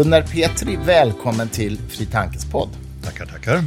Gunnar 0.00 0.22
Petri, 0.22 0.76
välkommen 0.76 1.48
till 1.48 1.78
Fri 1.78 2.06
Tankes 2.06 2.44
podd. 2.44 2.68
Tackar, 3.04 3.26
tackar. 3.26 3.62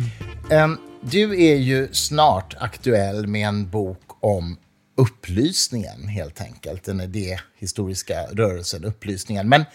Du 1.02 1.44
är 1.44 1.56
ju 1.56 1.94
snart 1.94 2.56
aktuell 2.60 3.28
med 3.28 3.48
en 3.48 3.70
bok 3.70 4.02
om 4.20 4.58
upplysningen, 4.98 6.08
helt 6.08 6.42
enkelt. 6.42 6.84
Den 6.84 7.02
idéhistoriska 7.02 8.16
rörelsen 8.32 8.84
Upplysningen. 8.84 9.50
Men 9.50 9.66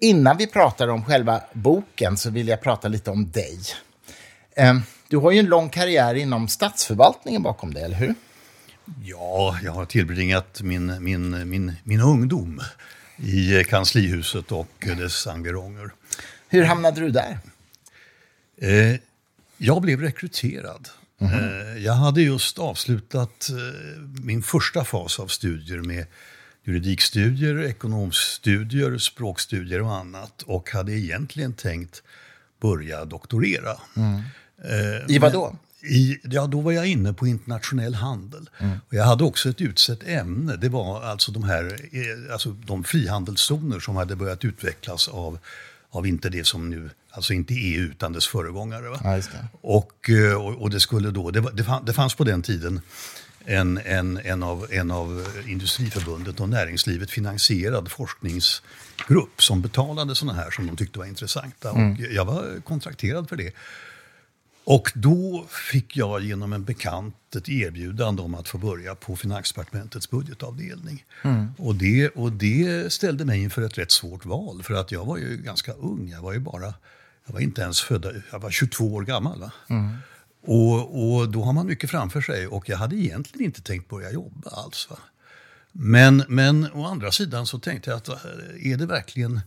innan 0.00 0.36
vi 0.36 0.46
pratar 0.46 0.88
om 0.88 1.04
själva 1.04 1.40
boken 1.52 2.16
så 2.16 2.30
vill 2.30 2.48
jag 2.48 2.62
prata 2.62 2.88
lite 2.88 3.10
om 3.10 3.30
dig. 3.30 3.58
Du 5.08 5.16
har 5.16 5.30
ju 5.32 5.38
en 5.38 5.46
lång 5.46 5.68
karriär 5.68 6.14
inom 6.14 6.48
statsförvaltningen 6.48 7.42
bakom 7.42 7.74
dig, 7.74 7.82
eller 7.82 7.96
hur? 7.96 8.14
Ja, 9.04 9.58
jag 9.64 9.72
har 9.72 9.84
tillbringat 9.84 10.62
min, 10.62 11.04
min, 11.04 11.50
min, 11.50 11.72
min 11.84 12.00
ungdom 12.00 12.60
i 13.16 13.64
kanslihuset 13.64 14.52
och 14.52 14.86
dess 14.98 15.26
environger. 15.26 15.90
Hur 16.48 16.64
hamnade 16.64 17.00
du 17.00 17.10
där? 17.10 17.38
Eh, 18.60 19.00
jag 19.58 19.82
blev 19.82 20.00
rekryterad. 20.00 20.88
Mm 21.18 21.32
-hmm. 21.32 21.78
jag 21.78 21.92
hade 21.92 22.22
just 22.22 22.58
avslutat 22.58 23.50
eh, 23.50 24.00
min 24.22 24.42
första 24.42 24.84
fas 24.84 25.20
av 25.20 25.26
studier 25.26 25.78
med 25.78 26.06
juridikstudier, 26.64 27.62
ekonomstudier, 27.62 28.98
språkstudier 28.98 29.82
och 29.82 29.94
annat 29.94 30.42
och 30.42 30.70
hade 30.70 30.92
egentligen 30.92 31.52
tänkt 31.52 32.02
börja 32.60 33.04
doktorera. 33.04 33.80
Mm. 33.96 34.22
I 35.08 35.18
vad 35.18 35.32
då? 35.32 35.56
I, 35.88 36.18
ja, 36.22 36.46
då 36.46 36.60
var 36.60 36.72
jag 36.72 36.86
inne 36.86 37.12
på 37.12 37.26
internationell 37.26 37.94
handel. 37.94 38.50
Mm. 38.58 38.78
Och 38.88 38.94
jag 38.94 39.04
hade 39.04 39.24
också 39.24 39.48
ett 39.48 39.60
utsett 39.60 40.08
ämne. 40.08 40.56
Det 40.56 40.68
var 40.68 41.02
alltså 41.02 41.32
de 41.32 41.44
här 41.44 41.78
alltså 42.32 42.50
de 42.50 42.84
frihandelszoner 42.84 43.80
som 43.80 43.96
hade 43.96 44.16
börjat 44.16 44.44
utvecklas 44.44 45.08
av, 45.08 45.38
av 45.90 46.06
inte 46.06 46.28
det 46.28 46.46
som 46.46 46.70
nu, 46.70 46.90
alltså 47.10 47.32
inte 47.32 47.54
EU 47.54 47.82
utan 47.82 48.12
dess 48.12 48.26
föregångare. 48.26 48.98
Ja, 49.04 49.20
och, 49.60 50.10
och, 50.36 50.62
och, 50.62 50.70
det 50.70 50.80
skulle 50.80 51.10
då, 51.10 51.30
det, 51.30 51.40
var, 51.40 51.82
det 51.86 51.92
fanns 51.92 52.14
på 52.14 52.24
den 52.24 52.42
tiden 52.42 52.80
en, 53.46 53.78
en, 53.84 54.20
en, 54.24 54.42
av, 54.42 54.66
en 54.70 54.90
av 54.90 55.26
Industriförbundet 55.46 56.40
och 56.40 56.48
näringslivet 56.48 57.10
finansierad 57.10 57.90
forskningsgrupp 57.90 59.42
som 59.42 59.62
betalade 59.62 60.14
sådana 60.14 60.38
här 60.38 60.50
som 60.50 60.66
de 60.66 60.76
tyckte 60.76 60.98
var 60.98 61.06
intressanta. 61.06 61.70
Mm. 61.70 61.92
Och 61.92 62.00
jag 62.00 62.24
var 62.24 62.60
kontrakterad 62.64 63.28
för 63.28 63.36
det. 63.36 63.52
Och 64.66 64.92
då 64.94 65.46
fick 65.48 65.96
jag 65.96 66.22
genom 66.22 66.52
en 66.52 66.64
bekant 66.64 67.36
ett 67.36 67.48
erbjudande 67.48 68.22
om 68.22 68.34
att 68.34 68.48
få 68.48 68.58
börja 68.58 68.94
på 68.94 69.16
Finansdepartementets 69.16 70.10
budgetavdelning. 70.10 71.04
Mm. 71.22 71.46
Och, 71.58 71.74
det, 71.74 72.08
och 72.08 72.32
det 72.32 72.92
ställde 72.92 73.24
mig 73.24 73.42
inför 73.42 73.62
ett 73.62 73.78
rätt 73.78 73.90
svårt 73.90 74.24
val, 74.24 74.62
för 74.62 74.74
att 74.74 74.92
jag 74.92 75.04
var 75.04 75.16
ju 75.16 75.36
ganska 75.36 75.72
ung. 75.72 76.08
Jag 76.08 76.22
var 76.22 76.32
ju 76.32 76.38
bara, 76.38 76.74
jag 77.26 77.32
var 77.32 77.40
inte 77.40 77.62
ens 77.62 77.80
född, 77.80 78.22
jag 78.32 78.38
var 78.38 78.50
22 78.50 78.94
år 78.94 79.02
gammal. 79.02 79.50
Mm. 79.68 79.96
Och, 80.42 81.18
och 81.18 81.28
då 81.28 81.42
har 81.42 81.52
man 81.52 81.66
mycket 81.66 81.90
framför 81.90 82.20
sig 82.20 82.46
och 82.46 82.68
jag 82.68 82.76
hade 82.76 82.96
egentligen 82.96 83.46
inte 83.46 83.62
tänkt 83.62 83.88
börja 83.88 84.12
jobba 84.12 84.50
alls. 84.50 84.86
Va? 84.90 84.98
Men, 85.72 86.24
men 86.28 86.72
å 86.72 86.84
andra 86.84 87.12
sidan 87.12 87.46
så 87.46 87.58
tänkte 87.58 87.90
jag 87.90 87.96
att 87.96 88.08
är 88.60 88.76
det 88.76 88.86
verkligen 88.86 89.40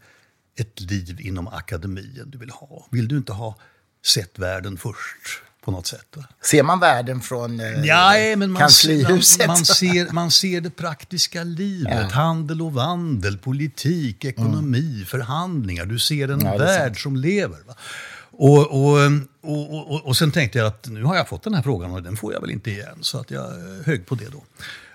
ett 0.56 0.80
liv 0.80 1.22
inom 1.22 1.48
akademin 1.48 2.24
du 2.26 2.38
vill 2.38 2.50
ha? 2.50 2.88
Vill 2.92 3.08
du 3.08 3.18
inte 3.18 3.34
ha 3.34 3.56
sett 4.06 4.40
världen 4.40 4.78
först 4.78 5.44
på 5.66 5.72
något 5.72 5.88
sätt. 5.88 6.18
Ser 6.42 6.64
man 6.64 6.80
världen 6.80 7.22
från 7.22 7.60
eh, 7.60 7.86
ja, 7.86 8.36
men 8.38 8.52
man 8.52 8.60
kanslihuset? 8.60 9.48
Man, 9.48 9.58
man, 9.58 9.66
ser, 9.66 10.14
man 10.14 10.32
ser 10.32 10.62
det 10.62 10.70
praktiska 10.70 11.44
livet, 11.44 12.08
ja. 12.10 12.16
handel 12.16 12.62
och 12.62 12.74
vandel, 12.74 13.38
politik, 13.38 14.26
ekonomi, 14.26 14.94
mm. 14.94 15.06
förhandlingar. 15.06 15.86
Du 15.86 16.00
ser 16.00 16.28
en 16.28 16.46
ja, 16.46 16.58
värld 16.58 17.04
som 17.04 17.16
lever. 17.16 17.58
Va? 17.68 17.76
Och, 18.32 18.60
och, 18.60 19.12
och, 19.42 19.92
och, 19.92 20.06
och 20.06 20.18
sen 20.18 20.32
tänkte 20.32 20.60
jag 20.60 20.68
att 20.68 20.88
nu 20.88 21.04
har 21.04 21.16
jag 21.16 21.28
fått 21.28 21.44
den 21.44 21.54
här 21.54 21.62
frågan 21.62 21.92
och 21.92 22.04
den 22.04 22.18
får 22.18 22.34
jag 22.34 22.42
väl 22.42 22.52
inte 22.52 22.72
igen. 22.72 22.98
Så 23.02 23.18
att 23.18 23.32
jag 23.32 23.54
högg 23.86 24.06
på 24.06 24.16
det 24.16 24.30
då. 24.30 24.44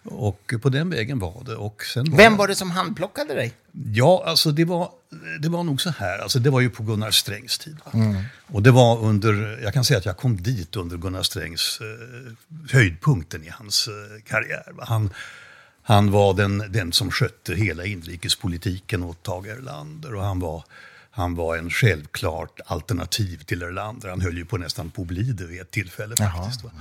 Och 0.05 0.55
på 0.63 0.69
den 0.69 0.91
vägen 0.91 1.19
var 1.19 1.43
det. 1.47 1.57
Och 1.57 1.85
sen 1.85 2.11
var 2.11 2.19
Vem 2.19 2.37
var 2.37 2.49
det 2.49 2.55
som 2.55 2.71
handplockade 2.71 3.35
dig? 3.35 3.53
Ja, 3.93 4.23
alltså 4.27 4.51
det 4.51 4.65
var, 4.65 4.91
det 5.41 5.49
var 5.49 5.63
nog 5.63 5.81
så 5.81 5.91
här. 5.91 6.19
Alltså 6.19 6.39
det 6.39 6.51
var 6.51 6.61
ju 6.61 6.71
på 6.71 6.83
Gunnar 6.83 7.11
Strängs 7.11 7.59
tid. 7.59 7.77
Mm. 7.93 8.23
Och 8.47 8.63
det 8.63 8.71
var 8.71 8.99
under, 8.99 9.61
jag 9.63 9.75
kan 9.75 9.85
säga 9.85 9.99
att 9.99 10.07
jag 10.07 10.17
kom 10.17 10.43
dit 10.43 10.77
under 10.77 10.97
Gunnar 10.97 11.23
Strängs 11.23 11.81
eh, 11.81 12.33
höjdpunkten 12.73 13.45
i 13.45 13.49
hans 13.49 13.89
eh, 13.89 14.23
karriär. 14.23 14.75
Han, 14.79 15.11
han 15.83 16.11
var 16.11 16.35
den, 16.35 16.73
den 16.73 16.93
som 16.93 17.11
skötte 17.11 17.55
hela 17.55 17.85
inrikespolitiken 17.85 19.03
åt 19.03 19.23
Tage 19.23 19.47
Erlander 19.47 20.15
och 20.15 20.25
han 20.25 20.41
var 20.41 20.65
han 21.17 21.35
var 21.35 21.57
en 21.57 21.71
självklart 21.71 22.61
alternativ 22.67 23.45
till 23.45 23.63
Erlander. 23.63 24.09
Han 24.09 24.21
höll 24.21 24.37
ju 24.37 24.45
på 24.45 24.57
nästan 24.57 24.91
på 24.91 25.03
att 25.03 25.09
bli 25.09 25.23
det 25.23 25.45
vid 25.45 25.61
ett 25.61 25.71
tillfälle 25.71 26.17
faktiskt. 26.17 26.63
Mm. 26.63 26.77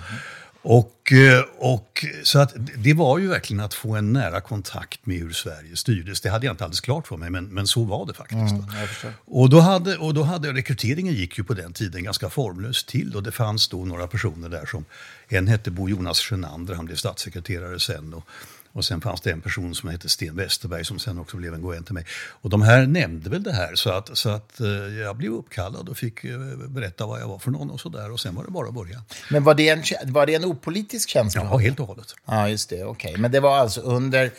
Och, 0.65 1.11
eh, 1.11 1.43
och, 1.57 2.05
så 2.23 2.39
att 2.39 2.53
det 2.77 2.93
var 2.93 3.17
ju 3.17 3.27
verkligen 3.27 3.63
att 3.63 3.73
få 3.73 3.95
en 3.95 4.13
nära 4.13 4.41
kontakt 4.41 5.05
med 5.05 5.17
hur 5.17 5.31
Sverige 5.31 5.75
styrdes. 5.75 6.21
Det 6.21 6.29
hade 6.29 6.45
jag 6.45 6.53
inte 6.53 6.63
alldeles 6.63 6.81
klart 6.81 7.07
för 7.07 7.17
mig, 7.17 7.29
men, 7.29 7.45
men 7.45 7.67
så 7.67 7.83
var 7.83 8.05
det 8.05 8.13
faktiskt. 8.13 8.53
Mm, 8.53 9.13
och, 9.25 9.49
då 9.49 9.59
hade, 9.59 9.97
och 9.97 10.13
då 10.13 10.23
hade 10.23 10.53
rekryteringen 10.53 11.13
gick 11.13 11.37
ju 11.37 11.43
på 11.43 11.53
den 11.53 11.73
tiden 11.73 12.03
ganska 12.03 12.29
formlöst 12.29 12.87
till 12.87 13.15
och 13.15 13.23
det 13.23 13.31
fanns 13.31 13.67
då 13.67 13.85
några 13.85 14.07
personer 14.07 14.49
där 14.49 14.65
som, 14.65 14.85
en 15.27 15.47
hette 15.47 15.71
Bo 15.71 15.89
Jonas 15.89 16.19
Sjönander, 16.19 16.73
han 16.73 16.85
blev 16.85 16.95
statssekreterare 16.95 17.79
sen. 17.79 18.13
Och, 18.13 18.23
och 18.73 18.85
sen 18.85 19.01
fanns 19.01 19.21
det 19.21 19.31
en 19.31 19.41
person 19.41 19.75
som 19.75 19.89
hette 19.89 20.09
Sten 20.09 20.35
Westerberg 20.35 20.85
som 20.85 20.99
sen 20.99 21.19
också 21.19 21.37
blev 21.37 21.53
en 21.53 21.61
god 21.61 21.73
vän 21.73 21.83
till 21.83 21.93
mig. 21.93 22.05
Och 22.29 22.49
de 22.49 22.61
här 22.61 22.87
nämnde 22.87 23.29
väl 23.29 23.43
det 23.43 23.53
här 23.53 23.75
så 23.75 23.89
att, 23.89 24.17
så 24.17 24.29
att 24.29 24.59
eh, 24.59 24.67
jag 24.67 25.17
blev 25.17 25.33
uppkallad 25.33 25.89
och 25.89 25.97
fick 25.97 26.23
eh, 26.23 26.39
berätta 26.67 27.05
vad 27.05 27.21
jag 27.21 27.27
var 27.27 27.39
för 27.39 27.51
någon 27.51 27.69
och 27.69 27.79
sådär. 27.79 28.11
Och 28.11 28.19
sen 28.19 28.35
var 28.35 28.45
det 28.45 28.51
bara 28.51 28.67
att 28.67 28.73
börja. 28.73 29.03
Men 29.29 29.43
var 29.43 29.53
det 29.53 29.69
en, 29.69 29.83
var 30.05 30.25
det 30.25 30.35
en 30.35 30.45
opolitisk 30.45 31.09
tjänst? 31.09 31.35
Ja, 31.35 31.57
helt 31.57 31.79
och 31.79 31.87
hållet. 31.87 32.15
Ja, 32.25 32.49
just 32.49 32.69
det. 32.69 32.83
Okej. 32.83 33.09
Okay. 33.09 33.21
Men 33.21 33.31
det 33.31 33.39
var 33.39 33.57
alltså 33.57 33.81
under 33.81 34.31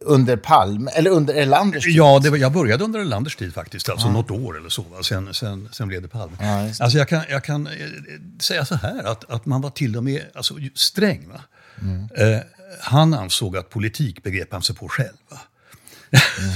under 0.00 0.36
Palme, 0.36 0.90
eller 0.90 1.10
under 1.10 1.34
Erlanders 1.34 1.84
tid? 1.84 1.94
Ja, 1.94 2.20
det 2.22 2.30
var, 2.30 2.36
jag 2.36 2.52
började 2.52 2.84
under 2.84 3.00
Erlanders 3.00 3.36
tid 3.36 3.54
faktiskt, 3.54 3.88
alltså 3.88 4.06
ja. 4.06 4.12
något 4.12 4.30
år 4.30 4.56
eller 4.56 4.68
så. 4.68 4.82
Va? 4.82 5.02
Sen, 5.02 5.34
sen, 5.34 5.68
sen 5.72 5.88
blev 5.88 6.02
det 6.02 6.08
Palme. 6.08 6.36
Ja, 6.40 6.46
det. 6.46 6.80
Alltså 6.80 6.98
jag 6.98 7.08
kan, 7.08 7.22
jag 7.30 7.44
kan 7.44 7.66
eh, 7.66 7.72
säga 8.40 8.64
så 8.64 8.74
här, 8.74 9.04
att, 9.04 9.30
att 9.30 9.46
man 9.46 9.60
var 9.60 9.70
till 9.70 9.96
och 9.96 10.04
med 10.04 10.22
alltså, 10.34 10.54
sträng. 10.74 11.32
Mm. 11.82 12.08
Eh, 12.16 12.40
han 12.80 13.14
ansåg 13.14 13.56
att 13.56 13.70
politik 13.70 14.22
begrep 14.22 14.52
han 14.52 14.62
sig 14.62 14.76
på 14.76 14.88
själv. 14.88 15.16
Mm, 16.12 16.54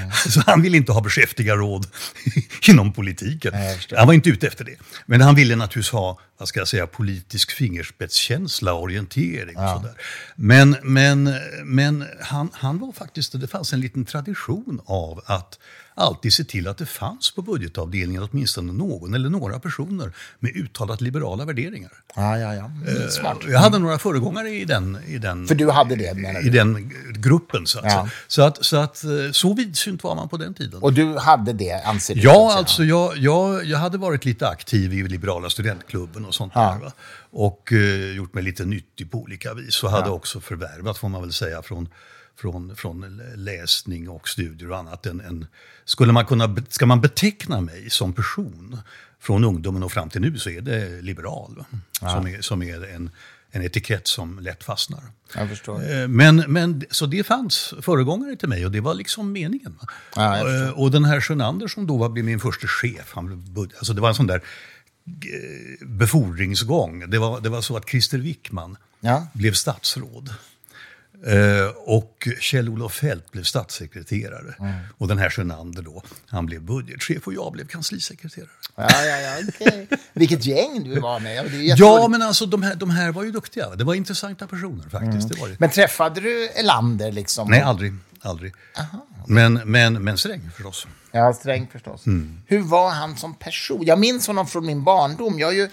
mm. 0.00 0.10
så 0.30 0.42
han 0.46 0.62
ville 0.62 0.76
inte 0.76 0.92
ha 0.92 1.00
beskäftiga 1.00 1.56
råd 1.56 1.86
inom 2.68 2.92
politiken. 2.92 3.54
han 3.96 4.06
var 4.06 4.14
inte 4.14 4.30
ute 4.30 4.46
efter 4.46 4.64
det. 4.64 4.76
Men 5.06 5.20
han 5.20 5.34
ville 5.34 5.56
naturligtvis 5.56 5.92
ha, 5.92 6.20
vad 6.38 6.48
ska 6.48 6.60
jag 6.60 6.68
säga, 6.68 6.86
politisk 6.86 7.50
fingerspetskänsla, 7.50 8.74
orientering 8.74 9.56
och 9.56 9.62
ja. 9.62 9.76
sådär. 9.76 9.94
Men, 10.36 10.76
men, 10.82 11.34
men 11.64 12.06
han, 12.20 12.50
han 12.52 12.78
var 12.78 12.92
faktiskt, 12.92 13.40
det 13.40 13.46
fanns 13.46 13.72
en 13.72 13.80
liten 13.80 14.04
tradition 14.04 14.80
av 14.86 15.20
att 15.26 15.58
alltid 15.94 16.32
se 16.32 16.44
till 16.44 16.68
att 16.68 16.78
det 16.78 16.86
fanns 16.86 17.30
på 17.30 17.42
budgetavdelningen 17.42 18.28
åtminstone 18.32 18.72
någon 18.72 19.14
eller 19.14 19.30
några 19.30 19.60
personer 19.60 20.12
med 20.38 20.56
uttalat 20.56 21.00
liberala 21.00 21.44
värderingar. 21.44 21.92
Ja, 22.14 22.38
ja, 22.38 22.54
ja. 22.54 22.70
Eh, 22.86 23.08
Smart. 23.08 23.38
Jag 23.48 23.58
hade 23.58 23.78
några 23.78 23.98
föregångare 23.98 24.48
i 24.50 24.64
den, 24.64 24.98
i 25.06 25.18
den, 25.18 25.46
För 25.46 25.54
du 25.54 25.70
hade 25.70 25.96
det, 25.96 26.14
menar 26.14 26.40
du? 26.40 26.46
I 26.46 26.50
den 26.50 26.92
gruppen, 27.14 27.66
så 27.66 27.78
att, 27.78 27.84
ja. 27.84 28.08
så, 28.28 28.42
att, 28.42 28.64
så 28.64 28.76
att 28.76 29.04
eh, 29.04 29.10
så 29.32 29.54
vidsynt 29.54 30.04
var 30.04 30.14
man 30.14 30.28
på 30.28 30.36
den 30.36 30.54
tiden. 30.54 30.82
Och 30.82 30.92
du 30.92 31.18
hade 31.18 31.52
det, 31.52 31.82
anser 31.84 32.14
du? 32.14 32.20
Ja, 32.20 32.54
alltså 32.56 32.84
jag, 32.84 33.16
jag, 33.16 33.64
jag 33.64 33.78
hade 33.78 33.98
varit 33.98 34.24
lite 34.24 34.48
aktiv 34.48 34.94
i 34.94 35.08
Liberala 35.08 35.50
studentklubben 35.50 36.24
och 36.24 36.34
sånt 36.34 36.52
ja. 36.54 36.60
där. 36.60 36.84
Va? 36.84 36.92
Och 37.30 37.72
uh, 37.72 38.16
gjort 38.16 38.34
mig 38.34 38.42
lite 38.42 38.64
nyttig 38.64 39.10
på 39.10 39.18
olika 39.18 39.54
vis. 39.54 39.82
Och 39.82 39.90
hade 39.90 40.10
också 40.10 40.40
förvärvat, 40.40 40.98
får 40.98 41.08
man 41.08 41.22
väl 41.22 41.32
säga, 41.32 41.62
från 41.62 41.88
från, 42.36 42.76
från 42.76 43.22
läsning 43.34 44.08
och 44.08 44.28
studier 44.28 44.70
och 44.70 44.78
annat. 44.78 45.06
En, 45.06 45.20
en, 45.20 45.46
skulle 45.84 46.12
man 46.12 46.26
kunna, 46.26 46.56
ska 46.68 46.86
man 46.86 47.00
beteckna 47.00 47.60
mig 47.60 47.90
som 47.90 48.12
person 48.12 48.78
från 49.20 49.44
ungdomen 49.44 49.82
och 49.82 49.92
fram 49.92 50.10
till 50.10 50.20
nu 50.20 50.38
så 50.38 50.50
är 50.50 50.60
det 50.60 51.02
liberal. 51.02 51.64
Ja. 52.00 52.08
Som 52.08 52.26
är, 52.26 52.40
som 52.40 52.62
är 52.62 52.94
en, 52.94 53.10
en 53.50 53.62
etikett 53.62 54.06
som 54.06 54.38
lätt 54.38 54.64
fastnar. 54.64 55.02
Jag 55.34 55.48
förstår. 55.48 55.92
Eh, 55.92 56.08
men, 56.08 56.36
men, 56.36 56.84
så 56.90 57.06
det 57.06 57.24
fanns 57.24 57.74
föregångare 57.82 58.36
till 58.36 58.48
mig 58.48 58.66
och 58.66 58.72
det 58.72 58.80
var 58.80 58.94
liksom 58.94 59.32
meningen. 59.32 59.78
Ja, 60.16 60.64
eh, 60.64 60.70
och 60.70 60.90
den 60.90 61.04
här 61.04 61.20
Sjönander 61.20 61.68
som 61.68 61.86
då 61.86 61.96
var, 61.96 62.08
blev 62.08 62.24
min 62.24 62.40
första 62.40 62.66
chef, 62.66 63.12
han, 63.14 63.54
alltså 63.78 63.92
det 63.92 64.00
var 64.00 64.08
en 64.08 64.14
sån 64.14 64.26
där 64.26 64.42
eh, 65.06 65.86
befordringsgång. 65.86 67.10
Det 67.10 67.18
var, 67.18 67.40
det 67.40 67.48
var 67.48 67.60
så 67.60 67.76
att 67.76 67.88
Christer 67.88 68.18
Wickman 68.18 68.76
ja. 69.00 69.26
blev 69.32 69.52
statsråd. 69.52 70.34
Eh, 71.26 71.66
och 71.76 72.28
Kjell-Olof 72.40 72.94
Fält 72.94 73.30
blev 73.30 73.42
statssekreterare. 73.42 74.54
Mm. 74.58 74.72
Och 74.98 75.08
den 75.08 75.18
här 75.18 75.30
Sjönander 75.30 75.82
då, 75.82 76.02
han 76.26 76.46
blev 76.46 76.62
budgetchef 76.62 77.26
och 77.26 77.34
jag 77.34 77.52
blev 77.52 77.66
kanslisekreterare. 77.66 78.48
Ja, 78.76 78.88
ja, 78.90 79.20
ja, 79.20 79.48
okay. 79.48 79.86
Vilket 80.12 80.44
gäng 80.44 80.84
du 80.84 81.00
var 81.00 81.20
med. 81.20 81.54
ja, 81.76 82.08
men 82.08 82.22
alltså 82.22 82.46
de 82.46 82.62
här, 82.62 82.74
de 82.74 82.90
här 82.90 83.12
var 83.12 83.24
ju 83.24 83.30
duktiga. 83.30 83.74
Det 83.74 83.84
var 83.84 83.94
intressanta 83.94 84.46
personer 84.46 84.82
faktiskt. 84.82 85.02
Mm. 85.02 85.28
Det 85.28 85.40
var 85.40 85.48
det. 85.48 85.56
Men 85.58 85.70
träffade 85.70 86.20
du 86.20 86.48
Elander 86.48 87.12
liksom? 87.12 87.50
Nej, 87.50 87.60
aldrig. 87.60 87.92
aldrig. 88.20 88.54
Men, 89.26 89.60
men, 89.64 90.04
men 90.04 90.18
Sträng 90.18 90.50
förstås. 90.56 90.86
Ja, 91.12 91.32
Sträng 91.32 91.68
förstås. 91.72 92.06
Mm. 92.06 92.40
Hur 92.46 92.60
var 92.60 92.90
han 92.90 93.16
som 93.16 93.34
person? 93.34 93.84
Jag 93.84 93.98
minns 93.98 94.26
honom 94.26 94.46
från 94.46 94.66
min 94.66 94.84
barndom. 94.84 95.38
Jag 95.38 95.50
är 95.50 95.54
ju 95.54 95.68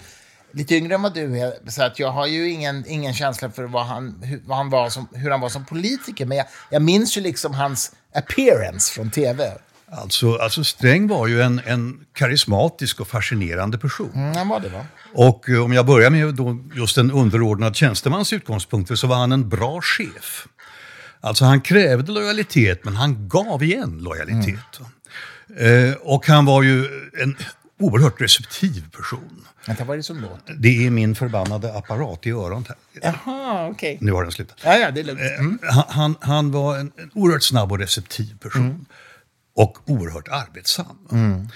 lite 0.53 0.75
yngre 0.75 0.95
än 0.95 1.01
vad 1.01 1.13
du 1.13 1.39
är, 1.39 1.69
så 1.69 1.83
att 1.83 1.99
jag 1.99 2.11
har 2.11 2.27
ju 2.27 2.49
ingen, 2.49 2.85
ingen 2.87 3.13
känsla 3.13 3.49
för 3.51 3.63
vad 3.63 3.85
han, 3.85 4.23
hur, 4.23 4.41
vad 4.45 4.57
han 4.57 4.69
var 4.69 4.89
som, 4.89 5.07
hur 5.13 5.31
han 5.31 5.41
var 5.41 5.49
som 5.49 5.65
politiker. 5.65 6.25
Men 6.25 6.37
jag, 6.37 6.45
jag 6.69 6.81
minns 6.81 7.17
ju 7.17 7.21
liksom 7.21 7.53
hans 7.53 7.91
appearance 8.13 8.93
från 8.93 9.11
tv. 9.11 9.51
Alltså, 9.93 10.35
alltså 10.35 10.63
Sträng 10.63 11.07
var 11.07 11.27
ju 11.27 11.41
en, 11.41 11.61
en 11.65 12.05
karismatisk 12.13 12.99
och 12.99 13.07
fascinerande 13.07 13.77
person. 13.77 14.11
Mm, 14.15 14.35
han 14.35 14.47
var 14.47 14.59
det 14.59 14.69
va? 14.69 14.85
Och 15.13 15.49
eh, 15.49 15.63
om 15.63 15.73
jag 15.73 15.85
börjar 15.85 16.09
med 16.09 16.35
då 16.35 16.57
just 16.75 16.97
en 16.97 17.11
underordnad 17.11 17.75
tjänstemans 17.75 18.33
utgångspunkter 18.33 18.95
så 18.95 19.07
var 19.07 19.15
han 19.15 19.31
en 19.31 19.49
bra 19.49 19.81
chef. 19.81 20.47
Alltså 21.21 21.45
han 21.45 21.61
krävde 21.61 22.11
lojalitet 22.11 22.85
men 22.85 22.95
han 22.95 23.29
gav 23.29 23.63
igen 23.63 23.97
lojalitet. 24.01 24.79
Mm. 25.57 25.89
Eh, 25.89 25.95
och 25.95 26.27
han 26.27 26.45
var 26.45 26.63
ju 26.63 26.85
en 27.21 27.37
oerhört 27.79 28.21
receptiv 28.21 28.89
person. 28.97 29.45
Vänta, 29.67 29.83
vad 29.83 29.93
är 29.93 29.97
det 29.97 30.03
som 30.03 30.21
låter? 30.21 30.53
Det 30.53 30.85
är 30.85 30.89
min 30.89 31.15
förbannade 31.15 31.77
apparat 31.77 32.27
i 32.27 32.31
öronen. 32.31 32.65
Jaha, 33.01 33.67
okej. 33.67 33.95
Okay. 33.95 34.05
Nu 34.05 34.11
har 34.11 34.23
den 34.23 34.31
slutat. 34.31 34.57
Ja, 34.63 34.77
ja, 34.77 34.91
det 34.91 34.99
är 34.99 35.03
lugnt. 35.03 35.21
Mm. 35.21 35.59
Han, 35.61 35.83
han, 35.87 36.15
han, 36.21 36.51
var 36.51 36.77
en, 36.77 36.91
en 36.97 37.11
oerhört 37.13 37.43
snabb 37.43 37.71
och 37.71 37.79
receptiv 37.79 38.37
person. 38.37 38.61
Mm. 38.61 38.85
Och 39.55 39.77
oerhört 39.89 40.27
arbetsam. 40.27 40.97
Mm. 41.11 41.47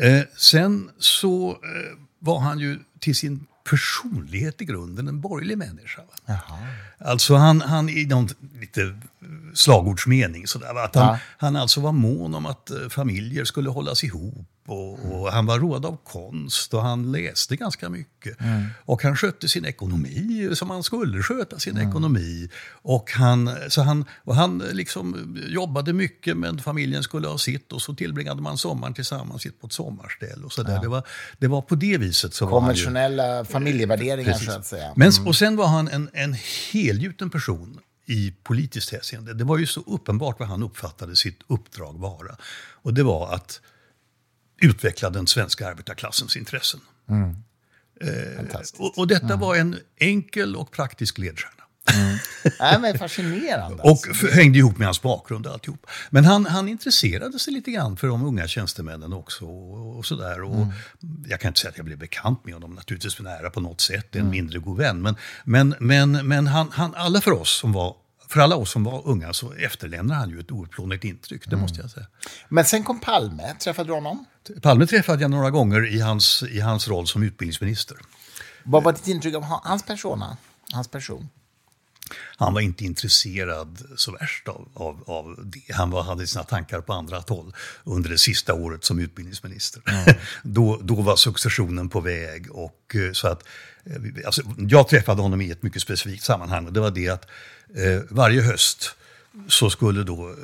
Eh, 0.00 0.22
sen 0.36 0.90
så 0.98 1.50
eh, 1.50 1.98
var 2.18 2.38
han 2.38 2.58
ju 2.58 2.78
till 3.00 3.16
sin 3.16 3.46
personlighet 3.70 4.62
i 4.62 4.64
grunden 4.64 5.08
en 5.08 5.20
borgerlig 5.20 5.58
människa. 5.58 6.02
Jaha. 6.26 6.58
Alltså 6.98 7.34
han, 7.34 7.60
han 7.60 7.88
i 7.88 8.04
någon 8.04 8.28
lite 8.60 9.00
slagordsmening 9.54 10.46
sådär, 10.46 10.84
att 10.84 10.94
han, 10.94 11.06
ja. 11.06 11.18
han 11.38 11.56
alltså 11.56 11.80
var 11.80 11.92
mån 11.92 12.34
om 12.34 12.46
att 12.46 12.70
eh, 12.70 12.88
familjer 12.88 13.44
skulle 13.44 13.70
hållas 13.70 14.04
ihop 14.04 14.48
och, 14.70 15.12
och, 15.12 15.32
han 15.32 15.46
var 15.46 15.58
road 15.58 15.86
av 15.86 15.98
konst 16.04 16.74
och 16.74 16.82
han 16.82 17.12
läste 17.12 17.56
ganska 17.56 17.88
mycket. 17.88 18.40
Mm. 18.40 18.66
Och 18.84 19.02
han 19.02 19.16
skötte 19.16 19.48
sin 19.48 19.64
ekonomi 19.64 20.50
som 20.54 20.70
han 20.70 20.82
skulle 20.82 21.22
sköta 21.22 21.58
sin 21.58 21.76
mm. 21.76 21.88
ekonomi. 21.88 22.48
Och 22.82 23.10
han, 23.10 23.50
så 23.68 23.82
han, 23.82 24.04
och 24.24 24.34
han 24.34 24.58
liksom 24.58 25.36
jobbade 25.48 25.92
mycket 25.92 26.36
men 26.36 26.58
familjen 26.58 27.02
skulle 27.02 27.28
ha 27.28 27.38
sitt 27.38 27.72
och 27.72 27.82
så 27.82 27.94
tillbringade 27.94 28.42
man 28.42 28.58
sommaren 28.58 28.94
tillsammans 28.94 29.46
på 29.60 29.66
ett 29.66 29.72
sommarställ. 29.72 30.44
Och 30.44 30.52
så 30.52 30.62
där. 30.62 30.74
Ja. 30.74 30.80
Det, 30.80 30.88
var, 30.88 31.02
det 31.38 31.48
var 31.48 31.62
på 31.62 31.74
det 31.74 31.98
viset. 31.98 32.34
Så 32.34 32.46
Konventionella 32.46 33.38
ju, 33.38 33.44
familjevärderingar 33.44 34.32
precis. 34.32 34.46
så 34.46 34.58
att 34.58 34.66
säga. 34.66 34.84
Mm. 34.84 34.94
Men, 34.96 35.26
och 35.26 35.36
sen 35.36 35.56
var 35.56 35.66
han 35.66 35.88
en, 35.88 36.10
en 36.12 36.36
helgjuten 36.72 37.30
person 37.30 37.80
i 38.06 38.34
politiskt 38.42 38.92
hänseende. 38.92 39.34
Det 39.34 39.44
var 39.44 39.58
ju 39.58 39.66
så 39.66 39.80
uppenbart 39.86 40.38
vad 40.38 40.48
han 40.48 40.62
uppfattade 40.62 41.16
sitt 41.16 41.40
uppdrag 41.46 41.98
vara. 41.98 42.36
Och 42.82 42.94
det 42.94 43.02
var 43.02 43.34
att 43.34 43.60
utveckla 44.60 45.10
den 45.10 45.26
svenska 45.26 45.68
arbetarklassens 45.68 46.36
intressen. 46.36 46.80
Mm. 47.08 47.36
Eh, 48.00 48.60
och, 48.78 48.98
och, 48.98 49.06
detta 49.06 49.26
mm. 49.26 49.40
var 49.40 49.56
en 49.56 49.78
enkel 49.96 50.56
och 50.56 50.70
praktisk 50.70 51.18
ledstjärna. 51.18 51.54
Mm. 51.94 52.18
Nej, 52.60 52.80
men 52.80 52.98
fascinerande. 52.98 53.82
och 53.82 54.08
alltså. 54.08 54.26
hängde 54.26 54.58
ihop 54.58 54.78
med 54.78 54.86
hans 54.86 55.02
bakgrund 55.02 55.46
och 55.46 55.52
alltihop. 55.52 55.86
Men 56.10 56.24
han, 56.24 56.46
han 56.46 56.68
intresserade 56.68 57.38
sig 57.38 57.52
lite 57.52 57.70
grann 57.70 57.96
för 57.96 58.06
de 58.06 58.24
unga 58.24 58.48
tjänstemännen 58.48 59.12
också. 59.12 59.44
Och, 59.44 59.98
och 59.98 60.06
sådär. 60.06 60.42
Och 60.42 60.56
mm. 60.56 60.72
Jag 61.26 61.40
kan 61.40 61.48
inte 61.48 61.60
säga 61.60 61.70
att 61.70 61.76
jag 61.76 61.86
blev 61.86 61.98
bekant 61.98 62.44
med 62.44 62.54
honom 62.54 62.74
naturligtvis 62.74 63.20
nära 63.20 63.50
på 63.50 63.60
något 63.60 63.80
sätt, 63.80 64.14
en 64.14 64.20
mm. 64.20 64.30
mindre 64.30 64.58
god 64.58 64.78
vän. 64.78 65.02
Men, 65.02 65.16
men, 65.44 65.74
men, 65.78 66.28
men 66.28 66.46
han, 66.46 66.70
han, 66.72 66.94
alla 66.94 67.20
för 67.20 67.32
oss 67.32 67.58
som 67.58 67.72
var 67.72 67.96
för 68.30 68.40
alla 68.40 68.56
oss 68.56 68.70
som 68.70 68.84
var 68.84 69.08
unga 69.08 69.32
så 69.32 69.52
efterlämnar 69.52 70.14
han 70.14 70.30
ju 70.30 70.40
ett 70.40 70.50
outplånligt 70.50 71.04
intryck, 71.04 71.44
det 71.44 71.52
mm. 71.52 71.60
måste 71.60 71.80
jag 71.80 71.90
säga. 71.90 72.06
Men 72.48 72.64
sen 72.64 72.84
kom 72.84 73.00
Palme, 73.00 73.54
träffade 73.58 73.88
du 73.88 73.92
honom? 73.92 74.24
Palme 74.62 74.86
träffade 74.86 75.22
jag 75.22 75.30
några 75.30 75.50
gånger 75.50 75.94
i 75.94 76.00
hans, 76.00 76.42
i 76.42 76.60
hans 76.60 76.88
roll 76.88 77.06
som 77.06 77.22
utbildningsminister. 77.22 77.96
Vad 78.64 78.82
var 78.82 78.92
ditt 78.92 79.08
intryck 79.08 79.34
av 79.34 79.42
hans 79.42 79.82
persona? 79.82 80.36
Hans 80.72 80.88
person? 80.88 81.28
Han 82.36 82.54
var 82.54 82.60
inte 82.60 82.84
intresserad 82.84 83.78
så 83.96 84.12
värst 84.12 84.48
av, 84.48 84.68
av, 84.74 85.04
av 85.06 85.36
det. 85.44 85.74
Han 85.74 85.90
var, 85.90 86.02
hade 86.02 86.26
sina 86.26 86.44
tankar 86.44 86.80
på 86.80 86.92
andra 86.92 87.24
håll 87.28 87.54
under 87.84 88.10
det 88.10 88.18
sista 88.18 88.54
året 88.54 88.84
som 88.84 88.98
utbildningsminister. 88.98 89.82
Mm. 89.86 90.18
då, 90.42 90.80
då 90.82 90.94
var 90.94 91.16
successionen 91.16 91.88
på 91.88 92.00
väg. 92.00 92.50
Och, 92.50 92.94
eh, 92.94 93.12
så 93.12 93.28
att, 93.28 93.42
eh, 93.84 94.26
alltså, 94.26 94.42
jag 94.56 94.88
träffade 94.88 95.22
honom 95.22 95.40
i 95.40 95.50
ett 95.50 95.62
mycket 95.62 95.82
specifikt 95.82 96.24
sammanhang 96.24 96.66
och 96.66 96.72
det 96.72 96.80
var 96.80 96.90
det 96.90 97.08
att 97.08 97.26
eh, 97.76 98.00
varje 98.10 98.42
höst 98.42 98.96
så 99.48 99.70
skulle 99.70 100.02
då 100.02 100.34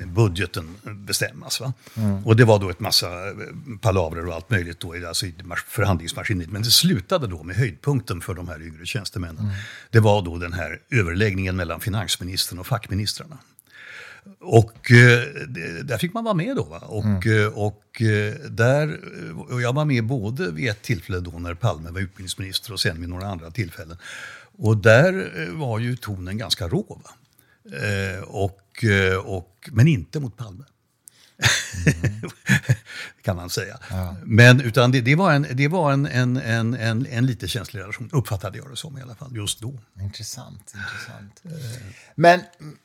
eh, 0.00 0.06
budgeten 0.06 0.76
bestämmas. 0.82 1.60
Va? 1.60 1.72
Mm. 1.96 2.26
Och 2.26 2.36
det 2.36 2.44
var 2.44 2.58
då 2.58 2.70
ett 2.70 2.80
massa 2.80 3.28
eh, 3.28 3.34
palavrer 3.80 4.26
och 4.26 4.34
allt 4.34 4.50
möjligt 4.50 4.80
då, 4.80 5.08
alltså 5.08 5.26
i 5.26 5.34
förhandlingsmaskineriet. 5.66 6.52
Men 6.52 6.62
det 6.62 6.70
slutade 6.70 7.26
då 7.26 7.42
med 7.42 7.56
höjdpunkten 7.56 8.20
för 8.20 8.34
de 8.34 8.48
här 8.48 8.62
yngre 8.62 8.86
tjänstemännen. 8.86 9.44
Mm. 9.44 9.54
Det 9.90 10.00
var 10.00 10.22
då 10.22 10.38
den 10.38 10.52
här 10.52 10.80
överläggningen 10.90 11.56
mellan 11.56 11.80
finansministern 11.80 12.58
och 12.58 12.66
fackministrarna. 12.66 13.38
Och 14.40 14.90
eh, 14.90 15.22
där 15.82 15.98
fick 15.98 16.14
man 16.14 16.24
vara 16.24 16.34
med 16.34 16.56
då. 16.56 16.64
Va? 16.64 16.78
Och, 16.78 17.26
mm. 17.26 17.52
Och, 17.54 18.02
där, 18.50 19.00
och 19.48 19.62
jag 19.62 19.72
var 19.72 19.84
med 19.84 20.04
både 20.04 20.50
vid 20.50 20.68
ett 20.68 20.82
tillfälle 20.82 21.20
då 21.20 21.30
när 21.30 21.54
Palme 21.54 21.90
var 21.90 22.00
utbildningsminister 22.00 22.72
och 22.72 22.80
sen 22.80 23.00
vid 23.00 23.08
några 23.08 23.26
andra 23.26 23.50
tillfällen. 23.50 23.96
Och 24.58 24.76
där 24.76 25.30
var 25.52 25.78
ju 25.78 25.96
tonen 25.96 26.38
ganska 26.38 26.68
rå. 26.68 27.00
Va? 27.04 27.10
Eh, 27.72 28.22
och, 28.22 28.84
eh, 28.84 29.16
och, 29.16 29.70
men 29.72 29.88
inte 29.88 30.20
mot 30.20 30.36
Palme. 30.36 30.64
Mm. 31.86 32.30
kan 33.22 33.36
man 33.36 33.50
säga. 33.50 33.78
Ja. 33.90 34.16
Men 34.24 34.60
utan 34.60 34.92
det, 34.92 35.00
det, 35.00 35.14
var, 35.14 35.32
en, 35.32 35.46
det 35.52 35.68
var 35.68 35.92
en, 35.92 36.06
en, 36.06 36.36
en, 36.36 36.74
en, 36.74 37.06
en 37.06 37.26
lite 37.26 37.48
känslig 37.48 37.80
relation, 37.80 38.10
uppfattade 38.12 38.58
jag 38.58 38.70
det 38.70 38.76
som 38.76 38.98
i 38.98 39.02
alla 39.02 39.14
fall, 39.14 39.36
just 39.36 39.60
då. 39.60 39.74
Intressant. 40.00 40.74
intressant. 40.74 41.42
Men, 42.14 42.40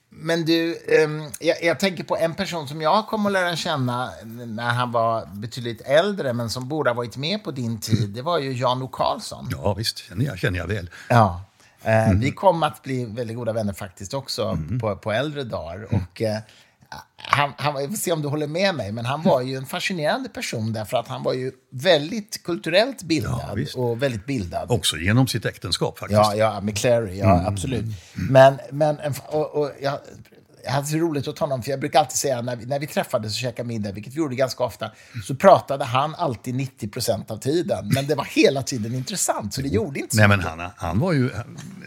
men 0.09 0.45
du, 0.45 0.77
um, 1.03 1.31
jag, 1.39 1.63
jag, 1.63 1.79
tänker 1.79 2.03
på 2.03 2.17
en 2.17 2.35
person 2.35 2.67
som 2.67 2.81
jag 2.81 3.07
kom 3.07 3.25
att 3.25 3.31
lära 3.31 3.55
känna 3.55 4.11
när 4.25 4.69
han 4.69 4.91
var 4.91 5.25
betydligt 5.25 5.81
äldre, 5.81 6.33
men 6.33 6.49
som 6.49 6.67
borde 6.67 6.89
ha 6.89 6.95
varit 6.95 7.17
med 7.17 7.43
på 7.43 7.51
din 7.51 7.79
tid. 7.79 8.09
Det 8.09 8.21
var 8.21 8.39
ju 8.39 8.53
Jan 8.53 8.83
O. 8.83 8.87
Karlsson. 8.87 9.47
Ja, 9.51 9.73
visst, 9.73 9.97
känner 9.97 10.25
jag, 10.25 10.39
känner 10.39 10.59
jag 10.59 10.67
väl. 10.67 10.89
Ja. 11.07 11.48
Eh, 11.83 12.07
mm. 12.07 12.19
Vi 12.19 12.31
kom 12.31 12.63
att 12.63 12.83
bli 12.83 13.05
väldigt 13.05 13.37
goda 13.37 13.53
vänner 13.53 13.73
faktiskt 13.73 14.13
också 14.13 14.43
mm. 14.43 14.79
på, 14.79 14.95
på 14.95 15.11
äldre 15.11 15.43
dagar. 15.43 15.87
Och, 15.91 16.21
eh, 16.21 16.37
han, 17.15 17.53
han, 17.57 17.81
jag 17.81 17.89
får 17.89 17.97
se 17.97 18.11
om 18.11 18.21
du 18.21 18.27
håller 18.27 18.47
med 18.47 18.75
mig, 18.75 18.91
men 18.91 19.05
han 19.05 19.23
var 19.23 19.41
ju 19.41 19.55
en 19.55 19.65
fascinerande 19.65 20.29
person 20.29 20.73
därför 20.73 20.97
att 20.97 21.07
han 21.07 21.23
var 21.23 21.33
ju 21.33 21.51
väldigt 21.69 22.43
kulturellt 22.43 23.03
bildad 23.03 23.59
ja, 23.59 23.81
och 23.81 24.03
väldigt 24.03 24.25
bildad. 24.25 24.71
Också 24.71 24.97
genom 24.97 25.27
sitt 25.27 25.45
äktenskap 25.45 25.99
faktiskt. 25.99 26.19
Ja, 26.19 26.35
ja 26.35 26.61
med 26.61 26.77
Clary, 26.77 27.17
ja 27.17 27.33
mm. 27.35 27.53
absolut. 27.53 27.85
Men, 28.13 28.59
men 28.71 28.97
och, 29.27 29.55
och 29.55 29.71
jag 29.81 29.99
jag 30.63 30.71
hade 30.71 30.87
så 30.87 30.97
roligt 30.97 31.27
åt 31.27 31.39
honom, 31.39 31.63
för 31.63 31.71
jag 31.71 31.79
brukar 31.79 31.99
alltid 31.99 32.17
säga 32.17 32.41
när 32.41 32.55
vi, 32.55 32.65
när 32.65 32.79
vi 32.79 32.87
träffades 32.87 33.31
och 33.31 33.39
käkade 33.39 33.67
middag, 33.67 33.91
vilket 33.91 34.13
vi 34.13 34.17
gjorde 34.17 34.35
ganska 34.35 34.63
ofta, 34.63 34.91
så 35.27 35.35
pratade 35.35 35.85
han 35.85 36.15
alltid 36.15 36.55
90 36.55 36.87
procent 36.87 37.31
av 37.31 37.37
tiden. 37.37 37.91
Men 37.93 38.07
det 38.07 38.15
var 38.15 38.23
hela 38.23 38.63
tiden 38.63 38.95
intressant, 38.95 39.53
så 39.53 39.61
det 39.61 39.67
gjorde 39.67 39.99
inte 39.99 40.15
så 40.15 40.21
Nej, 40.21 40.27
men 40.27 40.39
han, 40.39 40.69
han 40.75 40.99
var 40.99 41.13
ju 41.13 41.29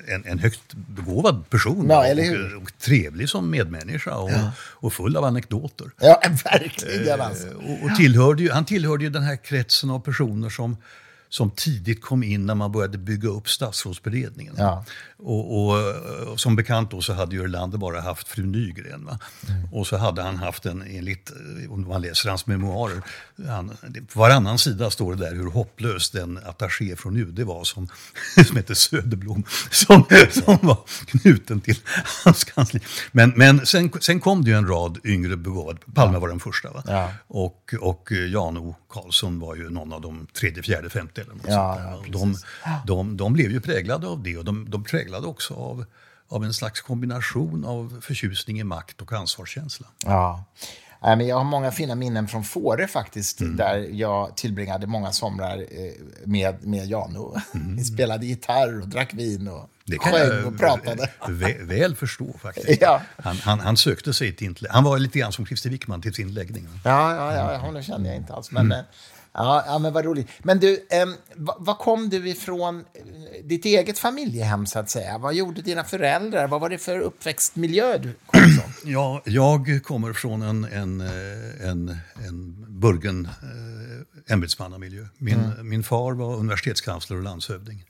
en, 0.09 0.25
en 0.27 0.39
högt 0.39 0.75
begåvad 0.75 1.51
person 1.51 1.87
ja, 1.91 2.13
och, 2.13 2.63
och, 2.63 2.79
trevlig 2.79 3.29
som 3.29 3.51
medmänniska 3.51 4.17
och, 4.17 4.31
ja. 4.31 4.51
och 4.59 4.93
full 4.93 5.17
av 5.17 5.25
anekdoter. 5.25 5.87
Ja, 6.01 6.23
verkligen 6.45 7.21
alltså. 7.21 7.49
Och, 7.49 7.85
och 7.85 7.97
tillhörde 7.97 8.43
ju, 8.43 8.51
han 8.51 8.65
tillhörde 8.65 9.05
ju 9.05 9.11
den 9.11 9.23
här 9.23 9.37
kretsen 9.37 9.91
av 9.91 10.01
personer 10.01 10.51
som 10.51 10.77
som 11.33 11.51
tidigt 11.51 12.03
kom 12.03 12.23
in 12.23 12.47
när 12.47 12.55
man 12.55 12.73
började 12.73 12.99
bygga 12.99 13.29
upp 13.29 13.49
statsrådsberedningen. 13.49 14.55
Ja. 14.59 14.85
Och, 15.19 15.59
och, 15.59 15.79
och, 16.33 16.41
som 16.41 16.57
bekant 16.57 16.91
då 16.91 17.01
så 17.01 17.13
hade 17.13 17.37
ju 17.37 17.45
Erlander 17.45 17.79
bara 17.79 18.01
haft 18.01 18.29
fru 18.29 18.47
Nygren. 18.47 19.05
Va? 19.05 19.19
Mm. 19.49 19.69
Och 19.73 19.87
så 19.87 19.97
hade 19.97 20.23
han 20.23 20.37
haft 20.37 20.67
en, 20.67 20.83
enligt, 20.83 21.33
om 21.69 21.89
man 21.89 22.03
läser 22.03 22.29
hans 22.29 22.47
memoarer, 22.47 23.03
han, 23.49 23.77
på 24.13 24.19
varannan 24.19 24.59
sida 24.59 24.91
står 24.91 25.15
det 25.15 25.25
där 25.25 25.35
hur 25.35 25.51
hopplös 25.51 26.11
den 26.11 26.39
attaché 26.45 26.97
från 26.97 27.17
UD 27.17 27.41
var 27.41 27.65
som, 27.65 27.89
som 28.47 28.57
heter 28.57 28.75
Söderblom, 28.75 29.45
som, 29.71 30.05
som 30.31 30.59
var 30.63 30.79
knuten 31.07 31.61
till 31.61 31.79
hans 32.25 32.45
kansli. 32.45 32.81
Men, 33.13 33.33
men 33.37 33.67
sen, 33.67 33.91
sen 34.01 34.21
kom 34.21 34.45
det 34.45 34.51
ju 34.51 34.57
en 34.57 34.67
rad 34.67 34.99
yngre 35.05 35.37
begåvade, 35.37 35.79
Palme 35.95 36.19
var 36.19 36.29
den 36.29 36.41
första. 36.41 36.71
Va? 36.71 36.83
Ja. 36.87 37.13
Och, 37.27 37.75
och 37.81 38.13
Jan 38.29 38.59
O 38.59 38.77
Karlsson 38.89 39.41
var 39.41 39.55
ju 39.55 39.71
någon 39.71 39.93
av 39.93 40.01
de 40.01 40.27
tredje, 40.33 40.63
fjärde, 40.63 40.91
femte 40.91 41.22
eller 41.23 41.35
något 41.35 41.43
ja, 41.49 42.03
sånt 42.13 42.45
där. 42.65 42.71
de, 42.85 42.87
de, 42.87 43.17
de 43.17 43.33
blev 43.33 43.51
ju 43.51 43.61
präglade 43.61 44.07
av 44.07 44.23
det 44.23 44.39
och 44.39 44.45
de, 44.45 44.71
de 44.71 44.85
präglade 44.85 45.27
också 45.27 45.55
av, 45.55 45.85
av 46.29 46.45
en 46.45 46.55
slags 46.55 46.81
kombination 46.81 47.65
av 47.65 48.01
förtjusning 48.01 48.61
i 48.61 48.65
makt 48.65 49.03
och 49.03 49.13
ansvarskänsla. 49.13 49.87
Ja. 50.05 50.45
Jag 51.03 51.37
har 51.37 51.45
många 51.45 51.71
fina 51.71 51.95
minnen 51.95 52.29
från 52.29 52.45
Fårö 52.45 52.87
faktiskt, 52.87 53.41
mm. 53.41 53.57
där 53.57 53.89
jag 53.93 54.37
tillbringade 54.37 54.87
många 54.87 55.13
somrar 55.13 55.59
eh, 55.59 55.93
med, 56.25 56.67
med 56.67 56.87
Jano. 56.87 57.37
Mm. 57.55 57.77
Vi 57.77 57.85
spelade 57.85 58.27
gitarr 58.27 58.81
och 58.81 58.89
drack 58.89 59.15
vin. 59.15 59.49
Och... 59.49 59.69
Det 59.85 59.99
kan 59.99 60.13
sjöng 60.13 60.45
och 60.45 60.59
pratade. 60.59 61.11
Väl, 61.29 61.67
väl 61.67 61.97
förstå 61.97 62.39
faktiskt. 62.43 62.69
Ja. 62.81 63.03
Han, 63.17 63.37
han, 63.37 63.61
han 63.61 63.77
sökte 63.77 64.15
sig 64.15 64.37
till 64.37 64.47
inte, 64.47 64.67
Han 64.71 64.85
var 64.85 64.99
lite 64.99 65.19
grann 65.19 65.33
som 65.33 65.47
Christer 65.47 65.71
Wickman 65.71 66.03
till 66.03 66.15
sin 66.15 66.35
läggning. 66.35 66.69
Ja, 66.85 67.15
ja, 67.15 67.53
ja, 67.53 67.59
honom 67.59 67.83
känner 67.83 68.09
jag 68.09 68.17
inte 68.17 68.35
alls. 68.35 68.51
Men, 68.51 68.73
eh, 68.73 68.79
ja, 69.35 69.65
ja, 69.67 69.79
men 69.79 69.93
vad 69.93 70.05
roligt. 70.05 70.29
Men 70.43 70.61
du, 70.61 70.87
eh, 70.91 71.07
var 71.59 71.75
kom 71.75 72.09
du 72.09 72.29
ifrån 72.29 72.79
eh, 72.79 73.45
ditt 73.45 73.65
eget 73.65 73.99
familjehem, 73.99 74.67
så 74.67 74.79
att 74.79 74.91
säga? 74.91 75.19
Vad 75.19 75.35
gjorde 75.35 75.63
dina 75.63 75.85
föräldrar? 75.85 76.49
Vad 76.49 76.61
var 76.61 76.69
det 76.71 76.79
för 76.79 76.99
uppväxtmiljö 76.99 77.99
du 77.99 78.15
kom 78.27 78.41
ifrån? 78.41 78.73
Ja, 78.93 79.23
jag 79.25 79.81
kommer 79.85 80.13
från 80.13 80.43
en, 80.43 80.65
en, 80.65 81.01
eh, 81.01 81.69
en, 81.69 81.97
en 82.29 82.67
burgen 82.69 83.29
eh, 83.43 84.33
ämbetsmannamiljö. 84.33 85.07
Min, 85.19 85.53
min 85.63 85.83
far 85.83 86.13
var 86.13 86.37
universitetskansler 86.37 87.17
och 87.17 87.23
landshövding. 87.23 87.85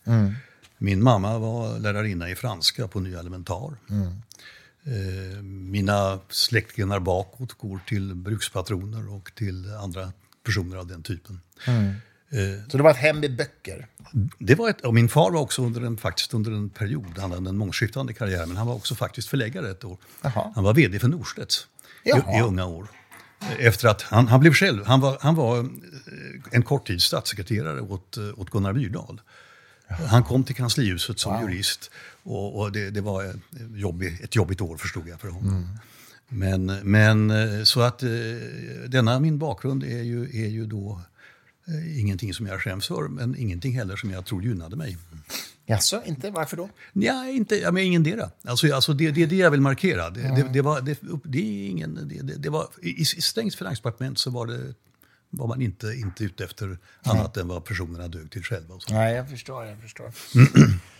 Min 0.78 1.02
mamma 1.02 1.38
var 1.38 1.78
lärarinna 1.78 2.30
i 2.30 2.34
franska 2.34 2.88
på 2.88 3.00
Nya 3.00 3.20
Elementar. 3.20 3.76
Eh, 4.86 5.42
mina 5.42 6.18
släktgrenar 6.28 7.00
bakåt 7.00 7.52
går 7.52 7.80
till 7.86 8.14
brukspatroner 8.14 9.12
och 9.12 9.34
till 9.34 9.74
andra 9.74 10.12
personer 10.44 10.76
av 10.76 10.86
den 10.86 11.02
typen. 11.02 11.40
Eh, 11.66 12.68
Så 12.68 12.76
det 12.76 12.82
var 12.82 12.90
ett 12.90 12.96
hem 12.96 13.20
med 13.20 13.36
böcker? 13.36 13.86
det 14.38 14.54
var 14.54 14.68
ett, 14.70 14.80
och 14.80 14.94
min 14.94 15.08
far 15.08 15.30
var 15.30 15.40
också 15.40 15.62
under 15.62 15.80
en, 15.80 15.96
faktiskt 15.96 16.34
under 16.34 16.50
en 16.52 16.70
period, 16.70 17.18
han 17.18 17.32
hade 17.32 17.48
en 17.48 17.56
mångskiftande 17.56 18.12
karriär, 18.12 18.46
men 18.46 18.56
han 18.56 18.66
var 18.66 18.74
också 18.74 18.94
faktiskt 18.94 19.28
förläggare 19.28 19.70
ett 19.70 19.84
år. 19.84 19.98
Jaha. 20.22 20.52
Han 20.54 20.64
var 20.64 20.74
vd 20.74 20.98
för 20.98 21.08
Norstedts 21.08 21.66
i, 22.04 22.38
i 22.38 22.40
unga 22.42 22.66
år. 22.66 22.86
Efter 23.58 23.88
att 23.88 24.02
han, 24.02 24.28
han 24.28 24.40
blev 24.40 24.52
själv, 24.52 24.84
han 24.86 25.00
var, 25.00 25.18
han 25.20 25.34
var 25.34 25.58
eh, 25.58 25.64
en 26.50 26.62
kort 26.62 26.86
tid 26.86 27.02
statssekreterare 27.02 27.80
åt, 27.80 28.16
eh, 28.16 28.22
åt 28.36 28.50
Gunnar 28.50 28.72
Myrdal. 28.72 29.20
Han 29.88 30.24
kom 30.24 30.44
till 30.44 30.54
kanslihuset 30.54 31.18
som 31.18 31.40
jurist 31.40 31.90
och, 32.22 32.58
och 32.60 32.72
det, 32.72 32.90
det 32.90 33.00
var 33.00 33.24
ett 33.24 33.36
jobbigt, 33.74 34.20
ett 34.20 34.34
jobbigt 34.36 34.60
år 34.60 34.76
förstod 34.76 35.08
jag 35.08 35.20
för 35.20 35.28
honom. 35.28 35.78
Men, 36.34 36.66
men 36.82 37.30
eh, 37.30 37.62
så 37.64 37.80
att 37.80 38.02
eh, 38.02 38.08
denna 38.88 39.20
min 39.20 39.38
bakgrund 39.38 39.84
är 39.84 40.02
ju, 40.02 40.44
är 40.44 40.48
ju 40.48 40.66
då 40.66 41.00
eh, 41.68 42.00
ingenting 42.00 42.34
som 42.34 42.46
jag 42.46 42.60
skäms 42.60 42.86
för, 42.86 43.08
men 43.08 43.36
ingenting 43.36 43.72
heller 43.72 43.96
som 43.96 44.10
jag 44.10 44.26
tror 44.26 44.42
gynnade 44.42 44.76
mig. 44.76 44.96
Jaså, 45.66 46.02
inte? 46.04 46.30
Varför 46.30 46.56
då? 46.56 46.68
Ja, 46.92 47.28
inte, 47.28 47.56
ja, 47.56 47.70
men 47.70 47.82
ingendera. 47.82 48.30
Alltså, 48.44 48.74
alltså 48.74 48.92
det, 48.92 49.10
det 49.10 49.22
är 49.22 49.26
det 49.26 49.36
jag 49.36 49.50
vill 49.50 49.60
markera. 49.60 50.10
Det, 50.10 50.20
det, 50.20 50.48
det, 50.52 50.62
var, 50.62 50.80
det, 50.80 50.98
det, 51.24 51.38
är 51.38 51.68
ingen, 51.68 52.08
det, 52.08 52.34
det, 52.36 52.50
var, 52.50 52.66
I 52.82 53.00
i 53.00 53.04
Strängs 53.04 53.56
finansdepartement 53.56 54.18
så 54.18 54.30
var, 54.30 54.46
det, 54.46 54.74
var 55.30 55.46
man 55.46 55.62
inte, 55.62 55.86
inte 55.86 56.24
ute 56.24 56.44
efter 56.44 56.78
annat 57.02 57.36
än 57.36 57.48
vad 57.48 57.64
personerna 57.64 58.08
dög 58.08 58.30
till 58.30 58.42
själva. 58.42 58.74
Och 58.74 58.82
så. 58.82 58.94
Nej, 58.94 59.14
jag 59.14 59.30
förstår. 59.30 59.64
Jag 59.64 59.80
förstår. 59.80 60.12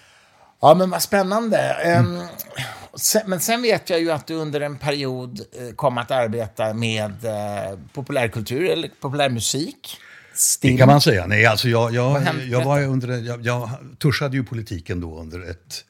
Ja, 0.65 0.75
men 0.75 0.91
vad 0.91 1.03
spännande. 1.03 1.59
Ehm, 1.59 2.19
sen, 2.97 3.23
men 3.27 3.41
sen 3.41 3.63
vet 3.63 3.91
jag 3.91 4.01
ju 4.01 4.11
att 4.11 4.27
du 4.27 4.35
under 4.35 4.61
en 4.61 4.79
period 4.79 5.41
eh, 5.53 5.75
kom 5.75 5.99
att 5.99 6.11
arbeta 6.11 6.75
med 6.75 7.25
eh, 7.25 7.79
populärkultur 7.93 8.65
eller 8.71 8.91
populärmusik. 9.01 9.97
Stim. 10.35 10.73
Det 10.73 10.79
kan 10.79 10.89
man 10.89 11.01
säga. 11.01 11.27
Nej, 11.27 11.47
alltså 11.47 11.69
jag, 11.69 11.95
jag, 11.95 12.23
jag, 12.49 12.65
var 12.65 12.83
under, 12.83 13.19
jag, 13.19 13.47
jag 13.47 13.71
tuschade 13.99 14.37
ju 14.37 14.45
politiken 14.45 15.01
då 15.01 15.21
under 15.21 15.51
ett, 15.51 15.85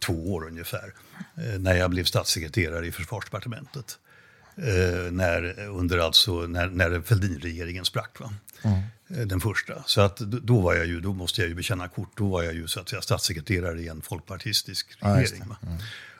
två 0.00 0.32
år 0.34 0.46
ungefär. 0.46 0.94
eh, 1.36 1.58
När 1.60 1.74
jag 1.74 1.90
blev 1.90 2.04
statssekreterare 2.04 2.86
i 2.86 2.92
försvarsdepartementet. 2.92 3.98
Eh, 4.56 5.12
när, 5.12 5.60
under 5.68 5.98
alltså, 5.98 6.32
när, 6.40 6.66
när 6.68 7.00
Fälldinregeringen 7.00 7.84
sprack. 7.84 8.20
Va? 8.20 8.32
Eh, 9.10 9.16
Den 9.26 9.40
första. 9.40 9.82
Så 9.86 10.00
att 10.00 10.16
då- 10.18 10.60
var 10.60 10.74
jag 10.74 10.86
ju, 10.86 11.00
då 11.00 11.12
måste 11.12 11.40
jag 11.40 11.48
ju 11.48 11.54
bekänna 11.54 11.88
kort. 11.88 12.12
Då 12.16 12.26
var 12.28 12.42
jag 12.42 12.54
ju 12.54 12.68
så 12.68 12.80
att 12.80 12.88
säga, 12.88 13.02
statssekreterare 13.02 13.80
i 13.80 13.88
en 13.88 14.02
folkpartistisk 14.02 14.86
regering. 15.00 15.42
va? 15.48 15.56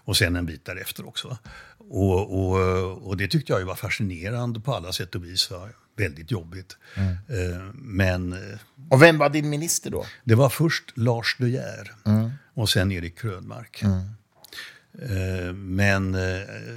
Och 0.05 0.17
sen 0.17 0.37
en 0.37 0.47
bit 0.47 0.65
därefter 0.65 1.09
också. 1.09 1.39
Och, 1.79 2.39
och, 2.39 3.09
och 3.09 3.17
det 3.17 3.29
tyckte 3.29 3.53
jag 3.53 3.61
ju 3.61 3.65
var 3.67 3.75
fascinerande 3.75 4.61
på 4.61 4.75
alla 4.75 4.93
sätt 4.93 5.15
och 5.15 5.25
vis. 5.25 5.51
Va? 5.51 5.69
Väldigt 5.97 6.31
jobbigt. 6.31 6.77
Eh, 6.97 7.63
Men 7.75 8.33
eh, 8.33 8.59
Och 8.91 9.03
vem 9.03 9.19
var 9.19 9.29
din 9.31 9.51
minister 9.51 9.91
då? 9.91 10.07
det 10.25 10.35
var 10.35 10.49
först 10.49 10.85
Lars 10.95 11.37
De 11.39 11.49
Geer 11.51 11.93
och 12.55 12.69
sen 12.71 12.93
Erik 12.93 13.19
Krönmark. 13.19 13.83
Eh, 13.83 15.53
Men 15.55 16.17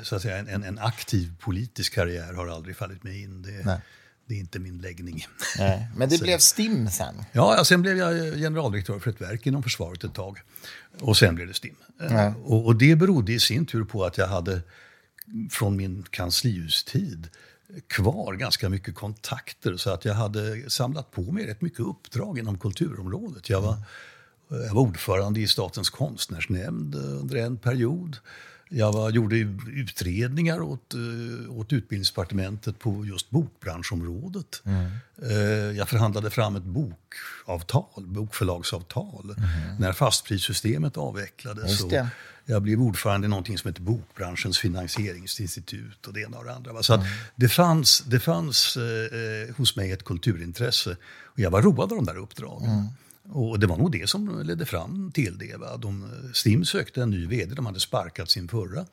så 0.03 0.15
att 0.15 0.21
säga, 0.21 0.37
en, 0.37 0.63
en 0.63 0.79
aktiv 0.79 1.33
politisk 1.39 1.93
karriär 1.93 2.33
har 2.33 2.47
aldrig 2.47 2.77
fallit 2.77 3.03
mig 3.03 3.21
in. 3.21 3.41
Det, 3.41 3.81
det 4.27 4.35
är 4.35 4.39
inte 4.39 4.59
min 4.59 4.77
läggning. 4.77 5.27
Nej. 5.57 5.87
Men 5.95 6.09
det 6.09 6.17
blev 6.21 6.37
STIM 6.37 6.89
sen. 6.89 7.15
Ja, 7.31 7.65
sen 7.65 7.81
blev 7.81 7.97
jag 7.97 8.33
generaldirektör 8.33 8.99
för 8.99 9.09
ett 9.09 9.21
verk 9.21 9.47
inom 9.47 9.63
försvaret 9.63 10.03
ett 10.03 10.13
tag. 10.13 10.41
Och 10.99 11.17
sen 11.17 11.35
blev 11.35 11.47
det 11.47 11.53
STIM. 11.53 11.75
Eh. 12.01 12.37
Och, 12.37 12.65
och 12.65 12.75
det 12.75 12.95
berodde 12.95 13.33
i 13.33 13.39
sin 13.39 13.65
tur 13.65 13.83
på 13.83 14.05
att 14.05 14.17
jag 14.17 14.27
hade 14.27 14.61
från 15.51 15.75
min 15.75 16.03
kanslihustid 16.09 17.27
kvar 17.87 18.33
ganska 18.33 18.69
mycket 18.69 18.95
kontakter 18.95 19.77
så 19.77 19.89
att 19.89 20.05
jag 20.05 20.13
hade 20.13 20.69
samlat 20.69 21.11
på 21.11 21.21
mig 21.21 21.47
rätt 21.47 21.61
mycket 21.61 21.79
uppdrag 21.79 22.39
inom 22.39 22.59
kulturområdet. 22.59 23.49
Jag 23.49 23.61
var, 23.61 23.75
jag 24.47 24.73
var 24.73 24.81
ordförande 24.81 25.39
i 25.39 25.47
Statens 25.47 25.89
konstnärsnämnd 25.89 26.95
under 26.95 27.35
en 27.35 27.57
period. 27.57 28.17
Jag 28.69 28.91
var, 28.93 29.09
gjorde 29.09 29.35
utredningar 29.75 30.61
åt, 30.61 30.93
eh, 30.93 31.51
åt 31.57 31.73
utbildningsdepartementet 31.73 32.79
på 32.79 33.05
just 33.05 33.29
bokbranschområdet. 33.29 34.61
Eh, 35.23 35.37
Jag 35.77 35.89
förhandlade 35.89 36.29
fram 36.29 36.55
ett 36.55 36.63
bokavtal, 36.63 38.05
bokförlagsavtal, 38.05 39.35
när 39.79 39.93
fastprissystemet 39.93 40.97
avvecklades. 40.97 41.79
Det. 41.89 42.09
Jag 42.47 42.61
blev 42.61 42.81
ordförande 42.81 43.25
i 43.25 43.29
någonting 43.29 43.57
som 43.57 43.67
heter 43.67 43.81
Bokbranschens 43.81 44.57
finansieringsinstitut 44.59 46.07
och 46.07 46.13
det 46.13 46.21
ena 46.21 46.37
och 46.37 46.45
det 46.45 46.53
andra. 46.53 46.83
Så 46.83 46.93
att 46.93 47.01
det 47.35 47.49
fanns, 47.49 48.03
det 48.07 48.19
fanns 48.19 48.77
eh, 48.77 48.83
eh, 49.49 49.55
hos 49.55 49.75
mig 49.75 49.91
ett 49.91 50.03
kulturintresse 50.03 50.97
och 51.23 51.39
jag 51.39 51.51
var 51.51 51.61
road 51.61 51.79
av 51.79 51.87
de 51.97 52.05
där 52.05 52.17
uppdragen. 52.17 52.69
Och 53.29 53.59
det 53.59 53.67
var 53.67 53.77
nog 53.77 53.91
det 53.91 54.09
som 54.09 54.41
ledde 54.43 54.65
fram 54.65 55.11
till 55.11 55.37
det. 55.37 55.57
Va? 55.57 55.77
De, 55.77 56.09
Stim 56.33 56.65
sökte 56.65 57.01
en 57.01 57.09
ny 57.09 57.27
vd, 57.27 57.55
de 57.55 57.65
hade 57.65 57.79
sparkat 57.79 58.29
sin 58.29 58.47
förra. 58.47 58.85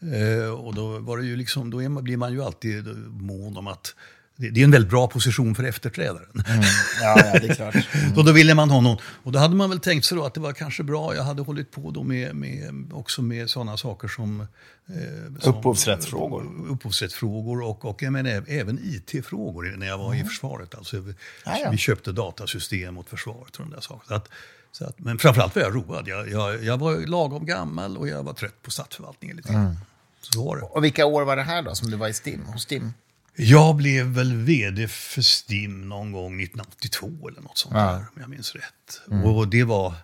Eh, 0.00 0.50
och 0.50 0.74
då, 0.74 0.98
var 0.98 1.18
det 1.18 1.24
ju 1.24 1.36
liksom, 1.36 1.70
då 1.70 1.82
är 1.82 1.88
man, 1.88 2.04
blir 2.04 2.16
man 2.16 2.32
ju 2.32 2.42
alltid 2.42 2.86
mån 3.08 3.56
om 3.56 3.66
att 3.66 3.94
det, 4.40 4.50
det 4.50 4.60
är 4.60 4.64
en 4.64 4.70
väldigt 4.70 4.90
bra 4.90 5.08
position 5.08 5.54
för 5.54 5.64
efterträdaren. 5.64 6.44
Ja, 7.02 7.20
ja, 7.24 7.38
det 7.38 7.48
är 7.48 7.54
klart. 7.54 7.74
Och 8.16 8.24
då 8.24 8.32
ville 8.32 8.54
man 8.54 8.70
ha 8.70 8.80
någon. 8.80 8.96
Och 9.22 9.32
då 9.32 9.38
hade 9.38 9.56
man 9.56 9.70
väl 9.70 9.80
tänkt 9.80 10.04
sig 10.04 10.18
då 10.18 10.24
att 10.24 10.34
det 10.34 10.40
var 10.40 10.52
kanske 10.52 10.82
bra. 10.82 11.14
Jag 11.14 11.22
hade 11.22 11.42
hållit 11.42 11.70
på 11.70 11.90
då 11.90 12.02
med, 12.02 12.36
med, 12.36 12.90
också 12.92 13.22
med 13.22 13.50
sådana 13.50 13.76
saker 13.76 14.08
som... 14.08 14.40
Eh, 14.40 14.46
som 15.40 15.54
Upphovsrättsfrågor. 15.54 16.66
Upphovsrättsfrågor 16.68 17.62
och, 17.62 17.84
och 17.84 18.02
jag 18.02 18.12
menar, 18.12 18.44
även 18.48 18.78
IT-frågor 18.82 19.74
när 19.76 19.86
jag 19.86 19.98
var 19.98 20.14
i 20.14 20.24
försvaret. 20.24 20.74
Alltså, 20.74 21.00
vi, 21.00 21.14
Ja, 21.44 21.68
vi 21.70 21.76
köpte 21.76 22.12
datasystem 22.12 22.98
åt 22.98 23.08
försvaret 23.08 23.56
och 23.56 23.64
de 23.64 23.70
där 23.70 23.80
sakerna. 23.80 24.06
Så 24.08 24.14
att, 24.14 24.28
så 24.72 24.84
att, 24.84 24.98
men 24.98 25.18
framförallt 25.18 25.56
var 25.56 25.62
jag 25.62 25.74
road. 25.74 26.08
Jag, 26.08 26.30
jag, 26.30 26.64
jag 26.64 26.78
var 26.78 27.06
lagom 27.06 27.46
gammal 27.46 27.96
och 27.96 28.08
jag 28.08 28.22
var 28.22 28.32
trött 28.32 28.62
på 28.62 28.70
statsförvaltningen 28.70 29.36
lite 29.36 29.52
grann. 29.52 29.76
Så 30.20 30.44
var 30.44 30.56
det. 30.56 30.62
Och 30.62 30.84
vilka 30.84 31.06
år 31.06 31.24
var 31.24 31.36
det 31.36 31.42
här 31.42 31.62
då 31.62 31.74
som 31.74 31.90
du 31.90 31.96
var 31.96 32.08
i 32.08 32.12
STIM, 32.12 32.44
hos 32.46 32.62
STIM? 32.62 32.92
Jag 33.40 33.76
blev 33.76 34.06
väl 34.06 34.36
vd 34.36 34.88
för 34.88 35.22
STIM 35.22 35.88
någon 35.88 36.12
gång 36.12 36.42
1982 36.42 37.28
eller 37.28 37.40
något 37.40 37.58
sånt 37.58 37.74
där, 37.74 37.96
om 37.96 38.20
jag 38.20 38.30
minns 38.30 38.54
rätt. 38.54 39.00
Och 39.24 39.48
det 39.48 39.64
var 39.64 39.94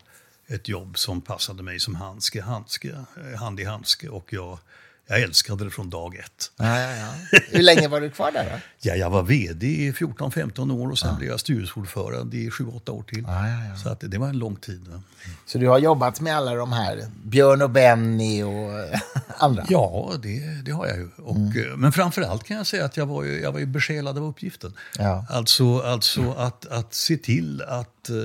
ett 0.47 0.69
jobb 0.69 0.99
som 0.99 1.21
passade 1.21 1.62
mig 1.62 1.81
som 1.81 1.95
handske, 1.95 2.43
handske, 2.43 3.05
hand 3.38 3.61
i 3.61 3.64
handske. 3.64 4.09
Och 4.09 4.33
jag, 4.33 4.59
jag 5.06 5.23
älskade 5.23 5.64
det 5.64 5.70
från 5.70 5.90
dag 5.90 6.16
ett. 6.16 6.50
Ja, 6.56 6.80
ja, 6.80 6.96
ja. 6.96 7.38
Hur 7.49 7.62
länge 7.62 7.88
var 7.88 8.00
du 8.00 8.11
kvar 8.11 8.32
där 8.32 8.44
då? 8.44 8.58
Ja, 8.88 8.94
jag 8.94 9.11
var 9.11 9.23
vd 9.23 9.66
i 9.66 9.92
14-15 9.92 10.73
år 10.73 10.90
och 10.90 10.99
sen 10.99 11.16
blev 11.16 11.30
jag 11.30 11.40
styrelseordförande 11.40 12.37
i 12.37 12.50
7-8 12.50 12.90
år 12.90 13.02
till. 13.02 13.25
Ja, 13.26 13.49
ja, 13.49 13.64
ja. 13.68 13.76
Så 13.76 13.88
att 13.88 14.00
det, 14.00 14.08
det 14.08 14.18
var 14.18 14.28
en 14.28 14.38
lång 14.38 14.56
tid. 14.56 15.00
Så 15.46 15.58
du 15.58 15.68
har 15.68 15.78
jobbat 15.78 16.20
med 16.20 16.37
alla 16.37 16.54
de 16.54 16.73
här, 16.73 17.06
Björn 17.25 17.62
och 17.62 17.70
Benny 17.70 18.42
och 18.42 18.70
andra? 19.38 19.66
Ja, 19.68 20.12
det, 20.23 20.62
det 20.64 20.70
har 20.70 20.87
jag 20.87 20.96
ju. 20.96 21.08
Och, 21.16 21.56
eh, 21.56 21.76
Men 21.76 21.92
framför 21.92 22.23
allt 22.23 22.44
kan 22.44 22.56
jag 22.56 22.66
säga 22.66 22.84
att 22.84 22.96
jag 22.96 23.06
var 23.06 23.25
ju, 23.25 23.40
jag 23.40 23.52
var 23.52 23.61
ju 23.61 23.66
besjälad 23.66 24.18
av 24.18 24.25
uppgiften. 24.25 24.73
Ja. 24.99 25.26
Alltså, 25.30 25.78
alltså 25.78 26.32
att, 26.32 26.66
att 26.66 26.94
se 26.94 27.16
till 27.16 27.62
att 27.62 28.08
eh, 28.11 28.16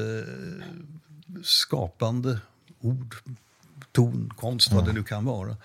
skapande 1.43 2.39
ord, 2.81 3.15
ton, 3.91 4.33
konst, 4.38 4.71
vad 4.71 4.86
det 4.86 4.93
nu 4.93 5.03
kan 5.03 5.25
vara, 5.25 5.55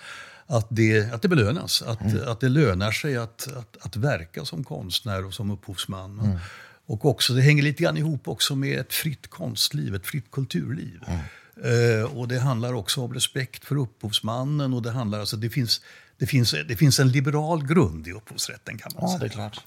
att 0.47 0.67
det, 0.71 1.13
att 1.15 1.23
det 1.23 1.29
belönas. 1.29 1.83
Att, 1.83 2.17
att 2.27 2.41
det 2.41 2.49
lönar 2.49 2.93
sig 2.93 3.17
att, 3.17 3.49
att, 3.57 3.77
att 3.81 3.97
verka 3.97 4.45
som 4.45 4.65
konstnär 4.65 5.25
och 5.27 5.35
som 5.35 5.51
upphovsman. 5.51 6.39
Och 6.87 7.05
också, 7.05 7.33
det 7.33 7.43
hänger 7.43 7.63
lite 7.63 7.83
grann 7.83 7.97
ihop 7.97 8.29
också 8.29 8.55
med 8.57 8.79
ett 8.81 8.93
fritt 8.93 9.27
konstliv, 9.31 9.95
ett 9.95 10.07
fritt 10.07 10.31
kulturliv. 10.31 11.01
Eh, 11.65 12.17
och 12.17 12.29
det 12.29 12.39
handlar 12.39 12.73
också 12.73 13.01
om 13.03 13.15
respekt 13.15 13.65
för 13.65 13.77
upphovsmannen 13.77 14.75
och 14.75 14.83
det 14.83 14.91
handlar 14.91 15.21
alltså, 15.21 15.37
det 15.37 15.51
finns, 15.51 15.81
det 16.19 16.27
finns, 16.27 16.55
det 16.69 16.77
finns 16.77 17.01
en 17.01 17.09
liberal 17.09 17.67
grund 17.67 18.09
i 18.09 18.13
upphovsrätten 18.13 18.79
kan 18.79 18.93
man 18.95 19.03
Ja, 19.03 19.09
säga. 19.09 19.19
det 19.19 19.27
är 19.27 19.29
klart. 19.29 19.61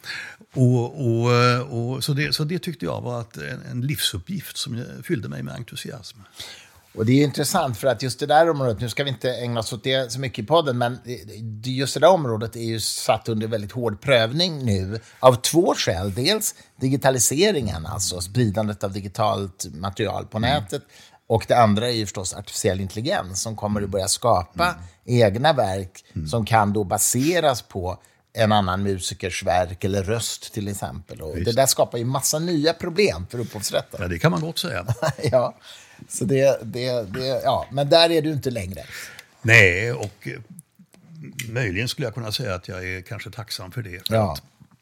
Och, 0.53 1.07
och, 1.07 1.91
och, 1.93 2.03
så, 2.03 2.13
det, 2.13 2.35
så 2.35 2.43
det 2.43 2.59
tyckte 2.59 2.85
jag 2.85 3.01
var 3.01 3.21
att 3.21 3.37
en, 3.37 3.61
en 3.71 3.81
livsuppgift 3.81 4.57
som 4.57 4.83
fyllde 5.03 5.29
mig 5.29 5.43
med 5.43 5.53
entusiasm. 5.53 6.19
Och 6.97 7.05
det 7.05 7.11
är 7.11 7.15
ju 7.15 7.23
intressant 7.23 7.77
för 7.77 7.87
att 7.87 8.01
just 8.01 8.19
det 8.19 8.25
där 8.25 8.49
området, 8.49 8.79
nu 8.81 8.89
ska 8.89 9.03
vi 9.03 9.09
inte 9.09 9.35
ägna 9.35 9.59
oss 9.59 9.73
åt 9.73 9.83
det 9.83 10.11
så 10.11 10.19
mycket 10.19 10.43
i 10.43 10.47
podden, 10.47 10.77
men 10.77 10.99
just 11.63 11.93
det 11.93 11.99
där 11.99 12.09
området 12.09 12.55
är 12.55 12.63
ju 12.63 12.79
satt 12.79 13.29
under 13.29 13.47
väldigt 13.47 13.71
hård 13.71 14.01
prövning 14.01 14.65
nu 14.65 14.99
av 15.19 15.35
två 15.35 15.73
skäl. 15.77 16.13
Dels 16.13 16.55
digitaliseringen, 16.75 17.85
alltså 17.85 18.21
spridandet 18.21 18.83
av 18.83 18.91
digitalt 18.91 19.65
material 19.73 20.25
på 20.25 20.37
mm. 20.37 20.49
nätet. 20.49 20.81
Och 21.27 21.45
det 21.47 21.57
andra 21.57 21.87
är 21.87 21.93
ju 21.93 22.05
förstås 22.05 22.33
artificiell 22.33 22.81
intelligens 22.81 23.41
som 23.41 23.55
kommer 23.55 23.81
att 23.81 23.89
börja 23.89 24.07
skapa 24.07 24.65
mm. 24.65 24.79
egna 25.05 25.53
verk 25.53 26.05
mm. 26.15 26.27
som 26.27 26.45
kan 26.45 26.73
då 26.73 26.83
baseras 26.83 27.61
på 27.61 27.97
en 28.33 28.51
annan 28.51 28.83
musikers 28.83 29.43
verk 29.43 29.83
eller 29.83 30.03
röst 30.03 30.53
till 30.53 30.67
exempel. 30.67 31.21
Och 31.21 31.35
det 31.35 31.51
där 31.51 31.65
skapar 31.65 31.97
ju 31.97 32.05
massa 32.05 32.39
nya 32.39 32.73
problem 32.73 33.27
för 33.29 33.39
upphovsrätten. 33.39 33.99
Ja, 34.01 34.07
det 34.07 34.19
kan 34.19 34.31
man 34.31 34.41
gott 34.41 34.59
säga. 34.59 34.85
ja, 35.31 35.55
så 36.07 36.25
det, 36.25 36.59
det, 36.63 37.13
det, 37.13 37.41
ja, 37.43 37.67
men 37.71 37.89
där 37.89 38.09
är 38.09 38.21
du 38.21 38.31
inte 38.31 38.49
längre. 38.49 38.83
Nej, 39.41 39.91
och 39.91 40.27
möjligen 41.49 41.87
skulle 41.87 42.07
jag 42.07 42.13
kunna 42.13 42.31
säga 42.31 42.55
att 42.55 42.67
jag 42.67 42.89
är 42.89 43.01
kanske 43.01 43.31
tacksam 43.31 43.71
för 43.71 43.81
det. 43.81 44.07
För 44.07 44.15
ja, 44.15 44.37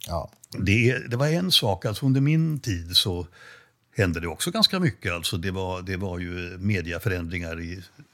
ja. 0.08 0.30
Det, 0.52 0.98
det 1.10 1.18
var 1.18 1.28
en 1.28 1.52
sak, 1.52 1.86
alltså 1.86 2.06
under 2.06 2.22
min 2.22 2.60
tid 2.60 2.96
så 2.96 3.28
hände 3.98 4.20
det 4.20 4.28
också 4.28 4.52
ganska 4.52 4.80
mycket. 4.80 5.12
Alltså 5.14 5.38
det, 5.38 5.52
var, 5.52 5.82
det 5.82 5.98
var 5.98 6.20
ju 6.20 6.58
mediaförändringar 6.58 7.62
i, 7.62 7.72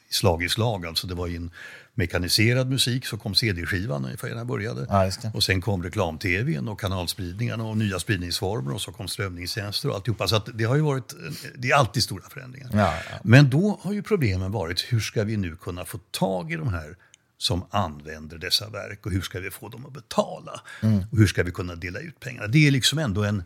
i 0.09 0.13
slag 0.13 0.43
i 0.43 0.49
slag. 0.49 0.85
Alltså 0.85 1.07
det 1.07 1.15
var 1.15 1.27
en 1.27 1.51
mekaniserad 1.93 2.69
musik 2.69 3.05
så 3.05 3.17
kom 3.17 3.35
CD-skivan 3.35 4.05
ungefär 4.05 4.29
när 4.29 4.37
jag 4.37 4.47
började. 4.47 4.85
Ja, 4.89 5.11
och 5.33 5.43
sen 5.43 5.61
kom 5.61 5.83
reklam-tvn 5.83 6.67
och 6.67 6.79
kanalspridningarna 6.79 7.63
och 7.63 7.77
nya 7.77 7.99
spridningsformer 7.99 8.73
och 8.73 8.81
så 8.81 8.91
kom 8.91 9.07
strömningstjänster 9.07 9.89
och 9.89 9.95
alltihopa. 9.95 10.27
Så 10.27 10.39
det 10.53 10.63
har 10.63 10.75
ju 10.75 10.81
varit, 10.81 11.13
det 11.57 11.71
är 11.71 11.75
alltid 11.75 12.03
stora 12.03 12.23
förändringar. 12.29 12.69
Ja, 12.73 12.95
ja. 13.11 13.17
Men 13.23 13.49
då 13.49 13.79
har 13.81 13.93
ju 13.93 14.03
problemen 14.03 14.51
varit 14.51 14.85
hur 14.89 14.99
ska 14.99 15.23
vi 15.23 15.37
nu 15.37 15.55
kunna 15.55 15.85
få 15.85 15.97
tag 15.97 16.51
i 16.51 16.55
de 16.55 16.67
här 16.67 16.95
som 17.37 17.65
använder 17.69 18.37
dessa 18.37 18.69
verk 18.69 19.05
och 19.05 19.11
hur 19.11 19.21
ska 19.21 19.39
vi 19.39 19.51
få 19.51 19.69
dem 19.69 19.85
att 19.85 19.93
betala? 19.93 20.61
Mm. 20.81 21.03
Och 21.11 21.17
hur 21.17 21.27
ska 21.27 21.43
vi 21.43 21.51
kunna 21.51 21.75
dela 21.75 21.99
ut 21.99 22.19
pengarna? 22.19 22.47
Det 22.47 22.67
är 22.67 22.71
liksom 22.71 22.99
ändå 22.99 23.23
en 23.23 23.43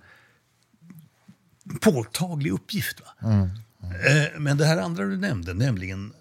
påtaglig 1.81 2.51
uppgift. 2.51 3.01
Va? 3.01 3.29
Mm. 3.29 3.49
Mm. 3.83 4.43
Men 4.43 4.57
det 4.57 4.65
här 4.65 4.77
andra 4.77 5.05
du 5.05 5.17
nämnde, 5.17 5.53
nämligen 5.53 6.13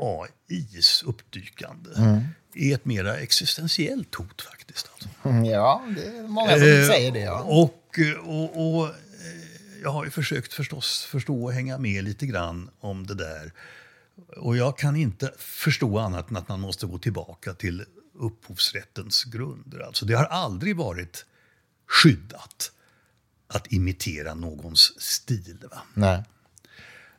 AIs 0.00 1.02
uppdykande 1.02 1.90
mm. 1.96 2.20
är 2.54 2.74
ett 2.74 2.84
mera 2.84 3.16
existentiellt 3.16 4.14
hot 4.14 4.42
faktiskt. 4.42 4.90
Alltså. 4.92 5.28
Mm, 5.28 5.44
ja, 5.44 5.84
det 5.96 6.06
är 6.06 6.22
många 6.22 6.50
som 6.50 6.68
eh, 6.68 6.86
säger 6.86 7.12
det. 7.12 7.20
Ja. 7.20 7.42
Och, 7.42 7.98
och, 8.24 8.76
och, 8.76 8.88
eh, 8.88 8.94
jag 9.82 9.90
har 9.90 10.04
ju 10.04 10.10
försökt 10.10 10.52
förstås 10.52 11.02
förstå 11.04 11.44
och 11.44 11.52
hänga 11.52 11.78
med 11.78 12.04
lite 12.04 12.26
grann 12.26 12.70
om 12.80 13.06
det 13.06 13.14
där. 13.14 13.52
Och 14.36 14.56
jag 14.56 14.78
kan 14.78 14.96
inte 14.96 15.32
förstå 15.38 15.98
annat 15.98 16.30
än 16.30 16.36
att 16.36 16.48
man 16.48 16.60
måste 16.60 16.86
gå 16.86 16.98
tillbaka 16.98 17.54
till 17.54 17.84
upphovsrättens 18.14 19.24
grunder. 19.24 19.80
Alltså 19.80 20.06
det 20.06 20.14
har 20.14 20.24
aldrig 20.24 20.76
varit 20.76 21.24
skyddat 21.86 22.72
att 23.46 23.72
imitera 23.72 24.34
någons 24.34 25.00
stil. 25.00 25.58
Va? 25.70 25.82
Nej. 25.94 26.24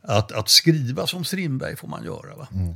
Att, 0.01 0.31
att 0.31 0.49
skriva 0.49 1.07
som 1.07 1.25
Strindberg 1.25 1.75
får 1.75 1.87
man 1.87 2.03
göra. 2.03 2.35
Va? 2.35 2.47
Mm. 2.53 2.75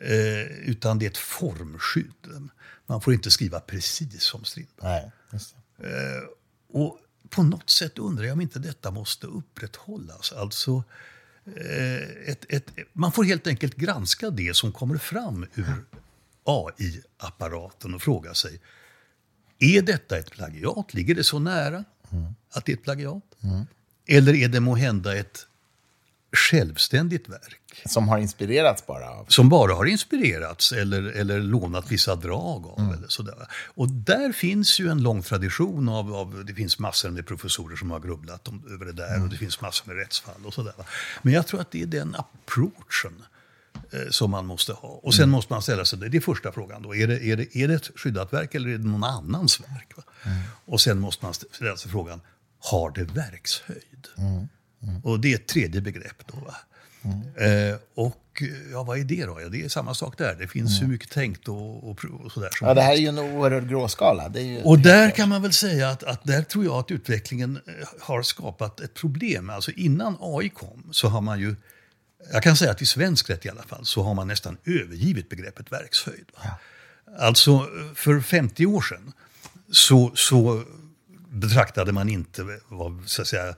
Eh, 0.00 0.68
utan 0.68 0.98
det 0.98 1.06
är 1.06 1.10
ett 1.10 1.16
formskydd. 1.16 2.50
Man 2.86 3.00
får 3.00 3.14
inte 3.14 3.30
skriva 3.30 3.60
precis 3.60 4.22
som 4.22 4.44
Strindberg. 4.44 5.10
Eh, 5.78 6.24
och 6.72 6.98
på 7.28 7.42
något 7.42 7.70
sätt 7.70 7.98
undrar 7.98 8.24
jag 8.24 8.32
om 8.32 8.40
inte 8.40 8.58
detta 8.58 8.90
måste 8.90 9.26
upprätthållas. 9.26 10.32
Alltså, 10.32 10.84
eh, 11.44 12.30
ett, 12.30 12.44
ett, 12.48 12.70
man 12.92 13.12
får 13.12 13.24
helt 13.24 13.46
enkelt 13.46 13.74
granska 13.74 14.30
det 14.30 14.56
som 14.56 14.72
kommer 14.72 14.98
fram 14.98 15.46
ur 15.54 15.84
AI-apparaten 16.44 17.94
och 17.94 18.02
fråga 18.02 18.34
sig, 18.34 18.60
är 19.58 19.82
detta 19.82 20.18
ett 20.18 20.30
plagiat? 20.30 20.94
Ligger 20.94 21.14
det 21.14 21.24
så 21.24 21.38
nära 21.38 21.84
mm. 22.10 22.34
att 22.50 22.64
det 22.64 22.72
är 22.72 22.76
ett 22.76 22.82
plagiat? 22.82 23.24
Mm. 23.40 23.66
Eller 24.06 24.34
är 24.34 24.48
det 24.48 24.60
må 24.60 24.74
hända 24.74 25.16
ett 25.16 25.46
självständigt 26.32 27.28
verk. 27.28 27.60
Som 27.86 28.08
har 28.08 28.18
inspirerats 28.18 28.86
bara 28.86 29.10
av? 29.10 29.26
Som 29.28 29.48
bara 29.48 29.74
har 29.74 29.84
inspirerats 29.84 30.72
eller, 30.72 31.02
eller 31.02 31.40
lånat 31.40 31.92
vissa 31.92 32.16
drag 32.16 32.66
av. 32.66 32.78
Mm. 32.80 32.92
Eller 32.92 33.08
sådär. 33.08 33.34
Och 33.50 33.88
där 33.90 34.32
finns 34.32 34.80
ju 34.80 34.88
en 34.88 35.02
lång 35.02 35.22
tradition 35.22 35.88
av, 35.88 36.14
av, 36.14 36.44
det 36.46 36.54
finns 36.54 36.78
massor 36.78 37.10
med 37.10 37.26
professorer 37.26 37.76
som 37.76 37.90
har 37.90 38.00
grubblat 38.00 38.48
om, 38.48 38.64
över 38.70 38.86
det 38.86 38.92
där 38.92 39.14
mm. 39.14 39.22
och 39.22 39.28
det 39.28 39.36
finns 39.36 39.60
massor 39.60 39.86
med 39.86 39.96
rättsfall 39.96 40.46
och 40.46 40.54
sådär. 40.54 40.74
Men 41.22 41.32
jag 41.32 41.46
tror 41.46 41.60
att 41.60 41.70
det 41.70 41.82
är 41.82 41.86
den 41.86 42.14
approachen 42.14 43.22
eh, 43.92 44.10
som 44.10 44.30
man 44.30 44.46
måste 44.46 44.72
ha. 44.72 44.88
Och 44.88 45.14
sen 45.14 45.22
mm. 45.22 45.30
måste 45.30 45.52
man 45.52 45.62
ställa 45.62 45.84
sig, 45.84 45.98
det 45.98 46.16
är 46.16 46.20
första 46.20 46.52
frågan 46.52 46.82
då, 46.82 46.94
är 46.94 47.06
det, 47.06 47.24
är, 47.24 47.36
det, 47.36 47.56
är 47.56 47.68
det 47.68 47.74
ett 47.74 47.90
skyddat 47.94 48.32
verk 48.32 48.54
eller 48.54 48.68
är 48.68 48.78
det 48.78 48.88
någon 48.88 49.04
annans 49.04 49.60
verk? 49.60 49.92
Mm. 50.22 50.38
Och 50.64 50.80
sen 50.80 50.98
måste 50.98 51.24
man 51.24 51.34
ställa 51.34 51.76
sig 51.76 51.90
frågan, 51.90 52.20
har 52.60 52.90
det 52.90 53.04
verkshöjd? 53.04 54.08
Mm. 54.82 55.00
Och 55.00 55.20
det 55.20 55.32
är 55.32 55.34
ett 55.34 55.46
tredje 55.46 55.80
begrepp. 55.80 56.26
Då, 56.26 56.36
va? 56.46 56.56
Mm. 57.02 57.70
Eh, 57.70 57.78
och 57.94 58.42
ja, 58.72 58.82
vad 58.82 58.98
är 58.98 59.04
det 59.04 59.26
då? 59.26 59.40
Ja, 59.40 59.48
det 59.48 59.64
är 59.64 59.68
samma 59.68 59.94
sak 59.94 60.18
där. 60.18 60.34
Det 60.34 60.48
finns 60.48 60.70
mm. 60.70 60.80
hur 60.80 60.92
mycket 60.92 61.10
tänkt 61.10 61.48
och, 61.48 61.90
och, 61.90 62.04
och 62.24 62.32
sådär. 62.32 62.50
Ja, 62.60 62.74
det 62.74 62.82
här 62.82 62.92
är 62.92 62.96
ju 62.96 63.06
en 63.06 63.18
oerhörd 63.18 63.68
gråskala. 63.68 64.32
och 64.64 64.78
där 64.78 65.10
kan 65.10 65.28
man 65.28 65.42
väl 65.42 65.52
säga 65.52 65.88
att, 65.88 66.02
att 66.02 66.24
där 66.24 66.42
tror 66.42 66.64
jag 66.64 66.74
att 66.74 66.90
utvecklingen 66.90 67.60
eh, 67.66 67.72
har 68.00 68.22
skapat 68.22 68.80
ett 68.80 68.94
problem. 68.94 69.50
Alltså 69.50 69.70
innan 69.70 70.16
AI 70.20 70.48
kom 70.48 70.88
så 70.90 71.08
har 71.08 71.20
man 71.20 71.40
ju 71.40 71.56
jag 72.32 72.42
kan 72.42 72.56
säga 72.56 72.70
att 72.70 72.82
i 72.82 72.86
svensk 72.86 73.30
rätt 73.30 73.46
i 73.46 73.48
alla 73.48 73.62
fall 73.62 73.84
så 73.86 74.02
har 74.02 74.14
man 74.14 74.28
nästan 74.28 74.56
övergivit 74.64 75.28
begreppet 75.28 75.72
verkshöjd. 75.72 76.24
Ja. 76.34 76.58
Alltså 77.18 77.66
för 77.94 78.20
50 78.20 78.66
år 78.66 78.80
sedan 78.80 79.12
så, 79.70 80.12
så 80.14 80.64
betraktade 81.28 81.92
man 81.92 82.08
inte 82.08 82.46
vad, 82.68 83.02
så 83.06 83.22
att 83.22 83.28
säga, 83.28 83.54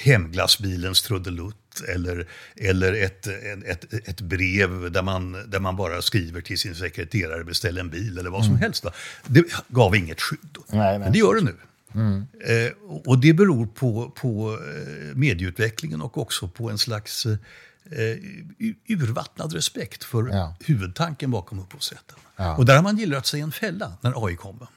hemglassbilens 0.00 1.02
trudelutt 1.02 1.80
eller, 1.88 2.28
eller 2.56 2.92
ett, 2.92 3.26
ett, 3.66 4.08
ett 4.08 4.20
brev 4.20 4.92
där 4.92 5.02
man, 5.02 5.50
där 5.50 5.60
man 5.60 5.76
bara 5.76 6.02
skriver 6.02 6.40
till 6.40 6.58
sin 6.58 6.74
sekreterare 6.74 7.44
beställ 7.44 7.78
en 7.78 7.90
bil 7.90 8.18
eller 8.18 8.30
vad 8.30 8.44
som 8.44 8.52
mm. 8.52 8.62
helst. 8.62 8.84
Va? 8.84 8.92
Det 9.26 9.44
gav 9.68 9.96
inget 9.96 10.20
skydd. 10.20 10.58
Nej, 10.68 10.98
men 10.98 11.12
det 11.12 11.18
gör 11.18 11.34
det 11.34 11.40
nu. 11.40 11.56
Mm. 11.94 12.26
Eh, 12.40 12.72
och 13.04 13.18
det 13.18 13.32
beror 13.32 13.66
på, 13.66 14.10
på 14.10 14.52
eh, 14.52 15.16
medieutvecklingen 15.16 16.00
och 16.00 16.18
också 16.18 16.48
på 16.48 16.70
en 16.70 16.78
slags 16.78 17.26
eh, 17.26 17.38
urvattnad 18.88 19.52
respekt 19.52 20.04
för 20.04 20.28
ja. 20.28 20.56
huvudtanken 20.60 21.30
bakom 21.30 21.58
upphovsrätten. 21.58 22.16
Ja. 22.36 22.56
Och 22.56 22.66
där 22.66 22.76
har 22.76 22.82
man 22.82 22.96
gillrat 22.96 23.26
sig 23.26 23.40
en 23.40 23.52
fälla 23.52 23.92
när 24.00 24.26
AI 24.26 24.36
kommer. 24.36 24.68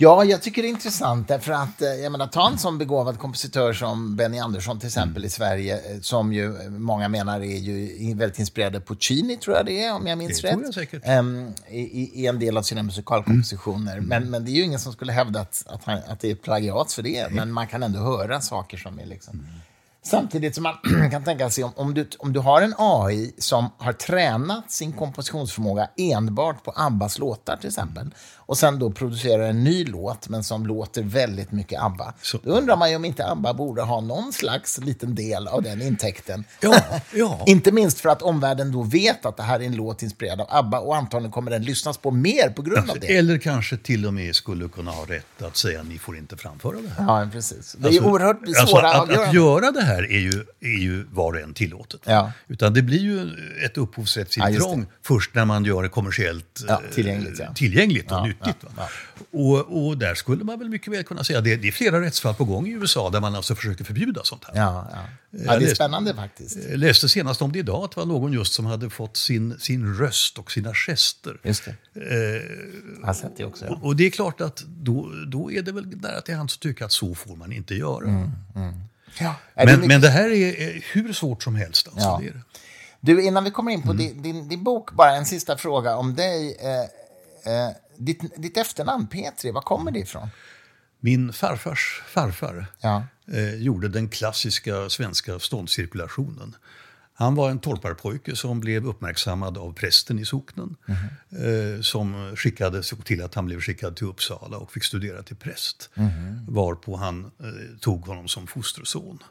Ja, 0.00 0.24
jag 0.24 0.42
tycker 0.42 0.62
det 0.62 0.68
är 0.68 0.70
intressant 0.70 1.28
därför 1.28 1.52
att, 1.52 1.82
eh, 1.82 1.88
jag 1.88 2.12
menar, 2.12 2.26
ta 2.26 2.48
en 2.48 2.58
sån 2.58 2.78
begåvad 2.78 3.18
kompositör 3.18 3.72
som 3.72 4.16
Benny 4.16 4.38
Andersson 4.38 4.78
till 4.78 4.86
exempel 4.86 5.16
mm. 5.16 5.26
i 5.26 5.30
Sverige, 5.30 5.74
eh, 5.74 6.00
som 6.00 6.32
ju 6.32 6.70
många 6.70 7.08
menar 7.08 7.40
är 7.40 7.56
ju 7.56 8.14
väldigt 8.14 8.38
inspirerad 8.38 8.72
på 8.72 8.94
Puccini, 8.94 9.36
tror 9.36 9.56
jag 9.56 9.66
det 9.66 9.84
är, 9.84 9.94
om 9.94 10.06
jag 10.06 10.18
minns 10.18 10.40
det 10.40 10.48
rätt. 10.48 10.74
Säkert. 10.74 11.02
Um, 11.08 11.52
i, 11.68 12.22
I 12.22 12.26
en 12.26 12.38
del 12.38 12.56
av 12.56 12.62
sina 12.62 12.82
musikalkompositioner. 12.82 13.92
Mm. 13.92 14.08
Men, 14.08 14.30
men 14.30 14.44
det 14.44 14.50
är 14.50 14.52
ju 14.52 14.62
ingen 14.62 14.80
som 14.80 14.92
skulle 14.92 15.12
hävda 15.12 15.40
att, 15.40 15.64
att, 15.66 15.84
han, 15.84 15.98
att 16.08 16.20
det 16.20 16.30
är 16.30 16.34
plagiat 16.34 16.92
för 16.92 17.02
det, 17.02 17.18
mm. 17.18 17.34
men 17.34 17.52
man 17.52 17.66
kan 17.66 17.82
ändå 17.82 17.98
höra 17.98 18.40
saker 18.40 18.76
som 18.76 18.98
är 18.98 19.06
liksom... 19.06 19.34
Mm 19.34 19.60
Samtidigt 20.02 20.54
som 20.54 20.62
man 20.62 20.74
kan 21.10 21.24
tänka 21.24 21.50
sig 21.50 21.64
om, 21.64 21.72
om, 21.76 21.94
du, 21.94 22.08
om 22.18 22.32
du 22.32 22.40
har 22.40 22.62
en 22.62 22.74
AI 22.78 23.34
som 23.38 23.70
har 23.78 23.92
tränat 23.92 24.70
sin 24.70 24.92
kompositionsförmåga 24.92 25.88
enbart 25.96 26.64
på 26.64 26.72
Abbas 26.76 27.18
låtar 27.18 27.56
till 27.56 27.68
exempel 27.68 28.10
och 28.48 28.58
sen 28.58 28.78
då 28.78 28.90
producerar 28.90 29.42
en 29.42 29.64
ny 29.64 29.84
låt 29.84 30.28
men 30.28 30.44
som 30.44 30.66
låter 30.66 31.02
väldigt 31.02 31.52
mycket 31.52 31.82
ABBA. 31.82 32.14
Så. 32.22 32.38
Då 32.42 32.50
undrar 32.50 32.76
man 32.76 32.90
ju 32.90 32.96
om 32.96 33.04
inte 33.04 33.26
ABBA 33.26 33.54
borde 33.54 33.82
ha 33.82 34.00
någon 34.00 34.32
slags 34.32 34.78
liten 34.78 35.14
del 35.14 35.48
av 35.48 35.62
den 35.62 35.82
intäkten. 35.82 36.44
Ja, 36.60 36.80
ja. 37.14 37.44
inte 37.46 37.72
minst 37.72 38.00
för 38.00 38.08
att 38.08 38.22
omvärlden 38.22 38.72
då 38.72 38.82
vet 38.82 39.26
att 39.26 39.36
det 39.36 39.42
här 39.42 39.60
är 39.60 39.64
en 39.64 39.76
låt 39.76 40.02
inspirerad 40.02 40.40
av 40.40 40.46
ABBA 40.50 40.80
och 40.80 40.96
antagligen 40.96 41.32
kommer 41.32 41.50
den 41.50 41.62
lyssnas 41.62 41.98
på 41.98 42.10
mer 42.10 42.50
på 42.50 42.62
grund 42.62 42.90
av 42.90 43.00
det. 43.00 43.16
Eller 43.16 43.38
kanske 43.38 43.76
till 43.76 44.06
och 44.06 44.14
med 44.14 44.34
skulle 44.34 44.68
kunna 44.68 44.90
ha 44.90 45.04
rätt 45.04 45.42
att 45.42 45.56
säga 45.56 45.82
ni 45.82 45.98
får 45.98 46.16
inte 46.16 46.36
framföra 46.36 46.76
det 46.76 46.88
här. 46.88 47.22
Ja, 47.22 47.28
precis. 47.32 47.76
Det 47.78 47.84
är 47.84 47.88
alltså, 47.88 48.04
oerhört 48.04 48.38
svåra 48.68 48.88
alltså 48.88 49.12
att, 49.12 49.28
att 49.28 49.34
göra 49.34 49.70
det 49.70 49.82
här 49.82 50.02
är 50.12 50.20
ju, 50.20 50.44
är 50.60 50.80
ju 50.82 51.04
var 51.10 51.32
och 51.32 51.40
en 51.40 51.54
tillåtet. 51.54 52.00
Ja. 52.04 52.32
Utan 52.48 52.74
det 52.74 52.82
blir 52.82 53.00
ju 53.00 53.30
ett 53.64 53.78
upphovsrättsintrång 53.78 54.80
ja, 54.80 54.96
först 55.02 55.34
när 55.34 55.44
man 55.44 55.64
gör 55.64 55.82
det 55.82 55.88
kommersiellt 55.88 56.64
ja, 56.68 56.82
tillgängligt, 56.94 57.38
ja. 57.38 57.54
tillgängligt 57.54 58.12
och 58.12 58.37
nyttigt. 58.46 58.64
Och, 59.30 59.86
och 59.86 59.98
där 59.98 60.14
skulle 60.14 60.44
man 60.44 60.58
väl 60.58 60.68
mycket 60.68 60.92
väl 60.92 61.04
kunna 61.04 61.24
säga, 61.24 61.40
det, 61.40 61.56
det 61.56 61.68
är 61.68 61.72
flera 61.72 62.00
rättsfall 62.00 62.34
på 62.34 62.44
gång 62.44 62.66
i 62.66 62.70
USA 62.70 63.10
där 63.10 63.20
man 63.20 63.34
alltså 63.34 63.54
försöker 63.54 63.84
förbjuda 63.84 64.20
sånt 64.24 64.44
här. 64.44 64.56
Ja, 64.56 64.88
ja. 64.92 64.98
ja 65.30 65.58
det 65.58 65.70
är 65.70 65.74
spännande 65.74 66.14
faktiskt. 66.14 66.58
Jag 66.70 66.78
läste 66.78 67.08
senast 67.08 67.42
om 67.42 67.52
det 67.52 67.58
idag, 67.58 67.84
att 67.84 67.90
det 67.90 68.00
var 68.00 68.06
någon 68.06 68.32
just 68.32 68.52
som 68.52 68.66
hade 68.66 68.90
fått 68.90 69.16
sin, 69.16 69.58
sin 69.58 69.94
röst 69.94 70.38
och 70.38 70.52
sina 70.52 70.74
gester. 70.74 71.40
Just 71.42 71.64
det. 71.64 71.74
Eh, 71.94 72.42
jag 73.00 73.06
har 73.06 73.14
sett 73.14 73.36
det 73.36 73.44
också. 73.44 73.64
Ja. 73.64 73.72
Och, 73.72 73.84
och, 73.84 73.96
det 73.96 74.06
är 74.06 74.10
klart 74.10 74.40
att 74.40 74.64
då, 74.66 75.12
då 75.26 75.52
är 75.52 75.62
det 75.62 75.72
väl 75.72 75.86
nära 75.86 76.20
till 76.20 76.34
hands 76.34 76.54
att 76.54 76.60
tycka 76.60 76.84
att 76.84 76.92
så 76.92 77.14
får 77.14 77.36
man 77.36 77.52
inte 77.52 77.74
göra. 77.74 78.04
Mm, 78.04 78.30
mm. 78.56 78.74
Ja. 79.20 79.34
Men, 79.54 79.66
det 79.66 79.88
men 79.88 80.00
det 80.00 80.08
här 80.08 80.30
är, 80.30 80.82
hur 80.92 81.12
svårt 81.12 81.42
som 81.42 81.56
helst. 81.56 81.88
Alltså, 81.88 82.08
ja. 82.08 82.18
det 82.22 82.28
är 82.28 82.32
det. 82.32 82.42
Du, 83.00 83.22
innan 83.22 83.44
vi 83.44 83.50
kommer 83.50 83.72
in 83.72 83.82
på 83.82 83.92
din, 83.92 84.22
din, 84.22 84.48
din, 84.48 84.64
bok, 84.64 84.92
bara 84.92 85.16
en 85.16 85.26
sista 85.26 85.56
fråga 85.56 85.96
om 85.96 86.14
dig. 86.14 86.56
Eh, 86.60 87.52
eh, 87.52 87.70
ditt, 87.98 88.36
ditt 88.36 88.56
efternamn, 88.56 89.06
Petri, 89.06 89.50
var 89.50 89.62
kommer 89.62 89.90
det 89.90 89.98
ifrån? 89.98 90.28
Min 91.00 91.32
farfars 91.32 92.02
farfar 92.08 92.66
Ja. 92.80 93.04
eh, 93.32 93.54
gjorde 93.54 93.88
den 93.88 94.08
klassiska 94.08 94.88
svenska 94.90 95.38
ståndscirkulationen. 95.38 96.56
Han 97.14 97.34
var 97.34 97.50
en 97.50 97.58
torparpojke 97.58 98.36
som 98.36 98.60
blev 98.60 98.86
uppmärksammad 98.86 99.58
av 99.58 99.72
prästen 99.74 100.18
i 100.18 100.24
socknen. 100.24 100.76
Eh, 101.30 101.80
som 101.80 102.36
skickade, 102.36 102.82
såg 102.82 103.04
till 103.04 103.22
att 103.22 103.34
han 103.34 103.46
blev 103.46 103.60
skickad 103.60 103.96
till 103.96 104.06
Uppsala 104.06 104.56
och 104.56 104.72
fick 104.72 104.84
studera 104.84 105.22
till 105.22 105.36
präst. 105.36 105.90
Varpå 106.48 106.96
han 106.96 107.24
eh, 107.24 107.78
tog 107.80 108.06
honom 108.06 108.28
som 108.28 108.46
fosterson. 108.46 109.22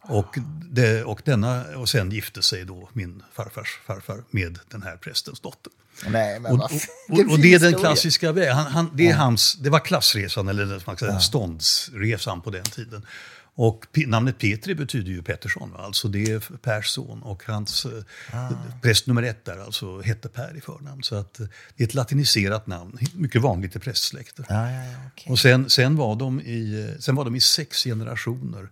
Och, 0.00 0.36
det, 0.70 1.04
och, 1.04 1.20
denna, 1.24 1.64
och 1.76 1.88
sen 1.88 2.10
gifte 2.10 2.42
sig 2.42 2.64
då 2.64 2.88
min 2.92 3.22
farfars 3.32 3.80
farfar 3.86 4.22
med 4.30 4.58
den 4.68 4.82
här 4.82 4.96
prästens 4.96 5.40
dotter. 5.40 5.72
Nej, 6.08 6.40
men 6.40 6.52
Och, 6.52 6.58
och, 6.58 6.70
och, 7.08 7.32
och 7.32 7.38
det 7.38 7.54
är 7.54 7.58
den 7.58 7.74
klassiska 7.74 8.32
vägen. 8.32 8.56
Han, 8.56 8.66
han, 8.66 8.90
det, 8.94 9.08
är 9.10 9.14
hans, 9.14 9.54
det 9.54 9.70
var 9.70 9.78
klassresan, 9.80 10.48
eller 10.48 10.82
man 10.86 10.96
säga, 10.96 11.20
ståndsresan 11.20 12.40
på 12.40 12.50
den 12.50 12.64
tiden. 12.64 13.06
Och 13.56 13.86
namnet 14.06 14.38
Petri 14.38 14.74
betyder 14.74 15.10
ju 15.12 15.22
Pettersson, 15.22 15.72
alltså 15.78 16.08
det 16.08 16.24
är 16.24 16.40
Pers 16.56 16.86
son. 16.86 17.22
Och 17.22 17.42
hans 17.46 17.86
Ah. 17.86 18.36
eh, 18.36 18.50
präst 18.82 19.06
nummer 19.06 19.22
ett 19.22 19.44
där 19.44 19.58
alltså 19.58 20.00
hette 20.00 20.28
Per 20.28 20.56
i 20.56 20.60
förnamn. 20.60 21.02
Så 21.02 21.14
att, 21.16 21.34
det 21.76 21.82
är 21.82 21.88
ett 21.88 21.94
latiniserat 21.94 22.66
namn, 22.66 22.98
mycket 23.14 23.42
vanligt 23.42 23.76
i 23.76 23.78
prästsläkter. 23.78 24.46
Ja, 24.48 24.70
ja, 24.70 24.84
ja, 24.84 24.98
okej. 25.12 25.30
Och 25.32 25.38
sen, 25.38 25.70
sen, 25.70 25.96
var 25.96 26.16
de 26.16 26.40
i, 26.40 26.94
sen 26.98 27.14
var 27.14 27.24
de 27.24 27.36
i 27.36 27.40
sex 27.40 27.84
generationer 27.84 28.68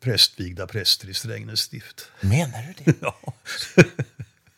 prästvigda 0.00 0.66
präster 0.66 1.08
i 1.08 1.14
Strängnäs 1.14 1.60
stift. 1.60 2.08
Menar 2.20 2.74
du 2.76 2.84
det? 2.84 2.98
Ja. 3.00 3.34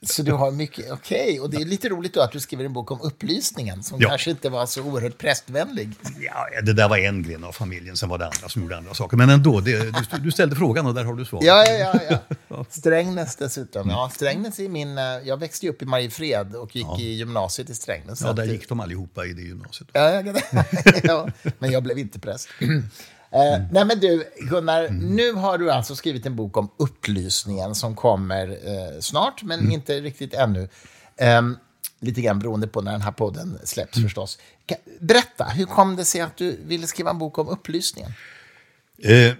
Så 0.08 0.22
du 0.22 0.32
har 0.32 0.50
mycket, 0.50 0.90
okej. 0.92 1.40
Och 1.40 1.50
det 1.50 1.56
är 1.56 1.64
lite 1.64 1.88
roligt 1.88 2.14
då 2.14 2.20
att 2.20 2.32
du 2.32 2.40
skriver 2.40 2.64
en 2.64 2.72
bok 2.72 2.90
om 2.90 3.00
upplysningen 3.00 3.82
som 3.82 4.00
Ja. 4.00 4.08
kanske 4.08 4.30
inte 4.30 4.48
var 4.48 4.66
så 4.66 4.82
oerhört 4.82 5.18
prästvänlig. 5.18 5.90
Ja, 6.20 6.60
det 6.62 6.72
där 6.72 6.88
var 6.88 6.98
en 6.98 7.22
gren 7.22 7.44
av 7.44 7.52
familjen, 7.52 7.96
sen 7.96 8.08
var 8.08 8.18
det 8.18 8.24
andra 8.24 8.48
som 8.48 8.62
gjorde 8.62 8.76
andra 8.76 8.94
saker. 8.94 9.16
Men 9.16 9.30
ändå, 9.30 9.60
det, 9.60 9.78
du, 9.78 10.18
du 10.20 10.30
ställde 10.30 10.56
frågan 10.56 10.86
och 10.86 10.94
där 10.94 11.04
har 11.04 11.14
du 11.14 11.24
svaret. 11.24 11.44
Ja, 11.46 11.64
ja, 11.66 12.00
ja. 12.10 12.18
ja. 12.48 12.64
Strängnäs 12.70 13.36
dessutom. 13.36 13.90
Ja, 13.90 14.10
Strängnäs 14.14 14.58
är 14.58 14.68
min... 14.68 14.98
eh, 14.98 15.04
Jag 15.04 15.36
växte 15.36 15.66
ju 15.66 15.72
upp 15.72 15.82
i 15.82 15.84
Mariefred 15.86 16.54
och 16.56 16.76
gick 16.76 16.98
i 16.98 17.12
gymnasiet 17.12 17.70
i 17.70 17.74
Strängnäs. 17.74 18.20
Ja, 18.20 18.32
där 18.32 18.44
gick 18.44 18.68
de 18.68 18.80
allihopa 18.80 19.26
i 19.26 19.32
det 19.32 19.42
gymnasiet. 19.42 19.88
Ja, 19.92 20.10
ja, 20.22 20.34
ja, 21.02 21.28
men 21.58 21.70
jag 21.70 21.82
blev 21.82 21.98
inte 21.98 22.18
präst. 22.18 22.48
Eh, 23.30 23.62
nej 23.72 23.84
men 23.84 24.00
du, 24.00 24.24
Gunnar, 24.40 24.88
nu 24.88 25.32
har 25.32 25.58
du 25.58 25.70
alltså 25.70 25.96
skrivit 25.96 26.26
en 26.26 26.36
bok 26.36 26.56
om 26.56 26.70
upplysningen 26.76 27.74
som 27.74 27.96
kommer 27.96 28.48
eh, 28.48 29.00
snart, 29.00 29.42
men 29.42 29.72
inte 29.72 30.00
riktigt 30.00 30.34
ännu. 30.34 30.68
Ehm, 31.16 31.56
lite 32.00 32.20
grann 32.20 32.38
beroende 32.38 32.66
på 32.68 32.82
när 32.82 32.92
den 32.92 33.00
här 33.02 33.12
podden 33.12 33.58
släpps 33.64 34.02
förstås. 34.02 34.38
Ka- 34.66 34.98
Berätta, 35.00 35.44
hur 35.44 35.64
kom 35.64 35.96
det 35.96 36.04
sig 36.04 36.20
att 36.20 36.36
du 36.36 36.56
ville 36.66 36.86
skriva 36.86 37.10
en 37.10 37.18
bok 37.18 37.38
om 37.38 37.48
upplysningen? 37.48 38.12
Eh, 39.02 39.32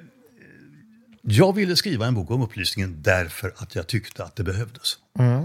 jag 1.22 1.55
ville 1.55 1.77
skriva 1.77 2.07
en 2.07 2.14
bok 2.14 2.31
om 2.31 2.42
upplysningen 2.42 3.03
därför 3.03 3.55
att 3.57 3.74
jag 3.74 3.87
tyckte 3.87 4.24
att 4.24 4.37
det 4.37 4.42
behövdes. 4.42 4.96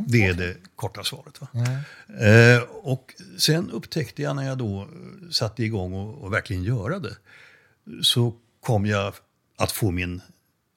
Det 0.08 0.26
är 0.26 0.34
det 0.34 0.56
korta 0.76 1.04
svaret. 1.04 1.42
Va? 1.42 1.48
Eh, 2.28 2.62
och 2.70 3.14
sen 3.40 3.70
upptäckte 3.72 4.22
jag 4.22 4.36
när 4.36 4.44
jag 4.48 4.58
då 4.58 4.82
eh, 4.82 4.88
satte 5.32 5.64
igång 5.64 5.94
och, 5.94 6.24
och 6.24 6.34
verkligen 6.34 6.64
göra 6.64 7.00
det, 7.00 7.16
så 8.02 8.34
kom 8.60 8.86
jag 8.86 9.14
att 9.58 9.72
få 9.72 9.92
min 9.92 10.22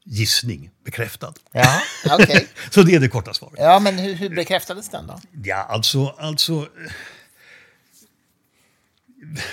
gissning 0.04 0.70
bekräftad. 0.84 1.34
Ja, 1.52 1.82
okej. 2.10 2.48
Så 2.70 2.82
det 2.82 2.94
är 2.94 3.00
det 3.00 3.08
korta 3.08 3.34
svaret. 3.34 3.54
Ja, 3.58 3.80
men 3.80 3.98
hur, 3.98 4.14
hur 4.14 4.28
bekräftades 4.28 4.88
den 4.88 5.06
då? 5.06 5.20
Ja, 5.44 5.56
alltså, 5.56 6.06
alltså... 6.06 6.68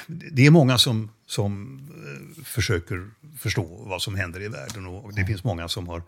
Det 0.08 0.46
är 0.46 0.52
många 0.52 0.78
som, 0.78 1.12
som 1.26 1.82
eh, 2.38 2.44
försöker 2.44 3.10
förstå 3.39 3.63
vad 3.63 4.02
som 4.02 4.16
händer 4.16 4.42
i 4.42 4.48
världen 4.48 4.86
och 4.86 5.13
det 5.13 5.26
finns 5.26 5.44
många 5.44 5.68
som 5.68 5.88
har 5.88 6.04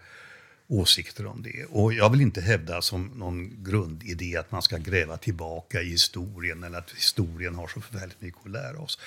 åsikter 0.67 1.25
om 1.25 1.43
det. 1.43 1.65
Och 1.65 1.93
jag 1.93 2.09
vill 2.09 2.21
inte 2.21 2.41
hävda 2.41 2.81
som 2.81 3.05
någon 3.05 3.63
grundidé 3.63 4.37
att 4.37 4.51
man 4.51 4.61
ska 4.61 4.77
gräva 4.77 5.17
tillbaka 5.17 5.81
i 5.81 5.89
historien 5.89 6.63
eller 6.63 6.77
att 6.77 6.91
historien 6.91 7.55
har 7.55 7.67
så 7.67 7.81
förfärligt 7.81 8.21
mycket 8.21 8.41
att 8.45 8.51
lära 8.51 8.79
oss. 8.79 8.99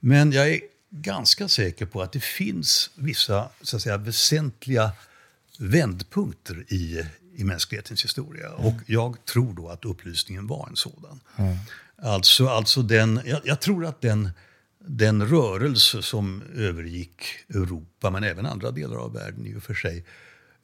Men 0.00 0.32
jag 0.32 0.48
är 0.48 0.60
ganska 0.90 1.48
säker 1.48 1.86
på 1.86 2.02
att 2.02 2.12
det 2.12 2.22
finns 2.22 2.90
vissa 2.94 3.48
så 3.62 3.76
att 3.76 3.82
säga, 3.82 3.96
väsentliga 3.96 4.92
vändpunkter 5.58 6.64
i, 6.68 7.04
i 7.34 7.44
mänsklighetens 7.44 8.04
historia. 8.04 8.50
Och 8.50 8.74
jag 8.86 9.24
tror 9.24 9.54
då 9.54 9.68
att 9.68 9.84
upplysningen 9.84 10.46
var 10.46 10.68
en 10.68 10.76
sådan. 10.76 11.20
Alltså, 12.02 12.48
alltså 12.48 12.82
den, 12.82 13.20
jag, 13.24 13.40
jag 13.44 13.60
tror 13.60 13.86
att 13.86 14.00
den, 14.00 14.30
den 14.78 15.28
rörelse 15.28 16.02
som 16.02 16.42
övergick 16.56 17.22
Europa, 17.48 18.10
men 18.10 18.24
även 18.24 18.46
andra 18.46 18.70
delar 18.70 18.96
av 18.96 19.12
världen 19.12 19.46
i 19.46 19.56
och 19.56 19.62
för 19.62 19.74
sig, 19.74 20.04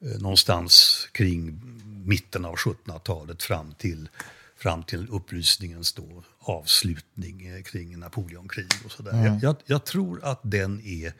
eh, 0.01 0.21
någonstans 0.21 1.07
kring 1.11 1.61
mitten 2.05 2.45
av 2.45 2.55
1700-talet 2.55 3.43
fram 3.43 3.73
till, 3.73 4.09
fram 4.57 4.83
till 4.83 5.07
upplysningens 5.09 5.93
då 5.93 6.23
avslutning 6.39 7.47
eh, 7.47 7.63
kring 7.63 7.99
Napoleonkrig 7.99 8.71
och 8.85 8.91
sådär. 8.91 9.25
Jag, 9.25 9.43
jag, 9.43 9.55
jag 9.65 9.85
tror 9.85 10.23
att 10.23 10.39
den 10.43 10.81
är 10.85 11.13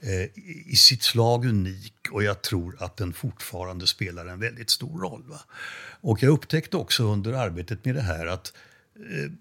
eh, 0.00 0.38
i 0.66 0.76
sitt 0.76 1.02
slag 1.02 1.44
unik 1.44 1.94
och 2.10 2.22
jag 2.22 2.42
tror 2.42 2.76
att 2.82 2.96
den 2.96 3.12
fortfarande 3.12 3.86
spelar 3.86 4.26
en 4.26 4.40
väldigt 4.40 4.70
stor 4.70 5.00
roll. 5.00 5.22
Va? 5.26 5.40
Och 6.00 6.22
jag 6.22 6.30
upptäckte 6.30 6.76
också 6.76 7.04
under 7.04 7.32
arbetet 7.32 7.84
med 7.84 7.94
det 7.94 8.02
här 8.02 8.26
att 8.26 8.52
eh, 8.96 9.32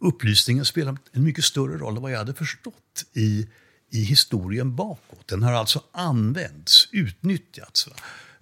upplysningen 0.00 0.64
spelar 0.64 0.96
en 1.12 1.24
mycket 1.24 1.44
större 1.44 1.78
roll 1.78 1.96
än 1.96 2.02
vad 2.02 2.12
jag 2.12 2.18
hade 2.18 2.34
förstått 2.34 3.04
i, 3.12 3.48
i 3.90 4.02
historien 4.02 4.76
bakåt. 4.76 5.28
Den 5.28 5.42
har 5.42 5.52
alltså 5.52 5.82
använts, 5.92 6.88
utnyttjats. 6.92 7.86
Va? 7.86 7.94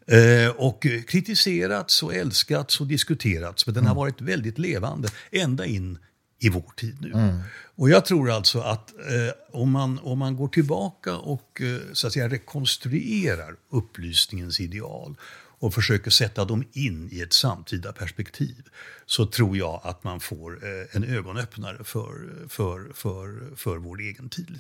Eh, 0.09 0.51
och 0.57 0.87
kritiserats 1.09 2.03
och 2.03 2.15
älskats 2.15 2.81
och 2.81 2.87
diskuterats. 2.87 3.67
Men 3.67 3.75
den 3.75 3.87
har 3.87 3.95
varit 3.95 4.21
väldigt 4.21 4.59
levande 4.59 5.09
ända 5.31 5.67
in 5.67 5.99
i 6.39 6.49
vår 6.49 6.73
tid 6.77 6.97
nu. 7.01 7.41
Och 7.77 7.91
jag 7.91 8.05
tror 8.05 8.31
alltså 8.31 8.61
att 8.61 8.91
eh, 8.91 9.61
om, 9.61 9.71
man, 9.71 9.99
om 9.99 10.19
man 10.19 10.37
går 10.37 10.49
tillbaka 10.49 11.17
och 11.17 11.61
eh, 11.61 11.79
så 11.93 12.07
att 12.07 12.13
säga 12.13 12.29
rekonstruerar 12.29 13.57
upplysningens 13.71 14.61
ideal 14.61 15.17
och 15.59 15.75
försöker 15.75 16.11
sätta 16.11 16.45
dem 16.45 16.65
in 16.73 17.09
i 17.13 17.21
ett 17.21 17.33
samtida 17.33 17.93
perspektiv 17.93 18.69
så 19.07 19.27
tror 19.27 19.57
jag 19.57 19.81
att 19.85 20.05
man 20.05 20.21
får 20.21 20.53
eh, 20.65 20.97
en 20.97 21.05
ögonöppnare 21.05 21.85
för, 21.85 22.47
för, 22.49 22.93
för, 22.95 23.57
för 23.57 23.77
vår 23.77 24.01
egen 24.01 24.29
tid. 24.29 24.57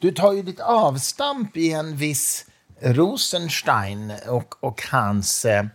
Du 0.00 0.12
tar 0.12 0.32
ju 0.32 0.42
ditt 0.42 0.60
avstamp 0.60 1.56
i 1.56 1.72
en 1.72 1.96
viss 1.96 2.46
Rosenstein 2.80 4.12
och, 4.26 4.64
och 4.64 4.82
hans 4.90 5.44
eh, 5.44 5.66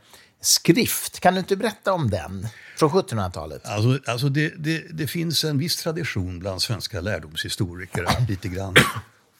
skrift. 0.41 1.19
Kan 1.19 1.33
du 1.33 1.39
inte 1.39 1.55
berätta 1.55 1.93
om 1.93 2.09
den? 2.09 2.47
Från 2.77 2.89
1700-talet. 2.89 3.65
Alltså, 3.65 4.11
alltså 4.11 4.29
det, 4.29 4.53
det, 4.57 4.85
det 4.91 5.07
finns 5.07 5.43
en 5.43 5.57
viss 5.57 5.75
tradition 5.75 6.39
bland 6.39 6.61
svenska 6.61 7.01
lärdomshistoriker 7.01 8.03
att 8.03 8.21
lite 8.29 8.47
grann 8.47 8.75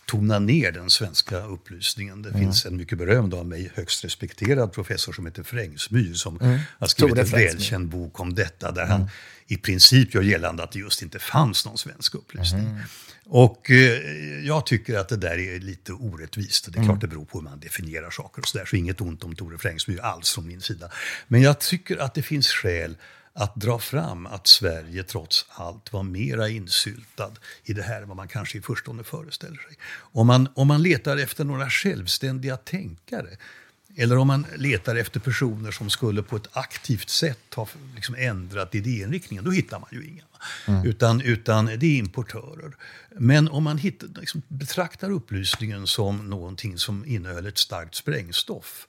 tona 0.05 0.39
ner 0.39 0.71
den 0.71 0.89
svenska 0.89 1.45
upplysningen. 1.45 2.21
Det 2.21 2.33
finns 2.33 2.65
en 2.65 2.77
mycket 2.77 2.97
berömd 2.97 3.33
av 3.33 3.45
mig 3.45 3.71
högst 3.75 4.05
respekterad 4.05 4.73
professor 4.73 5.13
som 5.13 5.25
heter 5.25 5.43
Frängsmyr 5.43 6.13
som 6.13 6.39
har 6.79 6.87
skrivit 6.87 7.17
en 7.17 7.25
välkänd 7.25 7.89
bok 7.89 8.19
om 8.19 8.35
detta 8.35 8.71
där 8.71 8.85
han 8.85 9.09
i 9.47 9.57
princip 9.57 10.13
gör 10.13 10.21
gällande 10.21 10.63
att 10.63 10.71
det 10.71 10.79
just 10.79 11.01
inte 11.01 11.19
fanns 11.19 11.65
någon 11.65 11.77
svensk 11.77 12.15
upplysning. 12.15 12.79
Och 13.25 13.71
eh, 13.71 14.45
jag 14.45 14.65
tycker 14.65 14.97
att 14.97 15.09
det 15.09 15.17
där 15.17 15.39
är 15.39 15.59
lite 15.59 15.93
orättvist. 15.93 16.73
Det 16.73 16.79
är 16.79 16.83
klart 16.83 17.01
det 17.01 17.07
beror 17.07 17.25
på 17.25 17.37
hur 17.37 17.43
man 17.43 17.59
definierar 17.59 18.09
saker 18.09 18.41
och 18.41 18.47
sådär. 18.47 18.65
Så 18.65 18.75
inget 18.75 19.01
ont 19.01 19.23
om 19.23 19.35
Tore 19.35 19.57
Frängsmyr 19.57 19.99
alls 19.99 20.33
från 20.33 20.47
min 20.47 20.61
sida. 20.61 20.89
Men 21.27 21.41
jag 21.41 21.59
tycker 21.59 21.97
att 21.97 22.13
det 22.13 22.21
finns 22.21 22.47
skäl 22.47 22.97
att 23.35 23.55
dra 23.55 23.79
fram 23.79 24.25
att 24.25 24.47
Sverige 24.47 25.03
trots 25.03 25.45
allt 25.49 25.93
var 25.93 26.03
mera 26.03 26.49
insyltad 26.49 27.31
i 27.63 27.73
det 27.73 27.81
här 27.81 28.01
än 28.01 28.07
vad 28.07 28.17
man 28.17 28.27
kanske 28.27 28.57
i 28.57 28.61
förstone 28.61 29.03
föreställer 29.03 29.57
sig. 29.57 29.77
Om 29.95 30.27
man, 30.27 30.47
om 30.53 30.67
man 30.67 30.81
letar 30.83 31.17
efter 31.17 31.43
några 31.43 31.69
självständiga 31.69 32.57
tänkare 32.57 33.37
eller 33.95 34.17
om 34.17 34.27
man 34.27 34.45
letar 34.55 34.95
efter 34.95 35.19
personer 35.19 35.71
som 35.71 35.89
skulle 35.89 36.23
på 36.23 36.35
ett 36.35 36.47
aktivt 36.51 37.09
sätt 37.09 37.53
ha 37.55 37.67
liksom 37.95 38.15
ändrat 38.15 38.75
idéinriktningen, 38.75 39.45
då 39.45 39.51
hittar 39.51 39.79
man 39.79 39.89
ju 39.91 40.07
inga. 40.07 40.23
Utan, 40.85 41.21
utan 41.21 41.65
det 41.65 41.85
är 41.85 41.97
importörer. 41.97 42.75
Men 43.09 43.49
om 43.49 43.63
man 43.63 43.77
hittar, 43.77 44.07
liksom, 44.19 44.41
betraktar 44.47 45.11
upplysningen 45.11 45.87
som 45.87 46.29
någonting 46.29 46.77
som 46.77 47.05
innehöll 47.05 47.45
ett 47.45 47.57
starkt 47.57 47.95
sprängstoff 47.95 48.87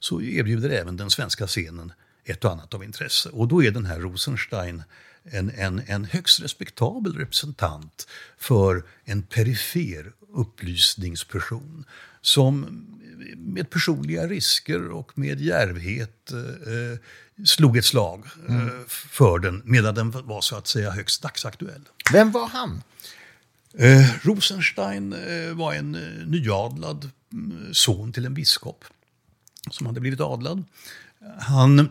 så 0.00 0.22
erbjuder 0.22 0.70
även 0.70 0.96
den 0.96 1.10
svenska 1.10 1.46
scenen 1.46 1.92
ett 2.26 2.44
och 2.44 2.52
annat 2.52 2.74
av 2.74 2.84
intresse. 2.84 3.28
Och 3.28 3.48
då 3.48 3.64
är 3.64 3.70
den 3.70 3.86
här 3.86 4.00
Rosenstein 4.00 4.82
en, 5.24 5.50
en, 5.50 5.82
en 5.86 6.04
högst 6.04 6.40
respektabel 6.40 7.14
representant 7.14 8.08
för 8.38 8.84
en 9.04 9.22
perifer 9.22 10.12
upplysningsperson 10.32 11.84
som 12.20 12.82
med 13.36 13.70
personliga 13.70 14.26
risker 14.26 14.90
och 14.90 15.18
med 15.18 15.40
djärvhet 15.40 16.32
eh, 16.32 16.98
slog 17.44 17.76
ett 17.76 17.84
slag 17.84 18.24
eh, 18.48 18.68
för 18.88 19.38
den 19.38 19.62
medan 19.64 19.94
den 19.94 20.10
var 20.10 20.40
så 20.40 20.56
att 20.56 20.66
säga 20.66 20.90
högst 20.90 21.22
dagsaktuell. 21.22 21.82
Vem 22.12 22.30
var 22.30 22.48
han? 22.48 22.82
Eh, 23.78 24.06
Rosenstein 24.22 25.12
eh, 25.12 25.54
var 25.54 25.74
en 25.74 25.94
eh, 25.94 26.26
nyadlad 26.26 27.10
mm, 27.32 27.74
son 27.74 28.12
till 28.12 28.26
en 28.26 28.34
biskop 28.34 28.84
som 29.70 29.86
hade 29.86 30.00
blivit 30.00 30.20
adlad. 30.20 30.64
Han 31.38 31.88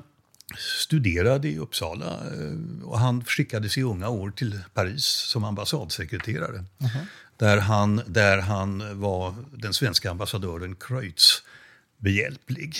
studerade 0.57 1.47
i 1.47 1.57
Uppsala 1.57 2.05
eh, 2.05 2.83
och 2.83 2.99
han 2.99 3.25
skickades 3.25 3.77
i 3.77 3.81
unga 3.81 4.09
år 4.09 4.31
till 4.31 4.59
Paris 4.73 5.05
som 5.05 5.43
ambassadsekreterare. 5.43 6.65
Där, 7.37 7.57
han, 7.57 8.01
där 8.07 8.37
han 8.37 8.99
var 9.01 9.35
den 9.51 9.73
svenska 9.73 10.11
ambassadören 10.11 10.75
Kreutz 10.75 11.43
behjälplig. 11.97 12.75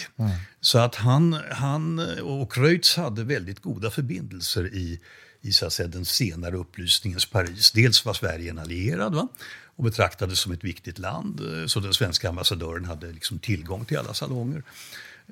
Så 0.61 0.79
att 0.79 0.95
han, 0.95 1.33
han 1.51 1.99
och 2.21 2.53
Kreutz 2.53 2.95
hade 2.95 3.23
väldigt 3.23 3.59
goda 3.59 3.91
förbindelser 3.91 4.73
i, 4.73 4.99
i 5.41 5.51
så 5.53 5.65
att 5.65 5.73
säga, 5.73 5.87
den 5.87 6.05
senare 6.05 6.55
upplysningens 6.55 7.25
Paris. 7.25 7.71
Dels 7.71 8.05
var 8.05 8.13
Sverige 8.13 8.49
en 8.49 8.59
allierad 8.59 9.15
va? 9.15 9.27
och 9.75 9.83
betraktades 9.83 10.39
som 10.39 10.51
ett 10.51 10.63
viktigt 10.63 10.99
land. 10.99 11.39
eh, 11.39 11.67
Så 11.67 11.79
den 11.79 11.93
svenska 11.93 12.29
ambassadören 12.29 12.85
hade 12.85 13.11
liksom 13.11 13.39
tillgång 13.39 13.85
till 13.85 13.97
alla 13.97 14.13
salonger. 14.13 14.63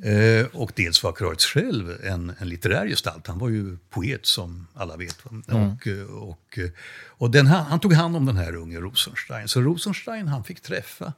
Eh, 0.01 0.45
och 0.53 0.71
dels 0.75 1.03
var 1.03 1.11
Kreutz 1.11 1.45
själv 1.45 1.97
en, 2.03 2.33
en 2.39 2.49
litterär 2.49 2.87
gestalt. 2.87 3.27
Han 3.27 3.39
var 3.39 3.49
ju 3.49 3.77
poet 3.89 4.25
som 4.25 4.67
alla 4.73 4.97
vet. 4.97 5.25
Va? 5.25 5.31
Och, 5.47 5.87
eh, 5.87 6.03
och, 6.03 6.57
eh, 6.57 6.69
och 7.07 7.31
den, 7.31 7.47
han, 7.47 7.79
tog 7.79 7.93
hand 7.93 8.15
om 8.15 8.25
den 8.25 8.37
här 8.37 8.55
unge 8.55 8.79
Rosenstein. 8.79 9.47
Så 9.47 9.61
Rosenstein 9.61 10.27
han 10.27 10.43
fick 10.43 10.61
träffa 10.61 11.13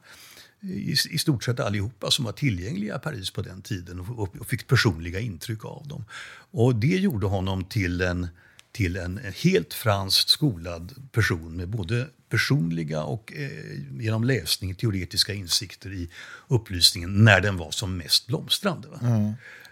i, 0.60 0.92
i 1.10 1.18
stort 1.18 1.44
sett 1.44 1.60
allihopa 1.60 2.10
som 2.10 2.24
var 2.24 2.32
tillgängliga 2.32 2.96
i 2.96 2.98
Paris 2.98 3.30
på 3.30 3.42
den 3.42 3.62
tiden 3.62 4.00
och, 4.00 4.18
och, 4.18 4.36
och 4.36 4.46
fick 4.46 4.66
personliga 4.66 5.20
intryck 5.20 5.64
av 5.64 5.88
dem. 5.88 6.04
Och 6.50 6.74
det 6.74 6.96
gjorde 6.96 7.26
honom 7.26 7.64
till 7.64 8.00
en, 8.00 8.28
till 8.72 8.96
en 8.96 9.20
helt 9.44 9.74
franskt 9.74 10.28
skolad 10.28 10.94
person 11.12 11.56
med 11.56 11.68
både 11.68 12.08
personliga 12.36 13.02
och 13.02 13.32
eh, 13.36 14.00
genom 14.00 14.24
läsning 14.24 14.74
teoretiska 14.74 15.34
insikter 15.34 15.92
i 15.92 16.08
upplysningen 16.48 17.24
när 17.24 17.40
den 17.40 17.56
var 17.56 17.70
som 17.70 17.96
mest 17.96 18.26
blomstrande. 18.26 18.88
Va? 18.88 18.98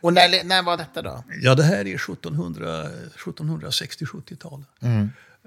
Och 0.01 0.13
när, 0.13 0.45
när 0.45 0.63
var 0.63 0.77
detta 0.77 1.03
då? 1.03 1.25
Ja, 1.43 1.55
det 1.55 1.63
här 1.63 1.87
är 1.87 1.95
1700, 1.95 2.89
1760-70-tal. 3.17 4.65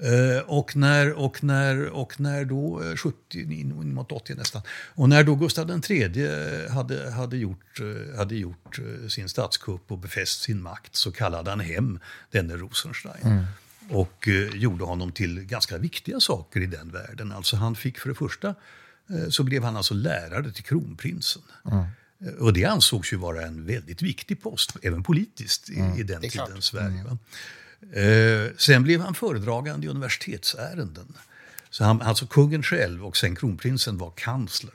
Eh, 0.01 0.41
och, 0.45 0.75
när, 0.75 1.13
och, 1.13 1.43
när, 1.43 1.89
och 1.89 2.19
när 2.19 2.45
då, 2.45 2.83
eh, 2.83 2.95
70, 2.95 3.41
in 3.41 3.93
mot 3.93 4.11
80 4.11 4.35
nästan, 4.35 4.61
och 4.95 5.09
när 5.09 5.23
då 5.23 5.35
Gustav 5.35 5.81
III 5.89 6.67
hade, 6.69 7.11
hade, 7.11 7.37
gjort, 7.37 7.79
eh, 7.79 8.17
hade 8.17 8.35
gjort 8.35 8.79
eh, 8.79 9.07
sin 9.07 9.29
statskupp 9.29 9.91
och 9.91 9.97
befäst 9.97 10.41
sin 10.41 10.61
makt 10.61 10.95
så 10.95 11.11
kallade 11.11 11.49
han 11.49 11.59
hem 11.59 11.99
denne 12.31 12.53
Rosenstein. 12.53 13.45
Och 13.89 14.27
eh, 14.27 14.55
gjorde 14.55 14.83
honom 14.83 15.11
till 15.11 15.39
ganska 15.43 15.77
viktiga 15.77 16.19
saker 16.19 16.59
i 16.61 16.65
den 16.65 16.91
världen. 16.91 17.31
Alltså 17.31 17.55
han 17.55 17.75
fick 17.75 17.99
för 17.99 18.09
det 18.09 18.15
första 18.15 18.47
eh, 19.09 19.29
så 19.29 19.43
blev 19.43 19.63
han 19.63 19.77
alltså 19.77 19.93
lärare 19.93 20.51
till 20.51 20.63
kronprinsen. 20.63 21.41
Eh, 22.21 22.33
Och 22.39 22.53
det 22.53 22.65
ansågs 22.65 23.13
ju 23.13 23.17
vara 23.17 23.41
en 23.45 23.65
väldigt 23.65 24.01
viktig 24.01 24.41
post, 24.41 24.75
även 24.81 25.03
politiskt, 25.03 25.69
i, 25.69 25.93
i 25.97 26.03
den 26.03 26.21
klart. 26.29 26.47
tidens 26.47 26.65
Sverige. 26.65 27.03
Eh, 27.93 28.51
sen 28.57 28.83
blev 28.83 29.01
han 29.01 29.13
föredragande 29.13 29.87
i 29.87 29.89
universitetsärenden. 29.89 31.13
Så 31.69 31.83
han, 31.83 32.01
alltså 32.01 32.27
kungen 32.27 32.63
själv 32.63 33.05
och 33.05 33.17
sen 33.17 33.35
kronprinsen 33.35 33.97
var 33.97 34.11
kansler. 34.15 34.73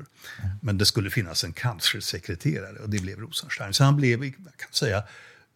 Men 0.63 0.79
det 0.79 0.87
skulle 0.87 1.11
finnas 1.11 1.45
en 1.45 1.53
kanslersekreterare 1.53 2.79
och 2.79 2.91
det 2.91 2.99
blev 3.03 3.19
Rosenstein. 3.19 3.75
Så 3.75 3.85
han 3.85 3.97
blev, 3.97 4.25
jag 4.25 4.35
kan 4.35 4.73
säga, 4.73 5.03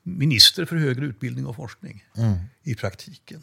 minister 0.07 0.65
för 0.65 0.77
högre 0.77 1.07
utbildning 1.07 1.47
och 1.47 1.57
forskning 1.57 2.05
i 2.63 2.75
praktiken. 2.75 3.43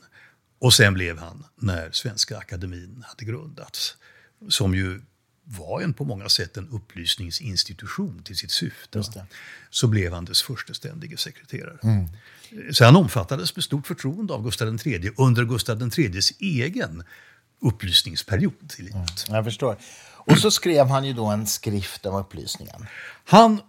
Och 0.60 0.74
sen 0.74 0.94
blev 0.94 1.18
han, 1.18 1.46
när 1.56 1.92
Svenska 1.92 2.38
Akademin 2.38 3.04
hade 3.08 3.26
grundats, 3.26 3.98
som 4.50 4.76
ju 4.76 5.02
var 5.44 5.82
en 5.82 5.94
på 5.94 6.06
många 6.06 6.30
sätt 6.30 6.58
en 6.58 6.70
upplysningsinstitution 6.70 8.24
till 8.24 8.38
sitt 8.38 8.52
syfte, 8.52 9.04
så 9.70 9.88
blev 9.88 10.14
han 10.14 10.26
dess 10.26 10.42
försteständige 10.42 11.18
sekreterare. 11.18 12.08
Så 12.72 12.86
han 12.86 12.96
omfattades 12.96 13.56
med 13.56 13.64
stort 13.64 13.88
förtroende 13.88 14.34
av 14.34 14.44
Gustav 14.44 14.80
III 14.86 15.12
under 15.18 15.46
Gustav 15.46 15.92
IIIs 15.98 16.34
egen 16.40 17.04
upplysningsperiod 17.62 18.74
i 18.78 18.82
livet. 18.82 19.26
Jag 19.30 19.46
förstår. 19.46 19.78
Och 20.26 20.38
så 20.38 20.52
skrev 20.52 20.88
han 20.88 21.06
ju 21.06 21.14
då 21.14 21.26
en 21.26 21.48
skrift 21.48 22.06
om 22.06 22.16
upplysningen. 22.16 22.86
Han 23.26 23.62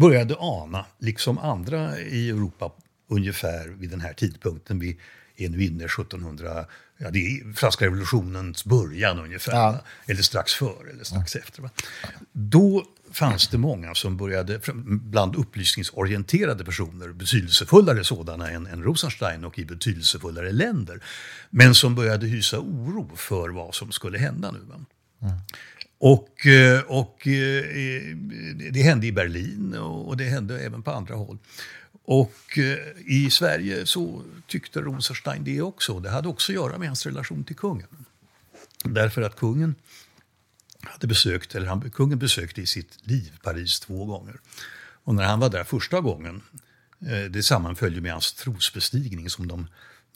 började 0.00 0.36
ana, 0.38 0.86
liksom 0.98 1.38
andra 1.38 1.98
i 2.00 2.30
Europa 2.30 2.72
ungefär 3.08 3.68
vid 3.68 3.90
den 3.90 4.00
här 4.00 4.12
tidpunkten, 4.12 4.78
vi 4.78 4.98
är 5.36 5.48
nu 5.48 5.64
inne 5.64 5.84
1700, 5.84 6.66
ja 6.98 7.10
det 7.10 7.18
är 7.18 7.52
franska 7.52 7.84
revolutionens 7.84 8.64
början 8.64 9.18
ungefär, 9.18 9.52
Ja. 9.52 9.80
eller 10.06 10.22
strax 10.22 10.54
före 10.54 10.90
eller 10.90 11.04
strax 11.04 11.36
efter. 11.36 11.62
Va? 11.62 11.70
Då 12.32 12.84
fanns 13.12 13.48
det 13.48 13.58
många 13.58 13.94
som 13.94 14.16
började, 14.16 14.60
bland 14.84 15.36
upplysningsorienterade 15.36 16.64
personer, 16.64 17.08
betydelsefullare 17.08 18.04
sådana 18.04 18.50
än, 18.50 18.66
än 18.66 18.82
Rosenstein 18.82 19.44
och 19.44 19.58
i 19.58 19.64
betydelsefullare 19.64 20.52
länder, 20.52 21.00
men 21.50 21.74
som 21.74 21.94
började 21.94 22.26
hysa 22.26 22.58
oro 22.58 23.16
för 23.16 23.48
vad 23.48 23.74
som 23.74 23.92
skulle 23.92 24.18
hända 24.18 24.50
nu. 24.50 24.58
Va? 24.60 24.84
Och, 26.02 26.46
eh, 26.46 26.80
och 26.80 27.26
eh, 27.26 27.64
det 28.70 28.82
hände 28.82 29.06
i 29.06 29.12
Berlin 29.12 29.74
och 29.74 30.16
det 30.16 30.24
hände 30.24 30.60
även 30.60 30.82
på 30.82 30.90
andra 30.90 31.14
håll. 31.14 31.38
Och 32.04 32.58
eh, 32.58 32.78
i 33.06 33.30
Sverige 33.30 33.86
så 33.86 34.22
tyckte 34.46 34.80
Rosenstein 34.80 35.44
det 35.44 35.62
också. 35.62 36.00
Det 36.00 36.10
hade 36.10 36.28
också 36.28 36.52
att 36.52 36.56
göra 36.56 36.78
med 36.78 36.88
hans 36.88 37.06
relation 37.06 37.44
till 37.44 37.56
kungen. 37.56 37.88
Därför 38.84 39.22
att 39.22 39.36
kungen 39.36 39.74
hade 40.82 41.06
besökt, 41.06 41.54
eller 41.54 41.66
han, 41.66 41.90
kungen 41.90 42.18
besökte 42.18 42.62
i 42.62 42.66
sitt 42.66 42.98
liv 43.02 43.32
Paris 43.42 43.80
två 43.80 44.04
gånger. 44.04 44.36
Och 45.04 45.14
när 45.14 45.24
han 45.24 45.40
var 45.40 45.48
där 45.48 45.64
första 45.64 46.00
gången, 46.00 46.42
det 47.30 47.42
sammanföll 47.42 48.00
med 48.00 48.12
hans 48.12 48.32
trosbestigning 48.32 49.30
som 49.30 49.48
de, 49.48 49.66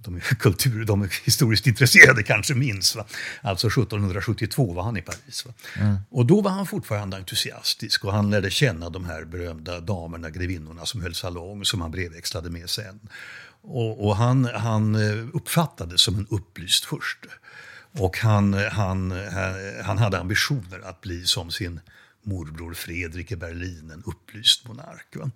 de, 0.05 0.21
kultur, 0.21 0.85
de 0.85 1.09
historiskt 1.25 1.67
intresserade 1.67 2.23
kanske 2.23 2.55
minns. 2.55 2.97
Va? 2.97 3.05
Alltså 3.43 3.67
1772 3.67 4.73
var 4.73 4.83
han 4.83 4.97
i 4.97 5.03
Paris. 5.03 5.47
Va? 5.47 5.53
Och 6.11 6.27
då 6.27 6.40
var 6.40 6.51
han 6.51 6.67
fortfarande 6.67 7.17
entusiastisk 7.17 8.05
och 8.05 8.12
han 8.12 8.31
lärde 8.31 8.51
känna 8.51 8.90
de 8.90 9.05
här 9.05 9.25
berömda 9.25 9.81
damerna, 9.81 10.31
grevinnorna 10.31 10.87
som 10.87 11.03
höll 11.03 11.14
salong 11.14 11.64
som 11.64 11.81
han 11.81 11.90
brevväxlade 11.90 12.51
med 12.51 12.71
sen. 12.71 13.01
Och, 13.62 14.07
och 14.07 14.17
han, 14.17 14.45
han 14.45 14.95
eh, 14.95 15.29
uppfattades 15.33 16.01
som 16.01 16.14
en 16.14 16.27
upplyst 16.31 16.85
furste. 16.85 17.29
Och 17.99 18.19
han, 18.19 18.55
han, 18.55 19.11
han, 19.11 19.55
han 19.85 19.99
hade 19.99 20.19
ambitioner 20.19 20.81
att 20.85 21.01
bli 21.01 21.27
som 21.27 21.51
sin 21.51 21.81
morbror 22.25 22.75
Fredrik 22.75 23.33
i 23.33 23.37
Berlin, 23.37 23.91
en 23.91 24.03
upplyst 24.07 24.69
monark. 24.69 25.17
Va? 25.17 25.31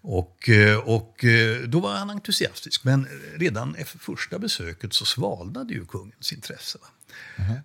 Och, 0.00 0.48
eh, 0.48 0.78
och 0.78 1.24
eh, 1.24 1.62
då 1.62 1.80
var 1.80 1.94
han 1.94 2.10
entusiastisk, 2.10 2.84
men 2.84 3.08
redan 3.34 3.74
efter 3.74 3.98
första 3.98 4.38
besöket 4.38 4.92
så 4.92 5.04
svalnade 5.04 5.74
ju 5.74 5.86
kungens 5.86 6.32
intresse. 6.32 6.78
Va? 6.80 6.88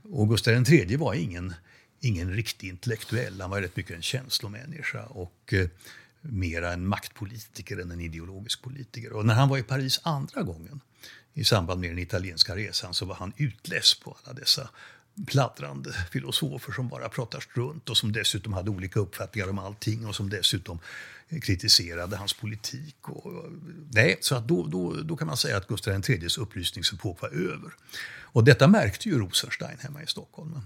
Och 0.04 0.30
Gustav 0.30 0.70
III 0.70 0.96
var 0.96 1.14
ingen, 1.14 1.54
ingen 2.00 2.34
riktig 2.34 2.70
intellektuell, 2.70 3.42
han 3.42 3.50
var 3.50 3.62
rätt 3.62 3.76
mycket 3.76 3.96
en 3.96 4.02
känslomänniska 4.02 5.06
och 5.06 5.54
eh, 5.54 5.68
mera 6.22 6.74
en 6.74 6.88
maktpolitiker 6.88 7.78
än 7.78 7.92
en 7.92 8.02
ideologisk 8.02 8.62
politiker. 8.62 9.14
Och 9.14 9.26
när 9.26 9.34
han 9.34 9.50
var 9.50 9.58
i 9.58 9.64
Paris 9.64 10.00
andra 10.04 10.44
gången 10.44 10.82
i 11.34 11.44
samband 11.44 11.82
med 11.82 11.90
den 11.90 12.00
italienska 12.00 12.56
resan 12.56 12.94
så 12.94 13.06
var 13.06 13.16
han 13.16 13.34
utless 13.38 14.00
på 14.00 14.18
alla 14.24 14.34
dessa 14.34 14.70
pladdrande 15.26 15.94
filosofer 16.12 16.72
som 16.74 16.88
bara 16.88 17.10
pratar 17.10 17.40
strunt 17.40 17.90
och 17.90 17.98
som 17.98 18.12
dessutom 18.12 18.54
hade 18.54 18.70
olika 18.70 19.00
uppfattningar 19.00 19.50
om 19.50 19.60
allting 19.60 20.06
och 20.06 20.16
som 20.16 20.30
dessutom 20.30 20.80
kritiserade 21.42 22.18
hans 22.18 22.34
politik. 22.34 23.10
Och, 23.10 23.52
nej, 23.92 24.18
så 24.22 24.36
att 24.36 24.48
då, 24.48 24.68
då, 24.68 24.94
då 24.94 25.18
kan 25.18 25.28
man 25.28 25.38
säga 25.38 25.58
att 25.58 25.68
Gustav 25.68 26.10
IIIs 26.10 26.38
upplysningsepok 26.38 27.22
var 27.22 27.30
över. 27.30 27.72
Och 28.22 28.44
detta 28.44 28.68
märkte 28.68 29.10
ju 29.10 29.20
Rosenstein 29.20 29.78
hemma 29.80 30.04
i 30.04 30.08
Stockholm. 30.08 30.62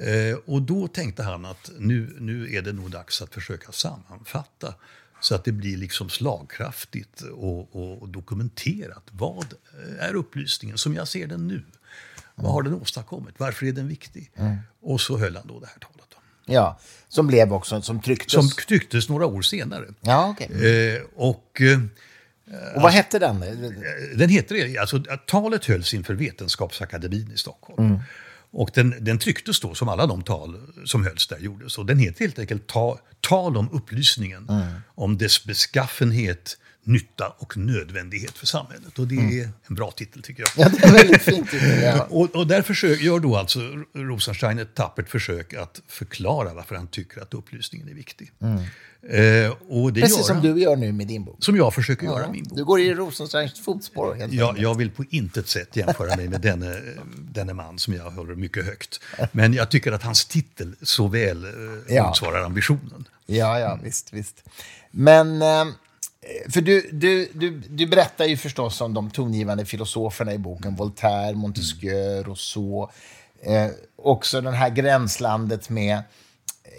Eh, 0.00 0.36
och 0.44 0.62
då 0.62 0.88
tänkte 0.88 1.22
han 1.22 1.44
att 1.44 1.70
nu, 1.78 2.16
nu 2.20 2.54
är 2.54 2.62
det 2.62 2.72
nog 2.72 2.90
dags 2.90 3.22
att 3.22 3.34
försöka 3.34 3.72
sammanfatta 3.72 4.74
så 5.20 5.34
att 5.34 5.44
det 5.44 5.52
blir 5.52 5.76
liksom 5.76 6.08
slagkraftigt 6.08 7.20
och, 7.20 7.76
och, 7.76 8.02
och 8.02 8.08
dokumenterat. 8.08 9.08
Vad 9.10 9.54
är 9.98 10.14
upplysningen 10.14 10.78
som 10.78 10.94
jag 10.94 11.08
ser 11.08 11.26
den 11.26 11.48
nu? 11.48 11.62
Vad 12.34 12.52
har 12.52 12.62
den 12.62 12.74
åstadkommit? 12.74 13.34
Varför 13.38 13.66
är 13.66 13.72
den 13.72 13.88
viktig? 13.88 14.30
Och 14.82 15.00
så 15.00 15.18
höll 15.18 15.36
han 15.36 15.46
då 15.46 15.60
det 15.60 15.66
här 15.66 15.78
talet. 15.78 16.00
Ja, 16.46 16.78
som 17.08 17.26
blev 17.26 17.52
också, 17.52 17.82
som 17.82 18.02
trycktes. 18.02 18.32
Som 18.32 18.48
tycktes 18.66 19.08
några 19.08 19.26
år 19.26 19.42
senare. 19.42 19.84
Ja, 20.00 20.28
okej. 20.40 20.94
Eh, 20.96 21.02
och 21.14 21.60
eh, 21.60 21.78
Och 22.76 22.82
vad 22.82 22.92
hette 22.92 23.18
den? 23.18 23.40
den 24.16 24.28
heter 24.28 24.80
alltså 24.80 25.02
talet 25.26 25.64
hölls 25.64 25.94
inför 25.94 26.14
Vetenskapsakademin 26.14 27.32
i 27.34 27.38
Stockholm. 27.38 27.98
Och 28.50 28.70
den, 28.74 28.94
den 29.00 29.18
trycktes 29.18 29.60
då, 29.60 29.74
som 29.74 29.88
alla 29.88 30.06
de 30.06 30.22
tal 30.22 30.60
som 30.84 31.04
hölls 31.04 31.26
där 31.26 31.38
gjordes. 31.38 31.78
Och 31.78 31.86
den 31.86 31.98
heter 31.98 32.20
helt 32.20 32.38
enkelt 32.38 32.66
ta, 32.66 32.98
Tal 33.20 33.56
om 33.56 33.68
upplysningen, 33.72 34.48
om 34.94 35.18
dess 35.18 35.44
beskaffenhet, 35.44 36.58
nytta 36.84 37.32
och 37.38 37.56
nödvändighet 37.56 38.30
för 38.38 38.46
samhället. 38.46 38.98
Och 38.98 39.06
det 39.06 39.14
är 39.40 39.48
en 39.68 39.74
bra 39.74 39.90
titel 39.90 40.22
tycker 40.22 40.44
jag. 40.56 40.66
Ja, 40.66 40.70
det 40.78 40.86
är 40.88 40.92
väldigt 40.92 41.22
fint. 41.22 41.50
titel, 41.50 41.82
Ja. 41.82 42.06
Och, 42.10 42.36
och 42.36 42.46
där 42.46 42.62
försök, 42.62 43.00
gör 43.02 43.18
då 43.20 43.36
alltså 43.36 43.60
Rosenstein 43.94 44.58
ett 44.58 44.74
tappert 44.74 45.08
försök 45.08 45.54
att 45.54 45.80
förklara 45.88 46.54
varför 46.54 46.74
han 46.74 46.86
tycker 46.86 47.20
att 47.22 47.34
upplysningen 47.34 47.88
är 47.88 47.94
viktig. 47.94 48.32
Eh, 49.08 49.50
och 49.68 49.92
det 49.92 50.00
Precis 50.00 50.16
gör 50.16 50.24
som 50.24 50.36
han, 50.36 50.44
du 50.54 50.60
gör 50.60 50.76
nu 50.76 50.92
med 50.92 51.06
din 51.06 51.24
bok. 51.24 51.36
som 51.44 51.56
jag 51.56 51.74
försöker 51.74 52.06
göra 52.06 52.26
i 52.26 52.30
min 52.30 52.44
bok. 52.44 52.56
Du 52.58 52.64
går 52.64 52.80
i 52.80 52.94
Rosensteins 52.94 53.60
fotspår. 53.64 54.14
Helt 54.14 54.32
enkelt. 54.32 54.58
jag 54.60 54.74
vill 54.78 54.90
på 54.90 55.04
intet 55.10 55.48
sätt 55.48 55.76
jämföra 55.76 56.16
mig 56.16 56.28
med 56.28 56.40
denne, 56.40 56.80
denne 57.18 57.54
man 57.54 57.78
som 57.78 57.94
jag 57.94 58.10
håller 58.10 58.34
mycket 58.34 58.64
högt. 58.64 59.00
Men 59.32 59.52
jag 59.54 59.70
tycker 59.70 59.92
att 59.92 60.02
hans 60.02 60.24
titel 60.26 60.74
så 60.82 61.08
väl 61.08 61.44
eh, 61.44 61.50
Ja. 61.94 62.06
motsvarar 62.06 62.42
ambitionen. 62.44 63.08
Ja, 63.26 63.58
ja, 63.60 63.78
visst, 63.82 64.12
visst. 64.12 64.44
Men, 64.90 65.42
eh, 65.42 65.64
för 66.50 66.60
du, 66.60 66.90
du, 66.92 67.28
du, 67.34 67.50
du 67.68 67.86
berättar 67.86 68.24
ju 68.24 68.36
förstås 68.36 68.80
om 68.80 68.94
de 68.94 69.10
tongivande 69.10 69.66
filosoferna 69.66 70.32
i 70.32 70.38
boken. 70.38 70.76
Voltaire, 70.76 71.34
Montesquieu, 71.34 72.22
Rousseau. 72.22 72.88
Eh, 73.42 73.70
också 73.96 74.40
det 74.40 74.50
här 74.50 74.70
gränslandet 74.70 75.70
med 75.70 76.02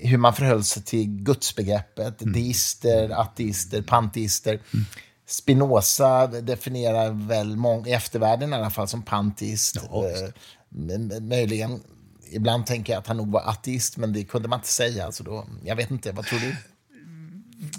hur 0.02 0.18
man 0.18 0.34
förhöll 0.34 0.64
sig 0.64 0.84
till 0.84 1.08
gudsbegreppet. 1.08 2.16
Deister, 2.20 3.10
ateister, 3.10 3.82
panteister. 3.82 4.60
Spinoza 5.28 6.28
definierar 6.28 7.28
väl 7.28 7.56
mång- 7.56 7.88
i 7.88 7.92
eftervärlden 7.92 8.54
i 8.54 8.56
alla 8.56 8.70
fall 8.70 8.88
som 8.88 9.02
panteist. 9.04 9.76
Ja. 9.92 10.06
Eh, 10.06 11.22
möjligen, 11.22 11.84
ibland 12.32 12.66
tänker 12.66 12.94
jag 12.94 13.00
att 13.00 13.08
han 13.08 13.18
nog 13.18 13.32
var 13.32 13.42
ateist, 13.42 13.98
men 13.98 14.14
det 14.14 14.24
kunde 14.24 14.48
man 14.48 14.60
inte 14.60 14.72
säga. 14.72 15.12
Så 15.12 15.24
då, 15.24 15.46
jag 15.64 15.76
vet 15.76 15.92
inte, 15.92 16.12
vad 16.12 16.26
tror 16.26 16.40
du? 16.40 16.56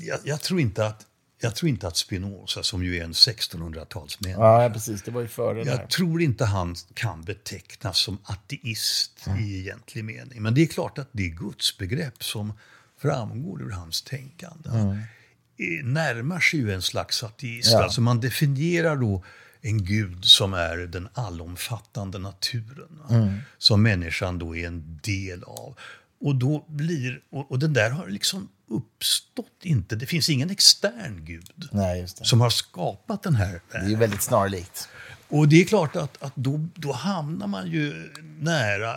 Jag, 0.01 0.19
jag, 0.25 0.41
tror 0.41 0.61
inte 0.61 0.87
att, 0.87 1.07
jag 1.47 1.55
tror 1.55 1.69
inte 1.69 1.89
att 1.89 1.97
Spinoza, 1.97 2.63
som 2.63 2.85
ju 2.85 2.97
är 2.97 3.05
en 3.05 3.13
1600-talsmänniska, 3.13 4.63
Ja, 4.63 4.71
precis. 4.73 5.03
Det 5.03 5.11
var 5.11 5.21
ju 5.21 5.29
före. 5.29 5.63
Jag 5.63 5.91
tror 5.91 6.23
inte 6.23 6.45
han 6.45 6.77
kan 6.95 7.23
betecknas 7.23 7.99
som 7.99 8.19
ateist 8.23 9.29
i 9.39 9.59
egentlig 9.59 10.05
mening. 10.05 10.43
Men 10.43 10.55
det 10.55 10.63
är 10.63 10.67
klart 10.67 10.99
att 10.99 11.09
det 11.13 11.29
gudsbegrepp 11.29 12.25
som 12.25 12.53
framgår 12.99 13.63
ur 13.63 13.71
hans 13.71 14.03
tänkande 14.03 14.71
eh, 14.71 15.85
närmar 15.85 16.41
sig 16.41 16.61
ju 16.61 16.73
en 16.75 16.83
slags 16.83 17.23
ateist. 17.23 17.73
Ja. 17.73 17.83
Alltså 17.83 18.01
man 18.01 18.21
definierar 18.21 18.97
då 18.97 19.25
en 19.61 19.85
gud 19.85 20.25
som 20.25 20.55
är 20.55 20.77
den 20.77 21.09
allomfattande 21.15 22.19
naturen. 22.19 23.01
va? 23.03 23.33
Som 23.59 23.83
människan 23.83 24.39
då 24.39 24.57
är 24.57 24.67
en 24.67 25.01
del 25.03 25.45
av. 25.45 25.79
Och 26.21 26.35
då 26.37 26.65
blir, 26.69 27.21
och, 27.31 27.51
och 27.51 27.59
den 27.59 27.73
där 27.73 27.91
har 27.91 28.09
liksom 28.09 28.49
uppstått 28.71 29.47
inte, 29.63 29.97
det 29.97 30.07
finns 30.07 30.29
ingen 30.29 30.51
extern 30.51 31.25
gud 31.25 31.69
Nej, 31.73 32.09
som 32.09 32.41
har 32.41 32.51
skapat 32.51 33.23
den 33.23 33.35
här 33.35 33.61
Det 33.71 33.77
är 33.77 33.97
väldigt 33.97 34.23
snarlikt. 34.23 34.89
och 35.29 35.49
det 35.49 35.61
är 35.61 35.65
klart 35.65 35.97
att, 35.97 36.23
att 36.23 36.33
då, 36.37 36.69
då 36.75 36.93
hamnar 36.93 37.47
man 37.47 37.71
ju 37.71 38.13
nära 38.39 38.95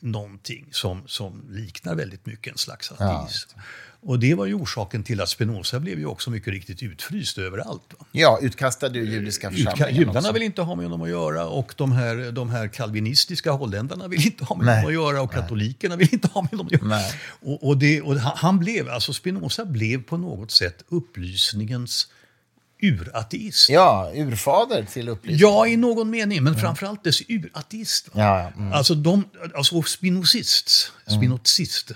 någonting 0.00 0.68
som, 0.70 1.02
som 1.06 1.44
liknar 1.50 1.94
väldigt 1.94 2.26
mycket 2.26 2.52
en 2.52 2.58
slags 2.58 2.92
ateism. 2.92 3.58
Och 4.02 4.18
det 4.18 4.34
var 4.34 4.46
ju 4.46 4.54
orsaken 4.54 5.04
till 5.04 5.20
att 5.20 5.28
Spinoza 5.28 5.80
blev 5.80 5.98
ju 5.98 6.06
också 6.06 6.30
mycket 6.30 6.48
riktigt 6.48 6.82
utfryst 6.82 7.38
överallt. 7.38 7.94
Va? 7.98 8.06
Ja, 8.12 8.38
utkastade 8.42 8.98
ur 8.98 9.06
judiska 9.06 9.50
församlingen 9.50 9.94
judarna 9.94 10.18
också. 10.18 10.32
vill 10.32 10.42
inte 10.42 10.62
ha 10.62 10.74
med 10.74 10.84
honom 10.84 11.02
att 11.02 11.08
göra 11.08 11.46
och 11.46 11.74
de 11.76 11.92
här, 11.92 12.32
de 12.32 12.50
här 12.50 12.68
kalvinistiska 12.68 13.52
holländarna 13.52 14.08
vill 14.08 14.26
inte 14.26 14.44
ha 14.44 14.56
med 14.56 14.66
Nej. 14.66 14.74
honom 14.74 14.88
att 14.88 14.94
göra 14.94 15.22
och 15.22 15.32
katolikerna 15.32 15.96
vill 15.96 16.08
inte 16.12 16.28
ha 16.28 16.42
med 16.42 16.50
honom 16.50 16.66
att 16.66 16.72
göra. 16.72 16.84
Nej. 16.84 17.12
Och, 17.40 17.68
och, 17.68 17.78
det, 17.78 18.00
och 18.00 18.16
han 18.16 18.58
blev, 18.58 18.88
alltså 18.88 19.12
Spinoza 19.12 19.64
blev 19.64 20.02
på 20.02 20.16
något 20.16 20.50
sätt 20.50 20.84
upplysningens 20.88 22.08
urateist. 22.82 23.70
Ja, 23.70 24.12
urfader 24.14 24.84
till 24.92 25.08
upplysning. 25.08 25.40
Ja, 25.40 25.66
i 25.66 25.76
någon 25.76 26.10
mening, 26.10 26.44
men 26.44 26.56
framförallt 26.56 27.04
dess 27.04 27.22
urateist. 27.28 28.08
Ja, 28.14 28.20
ja, 28.20 28.52
mm. 28.56 28.72
Alltså, 28.72 28.94
de, 28.94 29.24
alltså 29.54 29.82
spinozist, 29.82 30.92
spinozist 31.06 31.92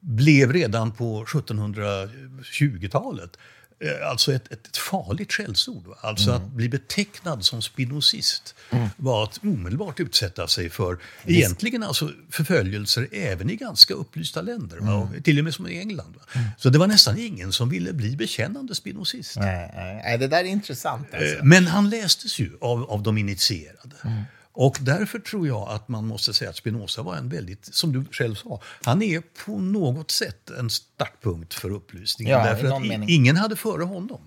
blev 0.00 0.52
redan 0.52 0.92
på 0.92 1.24
1720-talet 1.24 3.36
eh, 3.80 4.08
alltså 4.10 4.32
ett, 4.32 4.52
ett 4.52 4.76
farligt 4.76 5.32
skällsord. 5.32 5.84
Alltså 6.00 6.30
att 6.30 6.46
bli 6.46 6.68
betecknad 6.68 7.44
som 7.44 7.62
spinozist 7.62 8.54
var 8.96 9.24
att 9.24 9.44
omedelbart 9.44 10.00
utsätta 10.00 10.48
sig 10.48 10.70
för 10.70 10.98
egentligen 11.24 11.82
alltså 11.82 12.10
förföljelser 12.30 13.08
även 13.12 13.50
i 13.50 13.56
ganska 13.56 13.94
upplysta 13.94 14.42
länder. 14.42 14.94
Och 14.94 15.24
till 15.24 15.38
och 15.38 15.44
med 15.44 15.54
som 15.54 15.68
i 15.68 15.78
England. 15.78 16.14
Va? 16.16 16.22
Så 16.58 16.70
det 16.70 16.78
var 16.78 16.86
nästan 16.86 17.18
ingen 17.18 17.52
som 17.52 17.68
ville 17.68 17.92
bli 17.92 18.16
bekännande 18.16 18.74
spinozist. 18.74 19.36
Nej, 19.36 19.70
nej, 20.04 20.18
det 20.18 20.26
där 20.26 20.38
är 20.38 20.44
intressant. 20.44 21.14
Alltså. 21.14 21.36
Eh, 21.36 21.44
Men 21.44 21.66
han 21.66 21.90
lästes 21.90 22.38
ju 22.38 22.58
av, 22.60 22.90
av 22.90 23.02
de 23.02 23.18
initierade. 23.18 24.26
Och 24.60 24.78
därför 24.80 25.18
tror 25.18 25.46
jag 25.46 25.68
att 25.68 25.88
man 25.88 26.06
måste 26.06 26.34
säga 26.34 26.50
att 26.50 26.56
Spinoza 26.56 27.02
var 27.02 27.16
en 27.16 27.28
väldigt, 27.28 27.74
som 27.74 27.92
du 27.92 28.04
själv 28.10 28.34
sa, 28.34 28.60
han 28.84 29.02
är 29.02 29.22
på 29.44 29.58
något 29.58 30.10
sätt 30.10 30.50
en 30.50 30.70
startpunkt 30.70 31.54
för 31.54 31.70
upplysningen. 31.70 32.38
Ja, 32.38 32.44
därför 32.44 32.76
att 32.76 32.82
mening. 32.82 33.08
ingen 33.10 33.36
hade 33.36 33.56
före 33.56 33.82
honom 33.82 34.20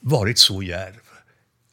varit 0.00 0.38
så 0.38 0.62
djärv 0.62 1.00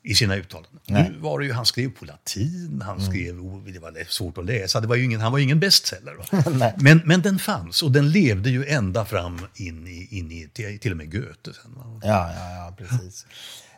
i 0.03 0.15
sina 0.15 0.35
uttalanden. 0.35 0.79
Nu 0.87 1.15
var 1.19 1.39
det 1.39 1.45
ju, 1.45 1.51
han 1.53 1.65
skrev 1.65 1.89
på 1.89 2.05
latin, 2.05 2.81
han 2.85 2.97
Mm. 2.97 3.11
skrev, 3.11 3.39
oh, 3.39 3.63
det 3.63 3.79
var 3.79 4.11
svårt 4.11 4.37
att 4.37 4.45
läsa, 4.45 4.79
det 4.81 4.87
var 4.87 4.95
ingen, 4.95 5.21
han 5.21 5.31
var 5.31 5.39
ju 5.39 5.43
ingen 5.43 5.59
bestseller. 5.59 6.15
Va? 6.15 6.73
men, 6.81 7.01
men 7.05 7.21
den 7.21 7.39
fanns 7.39 7.83
och 7.83 7.91
den 7.91 8.11
levde 8.11 8.49
ju 8.49 8.65
ända 8.65 9.05
fram 9.05 9.39
in 9.55 9.87
i, 9.87 10.07
in 10.11 10.31
i 10.31 10.49
till, 10.53 10.79
till 10.79 10.91
och 10.91 10.97
med 10.97 11.11
Goethe. 11.11 11.53
Sen? 11.63 11.75
Ja, 11.77 11.99
ja, 12.03 12.33
ja, 12.55 12.75
precis. 12.77 13.25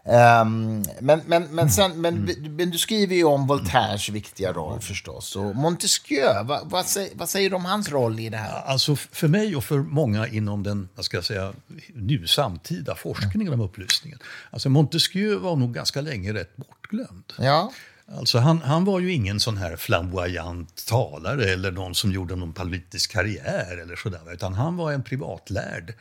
Ehm, 0.06 0.84
men, 1.00 1.22
men, 1.26 1.44
men, 1.44 1.70
sen, 1.70 2.02
men, 2.02 2.30
men 2.50 2.70
du 2.70 2.78
skriver 2.78 3.16
ju 3.16 3.24
om 3.24 3.48
Voltaires 3.48 4.10
viktiga 4.10 4.54
roll 4.54 4.80
förstås. 4.80 5.36
Och 5.36 5.56
Montesquieu, 5.56 6.44
vad, 6.44 6.70
vad, 6.70 6.86
säger, 6.86 7.12
vad 7.16 7.30
säger 7.30 7.50
du 7.50 7.56
om 7.56 7.66
hans 7.66 7.90
roll 7.90 8.20
i 8.20 8.30
det 8.30 8.38
här? 8.38 8.62
Alltså 8.62 8.96
för 8.96 9.28
mig 9.28 9.56
och 9.56 9.64
för 9.64 9.78
många 9.80 10.28
inom 10.28 10.64
den 10.64 10.90
vad 10.96 11.06
ska 11.06 11.18
jag 11.18 11.26
säga, 11.26 11.54
nu 11.94 12.28
samtida 12.28 12.96
forskningen 12.96 13.54
om 13.54 13.62
upplysningen. 13.62 14.20
Alltså 14.50 14.70
Montesquieu 14.70 15.36
var 15.36 15.56
nog 15.56 15.74
ganska 15.74 16.02
länge 16.02 16.34
rätt 16.34 16.58
bortglömd. 16.58 17.34
Ja, 17.38 17.72
Alltså 18.18 18.40
han, 18.40 18.62
han 18.62 18.86
var 18.86 19.00
ju 19.00 19.14
ingen 19.14 19.40
sån 19.40 19.58
här 19.58 19.76
flamboyant 19.76 20.86
talare 20.86 21.46
eller 21.46 21.72
någon 21.72 21.96
som 21.96 22.12
gjorde 22.12 22.36
någon 22.36 22.54
politisk 22.54 23.12
karriär 23.12 23.78
eller 23.82 23.96
sådär. 23.96 24.34
Utan 24.34 24.54
han 24.54 24.78
var 24.78 24.92
en 24.92 25.04
privatlärd 25.04 25.94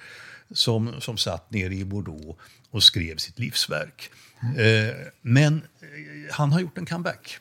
som, 0.53 1.01
som 1.01 1.17
satt 1.17 1.51
nere 1.51 1.75
i 1.75 1.85
Bordeaux 1.85 2.39
och 2.71 2.83
skrev 2.83 3.17
sitt 3.17 3.39
livsverk. 3.39 4.11
Eh, 4.43 4.97
men 5.23 5.55
eh, 5.81 6.35
han 6.35 6.53
har 6.53 6.61
gjort 6.61 6.79
en 6.79 6.87
comeback 6.87 7.39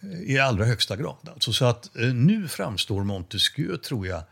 eh, 0.00 0.34
i 0.34 0.38
allra 0.38 0.64
högsta 0.64 0.96
grad. 0.96 1.28
Alltså, 1.34 1.52
så 1.52 1.64
att 1.64 1.90
nu 2.14 2.48
framstår 2.48 3.04
Montesquieu, 3.04 3.76
tror 3.76 4.06
jag, 4.06 4.22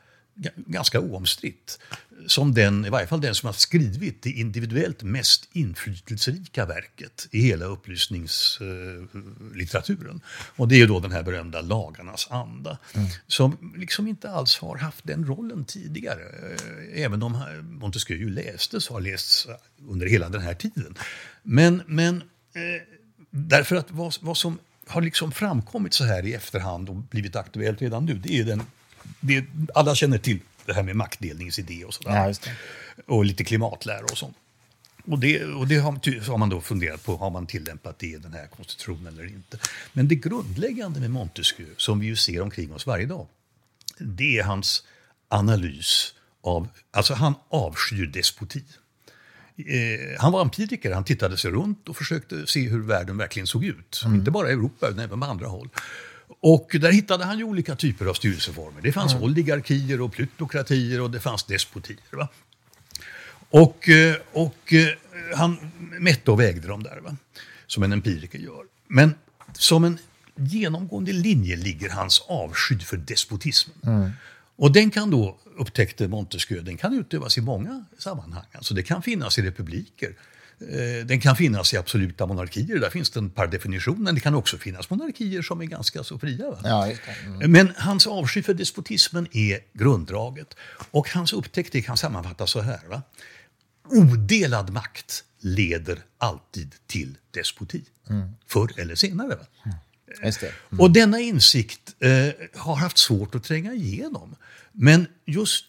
ganska 0.57 1.01
oomstritt 1.01 1.79
som 2.27 2.55
den, 2.55 2.87
i 2.87 2.91
varje 2.91 3.07
fall 3.07 3.21
den 3.21 3.35
som 3.35 3.47
har 3.47 3.53
skrivit 3.53 4.23
det 4.23 4.31
individuellt 4.31 5.03
mest 5.03 5.49
inflytelserika 5.53 6.67
verket 6.67 7.29
i 7.31 7.41
hela 7.41 7.65
upplysningslitteraturen. 7.65 10.21
Och 10.57 10.69
det 10.69 10.81
är 10.81 10.87
då 10.87 11.01
den 11.01 11.13
här 11.13 11.23
berömda 11.23 11.61
Lagarnas 11.61 12.29
anda, 12.31 12.79
som 13.27 13.75
liksom 13.77 14.09
inte 14.09 14.31
alls 14.31 14.59
har 14.59 14.77
haft 14.77 15.07
den 15.07 15.27
rollen 15.27 15.65
tidigare. 15.65 16.23
Även 16.95 17.23
om 17.23 17.45
Montesquieu 17.63 18.31
lästes 18.31 18.89
och 18.89 18.95
har 18.95 19.01
lästs 19.01 19.49
under 19.89 20.07
hela 20.07 20.29
den 20.29 20.43
här 20.43 20.55
tiden. 20.55 20.95
Men, 21.43 21.83
men 21.87 22.17
eh, 22.17 22.23
Därför 23.35 23.77
att 23.77 23.91
vad, 23.91 24.15
vad 24.21 24.37
som 24.37 24.59
har 24.87 25.03
liksom 25.03 25.33
framkommit 25.33 25.95
så 25.95 26.05
här 26.05 26.27
i 26.27 26.35
efterhand 26.35 26.89
och 26.89 26.95
blivit 26.95 27.37
aktuellt 27.37 27.83
redan 27.83 28.05
nu, 28.05 28.15
det 28.15 28.39
är 28.39 28.45
den... 28.45 28.63
Det, 29.21 29.45
alla 29.75 29.95
känner 29.95 30.19
till 30.19 30.39
det 30.67 30.73
här 30.73 30.83
med 30.83 30.97
maktdelningsidé 30.97 31.85
och 31.85 31.95
sådär. 31.95 32.37
Ja. 32.45 32.53
Och 33.07 33.25
lite 33.25 33.45
klimatlära 33.45 34.05
och 34.05 34.19
sånt. 34.19 34.37
Och 35.05 35.19
det, 35.19 35.45
och 35.45 35.69
det 35.69 35.77
har, 35.77 36.31
har 36.31 36.39
man 36.39 36.49
då 36.49 36.61
funderat 36.61 37.05
på, 37.05 37.17
har 37.17 37.31
man 37.31 37.47
tillämpat 37.47 37.99
det 37.99 38.07
i 38.07 38.17
den 38.17 38.33
här 38.33 38.47
konstitutionen 38.47 39.15
eller 39.15 39.27
inte? 39.27 39.59
Men 39.93 40.09
det 40.09 40.15
grundläggande 40.15 41.01
med 41.01 41.11
Montesquieu, 41.11 41.75
som 41.77 42.01
vi 42.01 42.07
ju 42.07 42.17
ser 42.17 42.41
omkring 42.41 42.73
oss 42.73 42.87
varje 42.87 43.07
dag, 43.07 43.27
det 43.99 44.39
är 44.39 44.45
hans 44.45 44.85
analys 45.29 46.15
av, 46.43 46.69
alltså 46.91 47.15
han 47.15 47.35
avskyr 47.49 48.07
despoti. 48.07 48.65
Eh, 49.57 50.21
han 50.21 50.33
var 50.33 50.43
empiriker, 50.43 50.93
han 50.93 51.05
tittade 51.05 51.37
sig 51.37 51.51
runt 51.51 51.89
och 51.89 51.97
försökte 51.97 52.47
se 52.47 52.69
hur 52.69 52.83
världen 52.83 53.17
verkligen 53.17 53.47
såg 53.47 53.65
ut. 53.65 54.03
Inte 54.07 54.31
bara 54.31 54.51
i 54.51 54.53
Europa, 54.53 54.89
utan 54.89 54.99
även 54.99 55.21
på 55.21 55.27
andra 55.27 55.47
håll. 55.47 55.69
Och 56.41 56.77
där 56.81 56.93
hittade 56.93 57.25
han 57.25 57.39
ju 57.39 57.45
olika 57.45 57.77
typer 57.77 58.07
av 58.07 58.15
styrelseformer. 58.15 58.81
Det 58.83 58.93
fanns 58.93 59.15
oligarkier 59.15 60.01
och 60.01 60.13
plutokratier 60.13 61.01
och 61.01 61.11
det 61.11 61.21
fanns 61.21 61.45
despotier. 61.45 61.99
Va? 62.11 62.29
Och, 63.51 63.89
eh, 63.89 64.17
och 64.33 64.73
eh, 64.73 64.89
han 65.37 65.59
mätte 65.99 66.31
och 66.31 66.41
vägde 66.41 66.69
dem 66.69 66.83
där, 66.83 67.01
va? 67.01 67.17
som 67.67 67.83
en 67.83 67.93
empiriker 67.93 68.39
gör. 68.39 68.65
Men 68.89 69.15
som 69.53 69.85
en 69.85 69.99
genomgående 70.35 71.13
linje 71.13 71.57
ligger 71.57 71.91
hans 71.91 72.21
avsky 72.29 72.79
för 72.79 72.97
despotismen. 72.97 74.13
Och 74.57 74.73
den 74.73 74.91
kan 74.91 75.11
då, 75.11 75.39
upptäckte 75.59 76.09
Montesquieu, 76.09 76.63
den 76.63 76.77
kan 76.77 76.95
utövas 76.99 77.39
i 77.39 77.41
många 77.41 77.85
sammanhang. 77.99 78.45
Alltså 78.53 78.75
det 78.75 78.83
kan 78.83 79.03
finnas 79.03 79.39
i 79.39 79.43
republiker. 79.43 80.15
Eh, 80.71 81.07
Den 81.07 81.21
kan 81.21 81.37
finnas 81.37 81.75
i 81.75 81.77
absoluta 81.77 82.27
monarkier, 82.27 82.79
där 82.81 82.91
finns 82.91 83.11
den 83.11 83.31
per 83.31 83.47
definition. 83.47 84.03
Men 84.03 84.15
det 84.15 84.21
kan 84.21 84.35
också 84.35 84.59
finnas 84.59 84.91
monarkier 84.91 85.43
som 85.43 85.61
är 85.61 85.65
ganska 85.65 86.05
så 86.05 86.19
fria. 86.19 86.59
Ja. 86.65 86.93
Mm. 87.27 87.53
Men 87.53 87.73
hans 87.77 88.07
avsky 88.07 88.43
för 88.43 88.55
despotismen 88.55 89.27
är 89.33 89.59
grunddraget. 89.73 90.55
Och 90.91 91.09
hans 91.11 91.33
upptäckt 91.33 91.73
det 91.73 91.83
kan 91.83 91.97
sammanfattas 91.97 92.51
så 92.51 92.61
här. 92.61 92.81
Va? 92.89 93.03
Odelad 93.89 94.71
makt 94.71 95.25
leder 95.41 95.99
alltid 96.19 96.75
till 96.87 97.17
despoti. 97.31 97.85
Förr 98.47 98.81
eller 98.81 98.95
senare. 98.95 99.37
Va? 99.37 99.47
Det. 100.41 100.53
Och 100.79 100.91
denna 100.91 101.21
insikt 101.21 101.95
eh, 101.99 102.11
har 102.55 102.75
haft 102.75 102.99
svårt 102.99 103.35
att 103.35 103.45
tränga 103.45 103.73
igenom. 103.73 104.37
Men 104.73 105.07
just 105.25 105.65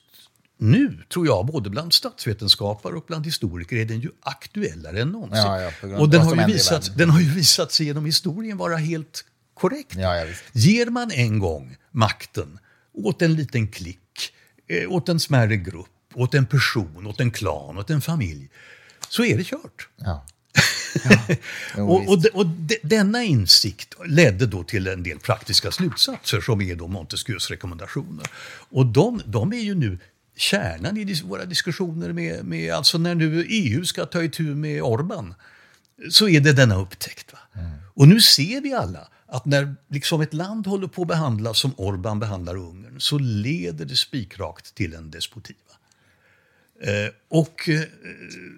nu, 0.58 1.04
tror 1.14 1.28
jag, 1.28 1.46
både 1.46 1.70
bland 1.70 1.94
statsvetenskapare 1.94 2.96
och 2.96 3.04
bland 3.08 3.26
historiker 3.26 3.76
är 3.76 3.86
den 3.86 4.00
ju 4.00 4.10
aktuellare 4.22 5.02
än 5.02 5.10
någonsin. 5.10 5.38
Ja, 5.38 5.62
ja, 5.62 5.98
och 5.98 6.10
den 6.10 6.22
har, 6.22 6.34
ju 6.34 6.40
händer 6.40 6.50
i 6.50 6.54
visat, 6.54 6.84
världen. 6.84 6.98
den 6.98 7.10
har 7.10 7.20
ju 7.20 7.34
visat 7.34 7.72
sig 7.72 7.86
genom 7.86 8.06
historien 8.06 8.58
vara 8.58 8.78
helt 8.78 9.26
korrekt. 9.54 9.96
Ja. 9.96 10.26
Ger 10.52 10.86
man 10.86 11.12
en 11.12 11.40
gång 11.40 11.76
makten 11.92 12.60
åt 12.94 13.22
en 13.22 13.34
liten 13.34 13.68
klick, 13.68 14.34
eh, 14.68 14.92
åt 14.92 15.10
en 15.10 15.20
smärre 15.20 15.58
grupp, 15.58 15.88
åt 16.14 16.34
en 16.34 16.46
person, 16.46 17.08
åt 17.08 17.20
en 17.20 17.32
klan, 17.32 17.78
åt 17.78 17.90
en 17.90 18.02
familj, 18.02 18.50
så 19.10 19.26
är 19.26 19.38
det 19.38 19.44
kört. 19.44 19.90
Och, 21.78 22.10
och, 22.10 22.22
de, 22.22 22.30
och 22.30 22.46
de, 22.46 22.78
denna 22.84 23.24
insikt 23.24 23.96
ledde 24.06 24.46
då 24.46 24.64
till 24.64 24.88
en 24.88 25.04
del 25.04 25.20
praktiska 25.20 25.72
slutsatser 25.72 26.42
som 26.42 26.62
är 26.62 26.76
då 26.76 26.88
Montesquieus 26.88 27.50
rekommendationer. 27.50 28.26
Och 28.70 28.86
de, 28.86 29.22
de 29.26 29.54
är 29.54 29.60
ju 29.60 29.76
nu 29.76 30.00
kärnan 30.36 30.98
i 30.98 31.22
våra 31.22 31.46
diskussioner 31.46 32.14
med, 32.14 32.46
med, 32.46 32.74
alltså 32.74 32.98
när 32.98 33.16
nu 33.16 33.46
EU 33.50 33.86
ska 33.86 34.06
ta 34.06 34.24
itu 34.24 34.44
med 34.44 34.82
Orban, 34.82 35.34
så 36.10 36.30
är 36.30 36.40
det 36.40 36.54
denna 36.54 36.76
upptäckt. 36.76 37.34
Va? 37.34 37.40
Och 37.94 38.08
nu 38.08 38.22
ser 38.22 38.62
vi 38.62 38.74
alla 38.74 39.08
att 39.26 39.46
när 39.46 39.76
liksom 39.88 40.22
ett 40.22 40.34
land 40.34 40.68
håller 40.68 40.88
på 40.88 41.02
att 41.02 41.08
behandlas 41.08 41.60
som 41.60 41.74
Orban 41.78 42.20
behandlar 42.20 42.56
Ungern 42.56 43.00
så 43.00 43.18
leder 43.18 43.86
det 43.86 43.96
spikrakt 43.96 44.76
till 44.76 44.94
en 44.94 45.12
despoti. 45.12 45.56
Eh, 46.82 47.14
och 47.30 47.70
eh, 47.70 47.82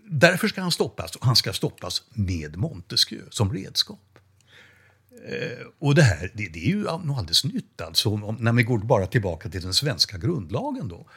därför 0.04 0.48
ska 0.48 0.62
han 0.62 0.72
stoppas. 0.72 1.16
Och 1.16 1.26
han 1.26 1.36
ska 1.36 1.54
stoppas 1.54 2.04
med 2.10 2.58
Montesquieu 2.58 3.24
som 3.30 3.54
redskap. 3.54 4.20
Eh, 5.28 5.68
och 5.80 5.96
det 5.96 6.02
här 6.02 6.32
det, 6.34 6.48
det 6.48 6.60
är 6.60 6.70
ju 6.70 6.84
något 6.84 7.18
alldeles 7.18 7.44
nytt. 7.44 7.82
Alltså, 7.82 8.10
om, 8.10 8.38
när 8.40 8.54
vi 8.54 8.64
går 8.64 8.78
bara 8.78 9.08
tillbaka 9.08 9.50
till 9.50 9.62
den 9.62 9.74
svenska 9.74 10.18
grundlagen 10.18 10.88
då. 10.88 11.08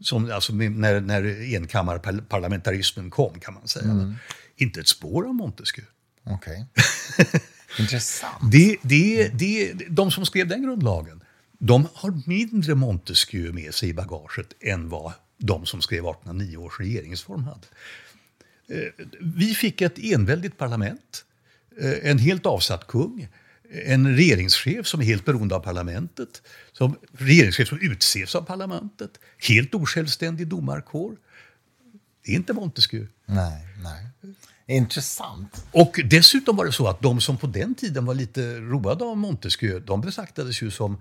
Som, 0.00 0.30
alltså, 0.30 0.52
när, 0.52 1.00
när 1.00 1.54
enkammarparlamentarismen 1.54 3.10
kom 3.10 3.40
kan 3.40 3.54
man 3.54 3.68
säga. 3.68 4.14
Inte 4.56 4.80
ett 4.80 4.88
spår 4.88 5.26
av 5.28 5.34
Montesquieu. 5.34 5.86
Okej. 6.24 6.66
Intressant. 7.78 8.52
Det, 8.52 8.76
det, 8.82 9.28
det, 9.28 9.72
de 9.88 10.10
som 10.10 10.26
skrev 10.26 10.48
den 10.48 10.62
grundlagen, 10.62 11.22
de 11.58 11.88
har 11.94 12.22
mindre 12.26 12.74
Montesquieu 12.74 13.52
med 13.52 13.74
sig 13.74 13.88
i 13.88 13.94
bagaget 13.94 14.52
än 14.60 14.88
vad 14.88 15.12
de 15.38 15.66
som 15.66 15.80
skrev 15.82 15.98
1809 15.98 16.56
års 16.56 16.80
regeringsform 16.80 17.44
hade. 17.44 17.66
Eh, 18.68 19.06
Vi 19.20 19.54
fick 19.54 19.80
ett 19.80 19.98
enväldigt 19.98 20.58
parlament, 20.58 21.24
eh, 21.80 22.10
en 22.10 22.18
helt 22.18 22.46
avsatt 22.46 22.86
kung, 22.86 23.28
en 23.70 24.16
regeringschef 24.16 24.86
som 24.86 25.00
är 25.00 25.04
helt 25.04 25.24
beroende 25.24 25.54
av 25.54 25.60
parlamentet, 25.60 26.42
som 26.72 26.96
regeringschef 27.12 27.68
som 27.68 27.78
utses 27.80 28.34
av 28.34 28.42
parlamentet, 28.42 29.10
helt 29.48 29.74
osjälvständig 29.74 30.48
domarkår. 30.48 31.16
Det 32.24 32.32
är 32.32 32.36
inte 32.36 32.52
Montesquieu. 32.52 33.06
Nej, 33.26 33.66
nej. 33.82 34.36
Intressant. 34.76 35.66
Och 35.72 36.00
dessutom 36.04 36.56
var 36.56 36.64
det 36.64 36.72
så 36.72 36.88
att 36.88 37.02
de 37.02 37.20
som 37.20 37.36
på 37.36 37.46
den 37.46 37.74
tiden 37.74 38.04
var 38.04 38.14
lite 38.14 38.56
roade 38.60 39.04
av 39.04 39.16
Montesquieu, 39.16 39.80
de 39.80 40.00
betraktades 40.00 40.62
ju 40.62 40.70
som, 40.70 41.00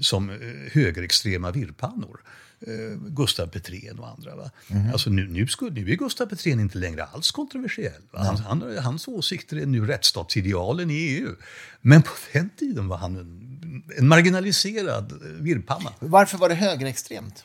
som 0.00 0.30
eh, 0.30 0.36
högerextrema 0.72 1.50
virrpannor. 1.50 2.20
Eh, 2.66 2.98
Gustav 3.08 3.46
Petrén 3.46 3.98
och 3.98 4.08
andra. 4.08 4.36
Va? 4.36 4.50
Alltså 4.92 5.10
nu, 5.10 5.28
nu, 5.28 5.46
skulle, 5.46 5.70
nu 5.70 5.92
är 5.92 5.96
Gustav 5.96 6.26
Petrén 6.26 6.60
inte 6.60 6.78
längre 6.78 7.04
alls 7.04 7.30
kontroversiell. 7.30 8.02
Va? 8.10 8.20
Han, 8.20 8.36
han, 8.36 8.78
hans 8.78 9.08
åsikter 9.08 9.56
är 9.56 9.66
nu 9.66 9.86
rättsstatsidealen 9.86 10.90
i 10.90 10.94
EU. 10.94 11.34
Men 11.80 12.02
på 12.02 12.10
den 12.32 12.50
tiden 12.50 12.88
var 12.88 12.96
han 12.96 13.16
en, 13.16 13.82
en 13.98 14.08
marginaliserad 14.08 15.12
eh, 15.12 15.18
virrpanna. 15.42 15.92
Varför 15.98 16.38
var 16.38 16.48
det 16.48 16.54
högerextremt? 16.54 17.44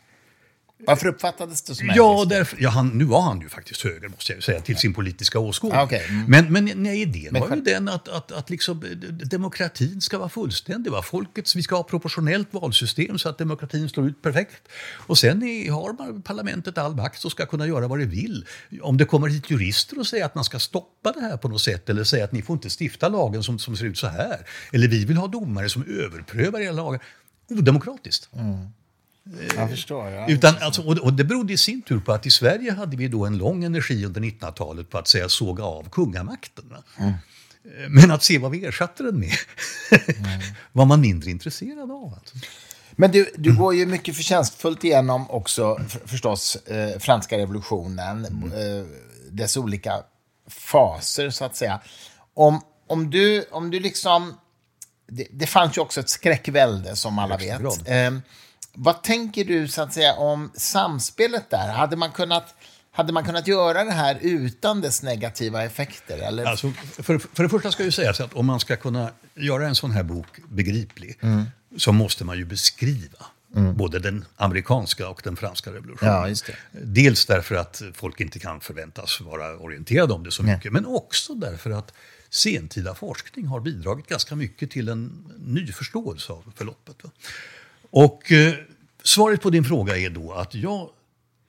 Varför 0.87 1.07
uppfattades 1.07 1.61
det 1.61 1.75
som 1.75 1.91
Ja, 1.95 2.25
därför, 2.29 2.57
ja 2.61 2.69
han, 2.69 2.87
nu 2.87 3.05
var 3.05 3.21
han 3.21 3.41
ju 3.41 3.49
faktiskt 3.49 3.83
höger, 3.83 4.07
måste 4.07 4.33
jag 4.33 4.43
säga, 4.43 4.61
till 4.61 4.77
sin 4.77 4.93
politiska 4.93 5.39
åskådning. 5.39 5.79
Ah, 5.79 5.83
okej. 5.83 6.05
Mm. 6.09 6.25
Men, 6.27 6.53
men 6.53 6.83
nej, 6.83 7.01
idén 7.01 7.29
Men 7.31 7.41
var 7.41 7.55
ju 7.55 7.61
den 7.61 7.89
att, 7.89 8.07
att, 8.07 8.31
att 8.31 8.49
liksom, 8.49 8.83
demokratin 9.09 10.01
ska 10.01 10.17
vara 10.17 10.29
fullständig. 10.29 10.91
Va? 10.91 11.01
Folkets, 11.01 11.55
vi 11.55 11.63
ska 11.63 11.75
ha 11.75 11.83
proportionellt 11.83 12.47
valsystem 12.51 13.19
så 13.19 13.29
att 13.29 13.37
demokratin 13.37 13.89
slår 13.89 14.07
ut 14.07 14.21
perfekt. 14.21 14.67
Och 14.93 15.17
sen 15.17 15.43
är, 15.43 15.71
har 15.71 15.93
man 15.93 16.21
parlamentet 16.21 16.77
all 16.77 16.95
makt 16.95 17.25
och 17.25 17.31
ska 17.31 17.45
kunna 17.45 17.67
göra 17.67 17.87
vad 17.87 17.99
det 17.99 18.05
vill. 18.05 18.45
Om 18.81 18.97
det 18.97 19.05
kommer 19.05 19.27
hit 19.27 19.49
jurister 19.49 19.99
och 19.99 20.07
säger 20.07 20.25
att 20.25 20.35
man 20.35 20.43
ska 20.43 20.59
stoppa 20.59 21.11
det 21.11 21.21
här 21.21 21.37
på 21.37 21.47
något 21.47 21.61
sätt 21.61 21.89
eller 21.89 22.03
säga 22.03 22.23
att 22.23 22.31
ni 22.31 22.41
får 22.41 22.53
inte 22.53 22.69
stifta 22.79 23.09
lagen 23.09 23.43
som, 23.43 23.59
som 23.59 23.77
ser 23.77 23.85
ut 23.85 23.97
så 23.97 24.07
här. 24.07 24.45
Eller 24.73 24.87
vi 24.87 25.05
vill 25.05 25.17
ha 25.17 25.27
domare 25.27 25.69
som 25.69 25.83
överprövar 25.83 26.59
era 26.59 26.71
lagar. 26.71 27.03
Odemokratiskt. 27.49 28.29
Jag 29.55 29.69
förstår. 29.69 30.09
Ja. 30.09 30.29
Utan, 30.29 30.55
alltså, 30.61 30.81
och, 30.81 31.13
det 31.13 31.23
berodde 31.23 31.53
i 31.53 31.57
sin 31.57 31.81
tur 31.81 31.99
på 31.99 32.11
att 32.11 32.25
i 32.25 32.29
Sverige 32.29 32.71
hade 32.71 32.97
vi 32.97 33.07
då 33.07 33.25
en 33.25 33.37
lång 33.37 33.63
energi 33.63 34.05
under 34.05 34.21
1900-talet 34.21 34.89
på 34.89 34.97
att 34.97 35.07
säga 35.07 35.29
såga 35.29 35.63
av 35.63 35.89
kungamakten. 35.89 36.65
Mm. 36.97 37.09
Eh, 37.09 37.89
Men 37.89 38.11
att 38.11 38.23
se 38.23 38.37
vad 38.37 38.51
vi 38.51 38.65
ersatte 38.65 39.03
den 39.03 39.19
med 39.19 39.33
var 40.71 40.85
man 40.85 41.01
mindre 41.01 41.31
intresserad 41.31 41.91
av. 41.91 42.13
Alltså. 42.13 42.35
Men 42.91 43.11
du, 43.11 43.29
du 43.37 43.57
går 43.57 43.75
ju 43.75 43.85
mycket 43.85 44.15
förtjänstfullt 44.15 44.83
igenom 44.83 45.31
också 45.31 45.79
för, 45.87 46.07
förstås 46.07 46.55
eh, 46.55 46.99
franska 46.99 47.37
revolutionen, 47.37 48.25
eh, 48.25 48.85
dess 49.31 49.57
olika 49.57 50.03
faser 50.47 51.29
så 51.29 51.45
att 51.45 51.55
säga. 51.55 51.79
Om, 52.33 52.61
om, 52.87 53.09
du, 53.09 53.45
om 53.51 53.71
du 53.71 53.79
liksom... 53.79 54.37
Det, 55.07 55.27
det 55.31 55.47
fanns 55.47 55.77
ju 55.77 55.81
också 55.81 55.99
ett 55.99 56.09
skräckvälde 56.09 56.95
som 56.95 57.19
alla 57.19 57.37
vet. 57.37 57.61
Eh, 57.87 58.11
vad 58.81 59.03
tänker 59.03 59.45
du 59.45 59.67
så 59.67 59.81
att 59.81 59.93
säga 59.93 60.13
om 60.13 60.51
samspelet 60.55 61.49
där? 61.49 61.71
Hade 61.71 61.95
man 61.95 62.11
kunnat, 62.11 62.55
hade 62.91 63.13
man 63.13 63.25
kunnat 63.25 63.47
göra 63.47 63.83
det 63.83 63.91
här 63.91 64.17
utan 64.21 64.81
dess 64.81 65.03
negativa 65.03 65.63
effekter? 65.63 66.17
Eller? 66.17 66.45
Alltså, 66.45 66.71
för, 66.97 67.17
för 67.17 67.43
det 67.43 67.49
första 67.49 67.71
ska 67.71 67.83
ju 67.83 67.91
sägas 67.91 68.19
att 68.19 68.33
om 68.33 68.45
man 68.45 68.59
ska 68.59 68.75
kunna 68.75 69.09
göra 69.35 69.67
en 69.67 69.75
sån 69.75 69.91
här 69.91 70.03
bok 70.03 70.39
begriplig 70.49 71.19
så 71.77 71.91
måste 71.91 72.25
man 72.25 72.37
ju 72.37 72.45
beskriva 72.45 73.25
både 73.75 73.99
den 73.99 74.25
amerikanska 74.35 75.09
och 75.09 75.21
den 75.23 75.35
franska 75.35 75.73
revolutionen. 75.73 76.35
Ja. 76.47 76.53
Dels 76.71 77.25
därför 77.25 77.55
att 77.55 77.81
folk 77.93 78.19
inte 78.19 78.39
kan 78.39 78.61
förväntas 78.61 79.21
vara 79.21 79.57
orienterade 79.57 80.13
om 80.13 80.23
det 80.23 80.31
så 80.31 80.43
mycket, 80.43 80.73
men 80.73 80.85
också 80.85 81.33
därför 81.33 81.71
att 81.71 81.93
sentida 82.29 82.95
forskning 82.95 83.45
har 83.45 83.59
bidragit 83.59 84.07
ganska 84.07 84.35
mycket 84.35 84.71
till 84.71 84.89
en 84.89 85.33
ny 85.37 85.71
förståelse 85.71 86.33
av 86.33 86.53
förloppet. 86.55 87.03
va. 87.03 87.09
Och 87.89 88.31
eh, 88.31 88.53
svaret 89.03 89.41
på 89.41 89.49
din 89.49 89.63
fråga 89.63 89.97
är 89.97 90.09
då 90.09 90.33
att 90.33 90.55
jag 90.55 90.89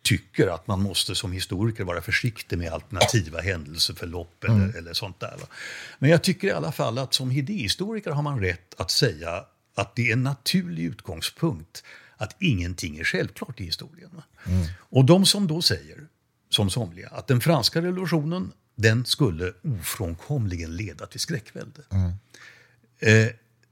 tycker 0.02 0.46
att 0.46 0.66
man 0.66 0.82
måste 0.82 1.14
som 1.14 1.32
historiker 1.32 1.84
vara 1.84 2.02
försiktig 2.02 2.58
med 2.58 2.72
alternativa 2.72 3.40
händelseförlopp 3.40 4.44
eller, 4.44 4.78
eller 4.78 4.92
sånt 4.92 5.20
där. 5.20 5.36
Va? 5.40 5.46
Men 5.98 6.10
jag 6.10 6.22
tycker 6.22 6.48
i 6.48 6.50
alla 6.50 6.72
fall 6.72 6.98
att 6.98 7.14
som 7.14 7.32
idéhistoriker 7.32 8.10
har 8.10 8.22
man 8.22 8.40
rätt 8.40 8.74
att 8.80 8.90
säga 8.90 9.44
att 9.74 9.96
det 9.96 10.08
är 10.08 10.12
en 10.12 10.22
naturlig 10.22 10.84
utgångspunkt 10.84 11.84
att 12.16 12.36
ingenting 12.38 12.98
är 12.98 13.04
självklart 13.04 13.60
i 13.60 13.64
historien. 13.64 14.10
Va? 14.14 14.22
Och 14.78 15.04
de 15.04 15.26
som 15.26 15.46
då 15.46 15.62
säger, 15.62 15.98
som 16.48 16.70
somliga, 16.70 17.08
att 17.08 17.26
den 17.26 17.40
franska 17.40 17.82
revolutionen 17.82 18.52
den 18.74 19.04
skulle 19.04 19.52
ofrånkomligen 19.62 20.76
leda 20.76 21.06
till 21.06 21.20
skräckvälde. 21.20 21.82
Eh, 22.98 23.28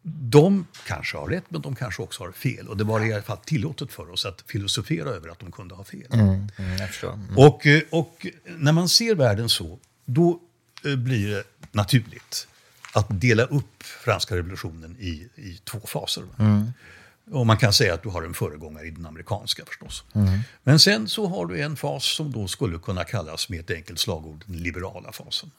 de 0.09 0.67
kanske 0.87 1.17
har 1.17 1.29
rätt, 1.29 1.45
men 1.49 1.61
de 1.61 1.75
kanske 1.75 2.03
också 2.03 2.25
har 2.25 2.33
fel. 2.33 2.69
Och 2.69 2.77
det 2.77 2.85
var 2.85 3.07
i 3.07 3.13
alla 3.13 3.23
fall 3.23 3.39
tillåtet 3.39 3.93
för 3.93 4.11
oss 4.11 4.27
att 4.27 4.45
filosofera 4.47 5.09
över 5.09 5.29
att 5.29 5.39
de 5.39 5.53
kunde 5.53 5.75
ha 5.75 5.85
fel. 5.85 6.07
Mm, 6.13 6.49
förstår. 6.89 7.13
Mm. 7.13 7.39
Och, 7.39 7.67
eh, 7.67 7.83
och 7.91 8.27
när 8.45 8.73
man 8.73 8.89
ser 8.89 9.15
världen 9.15 9.49
så, 9.49 9.79
då 10.05 10.41
eh, 10.85 10.97
blir 10.97 11.31
det 11.31 11.45
naturligt 11.73 12.49
att 12.93 13.07
dela 13.21 13.43
upp 13.43 13.83
franska 13.83 14.37
revolutionen 14.37 14.97
i, 14.99 15.29
i 15.35 15.61
två 15.65 15.81
faser. 15.87 16.23
va? 16.23 16.73
Och 17.31 17.47
man 17.47 17.57
kan 17.57 17.73
säga 17.73 17.95
att 17.95 18.03
du 18.03 18.09
har 18.09 18.23
en 18.23 18.35
föregångare 18.35 18.87
i 18.87 18.91
den 18.91 19.07
amerikanska 19.07 19.65
förstås. 19.67 20.05
Men 20.63 20.79
sen 20.79 21.09
så 21.09 21.27
har 21.27 21.47
du 21.47 21.61
en 21.61 21.77
fas 21.77 22.05
som 22.05 22.33
då 22.33 22.49
skulle 22.49 22.79
kunna 22.79 23.05
kallas 23.05 23.49
med 23.49 23.61
ett 23.61 23.71
enkelt 23.71 23.99
slagord 23.99 24.45
den 24.47 24.63
liberala 24.63 25.13
fasen. 25.13 25.51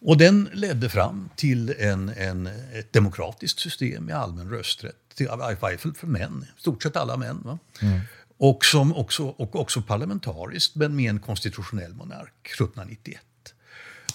Och 0.00 0.16
den 0.16 0.48
ledde 0.52 0.88
fram 0.88 1.28
till 1.36 1.74
en, 1.78 2.08
en, 2.08 2.46
ett 2.46 2.92
demokratiskt 2.92 3.60
system 3.60 4.04
med 4.04 4.16
allmän 4.16 4.50
rösträtt, 4.50 4.96
till, 5.14 5.26
i 5.26 5.28
varje 5.28 5.56
fall 5.56 5.78
för 5.78 6.06
män, 6.06 6.46
i 6.56 6.60
stort 6.60 6.82
sett 6.82 6.96
alla 6.96 7.16
män. 7.16 7.58
Mm. 7.82 8.00
Och, 8.38 8.64
som 8.64 8.96
också, 8.96 9.26
och 9.26 9.56
också 9.56 9.82
parlamentariskt, 9.82 10.74
men 10.74 10.96
med 10.96 11.10
en 11.10 11.20
konstitutionell 11.20 11.94
monark 11.94 12.46
1791. 12.46 13.22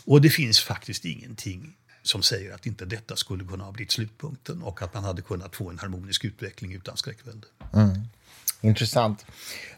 Och 0.05 0.21
det 0.21 0.29
finns 0.29 0.59
faktiskt 0.59 1.05
ingenting 1.05 1.75
som 2.03 2.23
säger 2.23 2.53
att 2.53 2.65
inte 2.65 2.85
detta 2.85 3.15
skulle 3.15 3.45
kunna 3.45 3.63
ha 3.63 3.71
blivit 3.71 3.91
slutpunkten 3.91 4.61
och 4.61 4.81
att 4.81 4.93
man 4.93 5.03
hade 5.03 5.21
kunnat 5.21 5.55
få 5.55 5.69
en 5.69 5.79
harmonisk 5.79 6.25
utveckling 6.25 6.73
utan 6.73 6.97
skräckvälde. 6.97 7.47
Mm. 7.73 7.97
Intressant. 8.63 9.25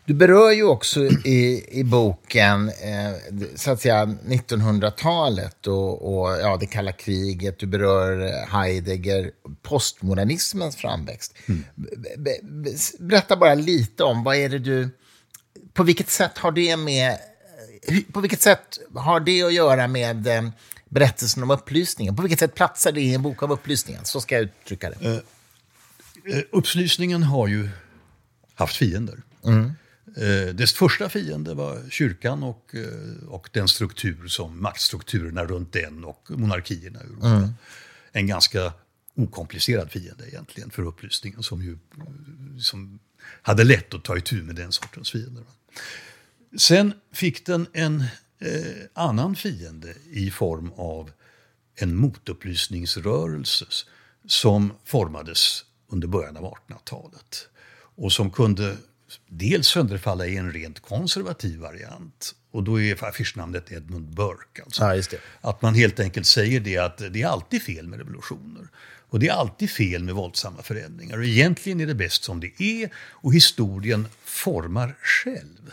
Du 0.06 0.14
berör 0.14 0.52
ju 0.52 0.64
också 0.64 1.06
i, 1.06 1.66
i 1.72 1.84
boken 1.84 2.70
eh, 2.70 3.36
så 3.56 3.72
att 3.72 3.82
säga 3.82 4.06
1900-talet 4.06 5.68
och, 5.68 6.20
och, 6.20 6.32
ja, 6.32 6.58
det 6.58 6.66
kalla 6.66 6.92
kriget. 6.92 7.60
Du 7.60 7.66
berör 7.66 8.46
Heidegger, 8.48 9.32
postmodernismens 9.62 10.76
framväxt. 10.76 11.36
Mm. 11.46 11.64
Berätta 13.00 13.36
bara 13.38 13.56
lite 13.56 14.04
om 14.04 14.24
vad 14.24 14.36
är 14.36 14.50
det 14.50 14.60
du... 14.60 14.90
På 15.74 15.84
vilket 15.84 16.10
sätt 16.10 16.38
har 16.38 16.52
det 16.52 16.78
med... 16.78 17.18
På 18.12 18.20
vilket 18.20 18.42
sätt 18.42 18.80
har 18.96 19.20
det 19.20 19.44
att 19.44 19.54
göra 19.54 19.88
med 19.88 20.28
eh, 20.28 20.50
berättelsen 20.90 21.44
om 21.44 21.52
upplysningen? 21.52 22.16
På 22.16 22.22
vilket 22.22 22.40
sätt 22.40 22.56
platsar 22.56 22.92
det 22.92 23.02
i 23.02 23.14
en 23.14 23.22
bok 23.22 23.44
om 23.44 23.52
upplysningen? 23.52 24.06
Så 24.06 24.22
ska 24.22 24.36
jag 24.36 24.44
uttrycka 24.44 24.90
det. 24.90 25.10
Uh, 25.10 25.20
upplysningen 26.52 27.24
har 27.24 27.48
ju 27.48 27.70
haft 28.56 28.76
fiender. 28.76 29.22
Mm. 29.44 29.72
Eh, 30.18 30.56
dess 30.56 30.74
första 30.74 31.10
fiende 31.10 31.54
var 31.54 31.90
kyrkan 31.90 32.44
och, 32.44 32.76
eh, 32.76 33.28
och 33.28 33.50
den 33.54 33.68
struktur 33.68 34.28
som 34.28 34.62
maktstrukturerna 34.62 35.46
runt 35.46 35.74
den 35.74 36.04
och 36.04 36.28
monarkierna. 36.30 37.00
Mm. 37.24 37.50
En 38.12 38.28
ganska 38.28 38.74
okomplicerad 39.16 39.92
fiende 39.92 40.28
egentligen 40.28 40.70
för 40.70 40.84
upplysningen 40.84 41.44
som 41.44 41.62
ju 41.64 41.78
som 42.60 43.00
hade 43.42 43.64
lätt 43.64 43.94
att 43.94 44.04
ta 44.04 44.18
itu 44.18 44.44
med 44.44 44.56
den 44.56 44.72
sortens 44.72 45.12
fiender. 45.12 45.44
Sen 46.58 46.94
fick 47.12 47.46
den 47.46 47.68
en 47.74 48.02
eh, 48.40 48.86
annan 48.94 49.36
fiende 49.36 49.94
i 50.12 50.32
form 50.32 50.72
av 50.76 51.12
en 51.76 51.96
motupplysningsrörelse 51.96 53.66
som 54.28 54.74
formades 54.86 55.66
under 55.88 56.08
början 56.08 56.38
av 56.38 56.44
1800-talet 56.44 57.48
och 57.96 58.12
som 58.12 58.32
kunde 58.32 58.78
dels 59.28 59.68
sönderfalla 59.68 60.26
i 60.26 60.38
en 60.38 60.52
rent 60.52 60.80
konservativ 60.80 61.60
variant. 61.60 62.36
Och 62.52 62.64
då 62.64 62.82
är 62.82 63.04
affischnamnet 63.04 63.72
Edmund 63.72 64.16
Burke. 64.16 64.64
Alltså. 64.64 65.12
Ja, 65.12 65.20
att 65.42 65.62
man 65.62 65.76
helt 65.76 66.00
enkelt 66.00 66.28
säger 66.28 66.60
det 66.60 66.78
att 66.78 66.98
det 66.98 67.22
är 67.22 67.28
alltid 67.28 67.62
fel 67.62 67.88
med 67.88 68.00
revolutioner. 68.00 68.68
Och 69.10 69.20
det 69.20 69.28
är 69.28 69.34
alltid 69.34 69.70
fel 69.70 70.04
med 70.04 70.16
våldsamma 70.16 70.64
förändringar. 70.64 71.18
Och 71.18 71.26
egentligen 71.26 71.82
är 71.82 71.86
det 71.86 71.96
bäst 71.96 72.24
som 72.24 72.40
det 72.40 72.62
är 72.62 72.90
och 72.98 73.34
historien 73.34 74.08
formar 74.24 74.96
själv. 75.02 75.72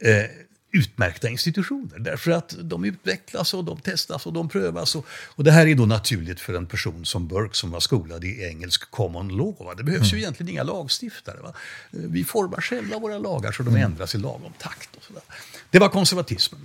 Eh, 0.00 0.30
utmärkta 0.70 1.28
institutioner. 1.28 1.98
Därför 1.98 2.30
att 2.30 2.54
de 2.62 2.84
utvecklas 2.84 3.54
och 3.54 3.64
de 3.64 3.80
testas 3.80 4.26
och 4.26 4.32
de 4.32 4.48
prövas. 4.48 4.96
Och, 4.96 5.06
och 5.10 5.44
det 5.44 5.52
här 5.52 5.66
är 5.66 5.74
då 5.74 5.86
naturligt 5.86 6.40
för 6.40 6.54
en 6.54 6.66
person 6.66 7.06
som 7.06 7.28
Burke 7.28 7.56
som 7.56 7.70
var 7.70 7.80
skolad 7.80 8.24
i 8.24 8.44
engelsk 8.44 8.90
common 8.90 9.28
law. 9.28 9.74
Det 9.76 9.84
behövs 9.84 10.02
mm. 10.02 10.16
ju 10.16 10.18
egentligen 10.18 10.50
inga 10.50 10.62
lagstiftare. 10.62 11.40
Va? 11.42 11.52
Vi 11.90 12.24
formar 12.24 12.60
själva 12.60 12.98
våra 12.98 13.18
lagar 13.18 13.52
så 13.52 13.62
de 13.62 13.68
mm. 13.68 13.82
ändras 13.82 14.14
i 14.14 14.18
lagom 14.18 14.52
takt. 14.58 14.96
Och 14.96 15.02
så 15.02 15.12
Det 15.70 15.78
var 15.78 15.88
konservatismen. 15.88 16.60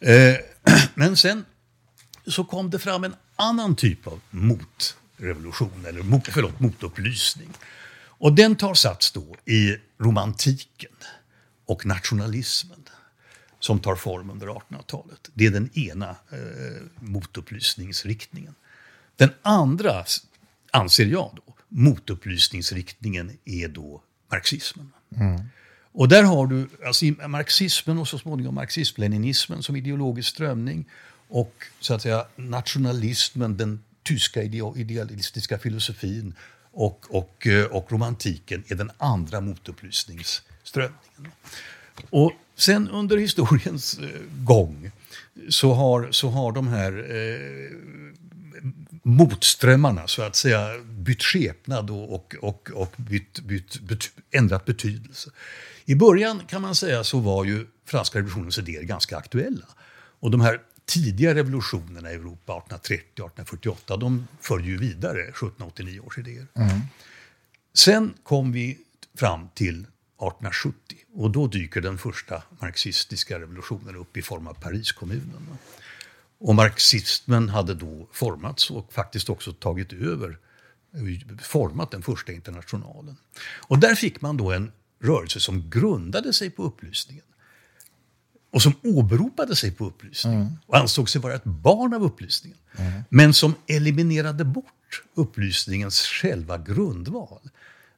Eh, 0.00 0.36
men 0.94 1.16
sen 1.16 1.44
så 2.26 2.44
kom 2.44 2.70
det 2.70 2.78
fram 2.78 3.04
en 3.04 3.14
annan 3.36 3.76
typ 3.76 4.06
av 4.06 4.20
motrevolution, 4.30 5.86
eller 5.88 6.02
mot, 6.02 6.28
förlåt, 6.28 6.60
motupplysning. 6.60 7.48
Och 8.04 8.32
den 8.32 8.56
tar 8.56 8.74
sats 8.74 9.12
då 9.12 9.36
i 9.44 9.76
romantiken 9.98 10.92
och 11.66 11.86
nationalismen 11.86 12.82
som 13.62 13.78
tar 13.78 13.96
form 13.96 14.30
under 14.30 14.46
1800-talet. 14.46 15.30
Det 15.34 15.46
är 15.46 15.50
den 15.50 15.78
ena 15.78 16.08
eh, 16.10 16.82
motupplysningsriktningen. 17.00 18.54
Den 19.16 19.30
andra, 19.42 20.04
anser 20.70 21.06
jag 21.06 21.30
då, 21.46 21.54
motupplysningsriktningen 21.68 23.38
är 23.44 23.68
då 23.68 24.02
marxismen. 24.30 24.92
Mm. 25.16 25.40
Och 25.92 26.08
där 26.08 26.22
har 26.22 26.46
du 26.46 26.68
alltså, 26.86 27.04
marxismen 27.28 27.98
och 27.98 28.08
så 28.08 28.18
småningom 28.18 28.54
marxism-leninismen 28.54 29.62
som 29.62 29.76
ideologisk 29.76 30.28
strömning 30.28 30.88
och 31.28 31.64
så 31.80 31.94
att 31.94 32.02
säga 32.02 32.26
nationalismen, 32.36 33.56
den 33.56 33.84
tyska 34.02 34.42
idealistiska 34.42 35.58
filosofin 35.58 36.34
och, 36.72 37.06
och, 37.10 37.46
eh, 37.46 37.64
och 37.64 37.92
romantiken 37.92 38.64
är 38.68 38.74
den 38.74 38.90
andra 38.98 39.40
motupplysningsströmningen. 39.40 41.32
Och 42.10 42.32
Sen 42.64 42.88
under 42.88 43.16
historiens 43.16 43.98
eh, 43.98 44.08
gång 44.44 44.90
så 45.48 45.72
har, 45.72 46.12
så 46.12 46.28
har 46.28 46.52
de 46.52 46.68
här 46.68 46.92
eh, 47.10 47.76
motströmmarna 49.02 50.08
så 50.08 50.22
att 50.22 50.36
säga 50.36 50.78
bytt 50.78 51.22
skepnad 51.22 51.90
och, 51.90 52.14
och, 52.14 52.34
och, 52.40 52.70
och 52.74 52.94
bytt, 52.96 53.40
bytt, 53.40 53.80
bytt, 53.80 54.10
ändrat 54.30 54.64
betydelse. 54.64 55.30
I 55.84 55.94
början 55.94 56.42
kan 56.48 56.62
man 56.62 56.74
säga 56.74 57.04
så 57.04 57.18
var 57.18 57.44
ju 57.44 57.66
franska 57.86 58.18
revolutionens 58.18 58.58
idéer 58.58 58.82
ganska 58.82 59.16
aktuella. 59.16 59.66
Och 60.20 60.30
de 60.30 60.40
här 60.40 60.60
tidiga 60.84 61.34
revolutionerna 61.34 62.12
i 62.12 62.14
Europa, 62.14 62.52
1830 62.52 63.04
1848, 63.04 63.96
de 63.96 64.28
följer 64.40 64.68
ju 64.68 64.78
vidare 64.78 65.22
1789 65.22 66.00
års 66.00 66.18
idéer. 66.18 66.46
Mm. 66.54 66.80
Sen 67.74 68.14
kom 68.22 68.52
vi 68.52 68.78
fram 69.14 69.48
till 69.54 69.86
1870 70.26 70.98
och 71.14 71.30
då 71.30 71.46
dyker 71.46 71.80
den 71.80 71.98
första 71.98 72.42
marxistiska 72.60 73.40
revolutionen 73.40 73.96
upp 73.96 74.16
i 74.16 74.22
form 74.22 74.46
av 74.46 74.54
Pariskommunen. 74.54 75.58
Och 76.38 76.54
marxismen 76.54 77.48
hade 77.48 77.74
då 77.74 78.08
formats 78.12 78.70
och 78.70 78.92
faktiskt 78.92 79.28
också 79.28 79.52
tagit 79.52 79.92
över, 79.92 80.38
format 81.42 81.90
den 81.90 82.02
första 82.02 82.32
internationalen. 82.32 83.16
Och 83.68 83.78
där 83.78 83.94
fick 83.94 84.20
man 84.20 84.36
då 84.36 84.52
en 84.52 84.72
rörelse 85.00 85.40
som 85.40 85.70
grundade 85.70 86.32
sig 86.32 86.50
på 86.50 86.62
upplysningen. 86.62 87.24
Och 88.50 88.62
som 88.62 88.74
åberopade 88.82 89.56
sig 89.56 89.70
på 89.70 89.86
upplysningen 89.86 90.40
mm. 90.40 90.52
och 90.66 90.76
ansåg 90.76 91.08
sig 91.08 91.20
vara 91.20 91.34
ett 91.34 91.44
barn 91.44 91.94
av 91.94 92.02
upplysningen. 92.02 92.58
Mm. 92.76 93.02
Men 93.08 93.34
som 93.34 93.54
eliminerade 93.66 94.44
bort 94.44 95.02
upplysningens 95.14 96.00
själva 96.00 96.58
grundval. 96.58 97.50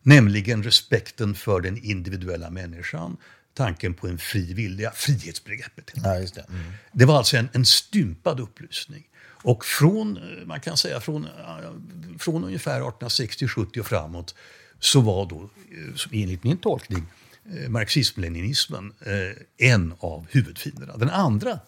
Nämligen 0.07 0.63
respekten 0.63 1.35
för 1.35 1.61
den 1.61 1.85
individuella 1.85 2.51
människan, 2.51 3.17
tanken 3.55 3.95
på 3.95 4.09
en 4.09 4.19
fri 4.19 4.55
vilja, 4.55 4.91
frihetsbegreppet. 4.91 5.91
Ja, 5.95 6.19
just 6.19 6.35
det. 6.35 6.47
Mm. 6.49 6.73
det 6.93 7.05
var 7.05 7.19
alltså 7.19 7.37
en, 7.37 7.49
en 7.53 7.65
stympad 7.65 8.41
upplysning. 8.41 9.09
Och 9.45 9.65
från, 9.65 10.19
man 10.47 10.61
kan 10.61 10.77
säga 10.77 11.01
från, 11.01 11.29
från 12.19 12.45
ungefär 12.45 12.81
1860-70 12.81 13.79
och 13.79 13.87
framåt 13.87 14.35
så 14.79 15.01
var 15.01 15.27
då, 15.27 15.51
enligt 16.13 16.45
min 16.45 16.57
tolkning, 16.57 17.07
eh, 17.53 17.69
marxism-leninismen 17.69 18.93
eh, 19.01 19.69
en 19.71 19.95
av 19.99 20.27
huvudfienderna. 20.31 20.97
Den 20.97 21.11
andra 21.11 21.59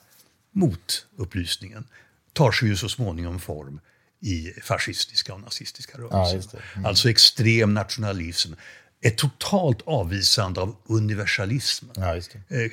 motupplysningen 0.53 1.85
tar 2.33 2.53
sig 2.53 2.69
ju 2.69 2.77
så 2.77 2.89
småningom 2.89 3.41
form 3.41 3.81
i 4.21 4.53
fascistiska 4.63 5.35
och 5.35 5.41
nazistiska 5.41 5.99
rörelser. 5.99 6.51
Ja, 6.53 6.59
mm. 6.75 6.87
Alltså 6.87 7.11
extrem 7.11 7.75
nationalism. 7.75 8.53
Ett 9.01 9.19
totalt 9.19 9.83
avvisande 9.87 10.61
av 10.61 10.77
universalism. 10.87 11.87
Ja, 11.95 12.17
eh, 12.17 12.59
eh, 12.59 12.71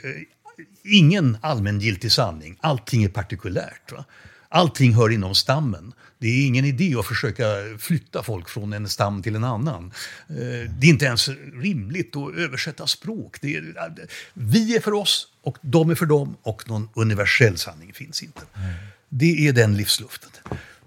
ingen 0.84 1.38
allmängiltig 1.42 2.12
sanning. 2.12 2.58
Allting 2.62 3.04
är 3.04 3.10
partikulärt. 3.10 3.92
Va? 3.92 4.06
Allting 4.50 4.94
hör 4.94 5.10
inom 5.10 5.36
stammen. 5.36 5.94
Det 6.18 6.28
är 6.28 6.48
ingen 6.48 6.66
idé 6.66 6.96
att 7.00 7.06
försöka 7.06 7.46
flytta 7.80 8.24
folk 8.24 8.50
från 8.50 8.74
en 8.74 8.90
stam 8.90 9.24
till 9.24 9.36
en 9.36 9.44
annan. 9.44 9.92
Eh, 10.30 10.36
det 10.80 10.88
är 10.88 10.90
inte 10.90 11.06
ens 11.06 11.30
rimligt 11.54 12.16
att 12.16 12.36
översätta 12.36 12.88
språk. 12.88 13.38
Det 13.42 13.56
är, 13.56 14.08
vi 14.34 14.76
är 14.76 14.80
för 14.80 14.94
oss 14.94 15.28
och 15.42 15.58
de 15.62 15.90
är 15.90 15.96
för 15.96 16.06
dem 16.06 16.38
och 16.42 16.70
någon 16.70 16.90
universell 16.94 17.58
sanning 17.58 17.94
finns 17.94 18.24
inte. 18.24 18.42
Mm. 18.56 18.74
Det 19.10 19.48
är 19.48 19.54
den 19.54 19.78
livsluften. 19.78 20.30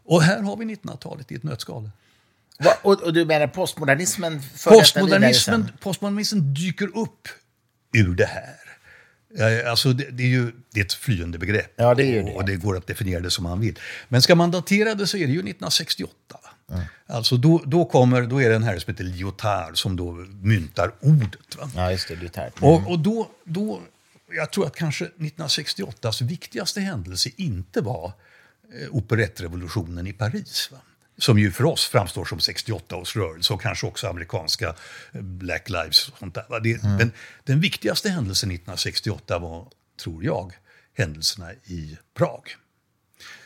Och 0.06 0.22
här 0.22 0.42
har 0.42 0.56
vi 0.56 0.64
1900-talet 0.64 1.32
i 1.32 1.34
ett 1.34 1.42
nötskal. 1.42 1.90
Va, 2.58 2.72
och, 2.82 3.02
och, 3.02 3.12
du 3.12 3.24
menar 3.24 3.46
postmodernismen? 3.46 4.42
Postmodernismen, 4.64 5.68
postmodernismen 5.80 6.54
dyker 6.54 6.98
upp 6.98 7.28
ur 7.92 8.14
det 8.14 8.26
här. 8.26 8.66
Alltså 9.66 9.92
det, 9.92 10.10
det, 10.10 10.22
är 10.22 10.28
ju 10.28 10.52
det 10.72 10.80
är 10.80 10.84
ett 10.84 10.92
flyende 10.92 11.38
begrepp 11.38 11.72
ja, 11.76 11.94
det 11.94 12.18
är 12.18 12.22
det. 12.22 12.34
och 12.34 12.44
det 12.44 12.56
går 12.56 12.76
att 12.76 12.86
definiera 12.86 13.20
det 13.20 13.30
som 13.30 13.44
man 13.44 13.60
vill. 13.60 13.78
Men 14.08 14.22
ska 14.22 14.34
man 14.34 14.50
datera 14.50 14.94
det 14.94 15.06
så 15.06 15.16
är 15.16 15.26
det 15.26 15.32
ju 15.32 15.38
1968. 15.38 16.12
Mm. 16.70 16.84
Alltså 17.06 17.36
då, 17.36 17.62
då, 17.66 17.84
kommer, 17.84 18.22
då 18.22 18.42
är 18.42 18.48
det 18.48 18.56
en 18.56 18.62
herre 18.62 18.80
som 18.80 18.92
heter 18.92 19.04
Lyotard 19.04 19.78
som 19.78 19.96
då 19.96 20.12
myntar 20.42 20.92
ordet. 21.00 21.56
Va? 21.58 21.70
Ja, 21.76 21.90
just 21.90 22.08
det, 22.08 22.14
Lyotard. 22.14 22.52
Mm. 22.62 22.70
Och, 22.70 22.90
och 22.90 22.98
då, 22.98 23.28
då, 23.44 23.80
jag 24.30 24.50
tror 24.50 24.66
att 24.66 24.76
kanske 24.76 25.04
1968s 25.04 26.24
viktigaste 26.24 26.80
händelse 26.80 27.30
inte 27.36 27.80
var 27.80 28.12
operettrevolutionen 28.90 30.06
i 30.06 30.12
Paris. 30.12 30.68
Va? 30.72 30.78
Som 31.18 31.38
ju 31.38 31.50
för 31.50 31.64
oss 31.64 31.86
framstår 31.86 32.24
som 32.24 32.40
68 32.40 32.96
års 32.96 33.16
rörelse 33.16 33.52
och 33.52 33.62
kanske 33.62 33.86
också 33.86 34.08
amerikanska 34.08 34.74
eh, 35.12 35.20
Black 35.22 35.68
Lives. 35.68 36.08
Och 36.08 36.18
sånt 36.18 36.34
där? 36.34 36.60
Det, 36.60 36.84
mm. 36.84 36.98
den, 36.98 37.12
den 37.44 37.60
viktigaste 37.60 38.08
händelsen 38.08 38.50
1968 38.50 39.38
var, 39.38 39.68
tror 40.02 40.24
jag, 40.24 40.52
händelserna 40.96 41.52
i 41.52 41.98
Prag. 42.14 42.56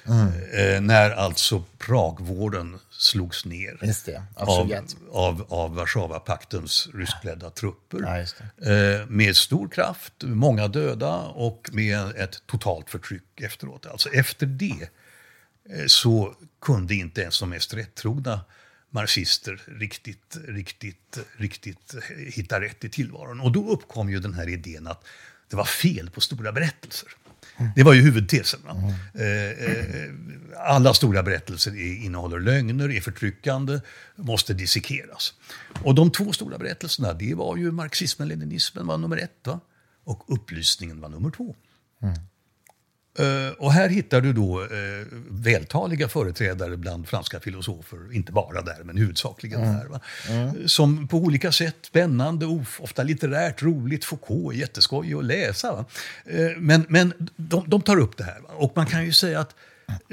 Mm. 0.07 0.87
när 0.87 1.11
alltså 1.11 1.65
Pragvården 1.79 2.79
slogs 2.91 3.45
ner 3.45 3.79
det, 4.07 4.23
av, 4.35 4.87
av, 5.11 5.47
av 5.49 5.75
Warszawapaktens 5.75 6.89
ryskledda 6.95 7.51
trupper. 7.51 7.99
Ja, 8.01 8.71
eh, 8.73 9.07
med 9.07 9.37
stor 9.37 9.69
kraft, 9.69 10.13
många 10.23 10.69
döda 10.69 11.17
och 11.19 11.71
med 11.73 12.17
ett 12.17 12.43
totalt 12.47 12.91
förtryck 12.91 13.41
efteråt. 13.41 13.87
Alltså 13.87 14.09
efter 14.09 14.47
det 14.47 14.83
eh, 14.83 14.89
så 15.87 16.35
kunde 16.61 16.95
inte 16.95 17.21
ens 17.21 17.41
de 17.41 17.51
mest 17.51 17.75
rättrogna 17.75 18.41
marxister 18.91 19.63
riktigt, 19.67 20.37
riktigt, 20.49 21.19
riktigt 21.37 21.95
hitta 22.29 22.61
rätt 22.61 22.85
i 22.85 22.89
tillvaron. 22.89 23.41
Och 23.41 23.53
då 23.53 23.71
uppkom 23.71 24.11
ju 24.11 24.21
den 24.21 24.35
här 24.35 24.49
idén 24.49 24.87
att 24.87 25.05
det 25.49 25.57
var 25.57 25.65
fel 25.65 26.11
på 26.11 26.21
stora 26.21 26.53
berättelser. 26.53 27.09
Det 27.77 27.83
var 27.83 27.93
ju 27.93 28.03
huvudtesen. 28.03 28.61
Mm. 29.15 30.53
Alla 30.59 30.95
stora 30.95 31.23
berättelser 31.23 31.81
innehåller 32.05 32.41
lögner, 32.41 32.91
är 32.91 33.01
förtryckande, 33.01 33.81
måste 34.17 34.55
dissekeras. 34.55 35.35
Och 35.85 35.95
de 35.95 36.11
två 36.11 36.33
stora 36.33 36.59
berättelserna, 36.59 37.13
det 37.13 37.35
var 37.35 37.57
ju 37.57 37.73
marxismen, 37.73 38.29
leninismen 38.29 38.87
var 38.87 38.99
nummer 38.99 39.17
ett 39.17 39.47
va? 39.47 39.61
och 40.05 40.25
upplysningen 40.35 41.01
var 41.01 41.09
nummer 41.09 41.31
två. 41.31 41.57
Mm. 42.03 42.15
Uh, 43.19 43.53
och 43.59 43.73
här 43.73 43.89
hittar 43.89 44.21
du 44.21 44.33
då 44.33 44.61
uh, 44.61 44.69
vältaliga 45.31 46.09
företrädare 46.09 46.77
bland 46.77 47.09
franska 47.09 47.41
filosofer, 47.41 48.15
inte 48.15 48.33
bara 48.33 48.63
där, 48.63 48.85
men 48.85 48.97
huvudsakligen 48.97 49.63
mm. 49.63 49.75
där. 49.75 49.87
Va? 49.87 50.01
Mm. 50.29 50.69
Som 50.69 51.09
på 51.09 51.17
olika 51.17 51.53
sätt, 51.53 51.77
spännande, 51.83 52.47
ofta 52.79 53.03
litterärt, 53.03 53.63
roligt, 53.63 54.05
Foucault, 54.05 54.57
jätteskoj 54.57 55.15
att 55.15 55.25
läsa. 55.25 55.85
Uh, 56.35 56.57
men 56.59 56.87
men 56.89 57.13
de, 57.37 57.65
de, 57.67 57.83
tar 57.83 57.99
upp 57.99 58.17
det 58.17 58.25
här. 58.25 58.41
Va? 58.41 58.49
Och 58.55 58.73
man 58.77 58.87
kan 58.87 59.05
ju 59.05 59.13
säga 59.13 59.41
att 59.41 59.55
Eh, 59.55 59.70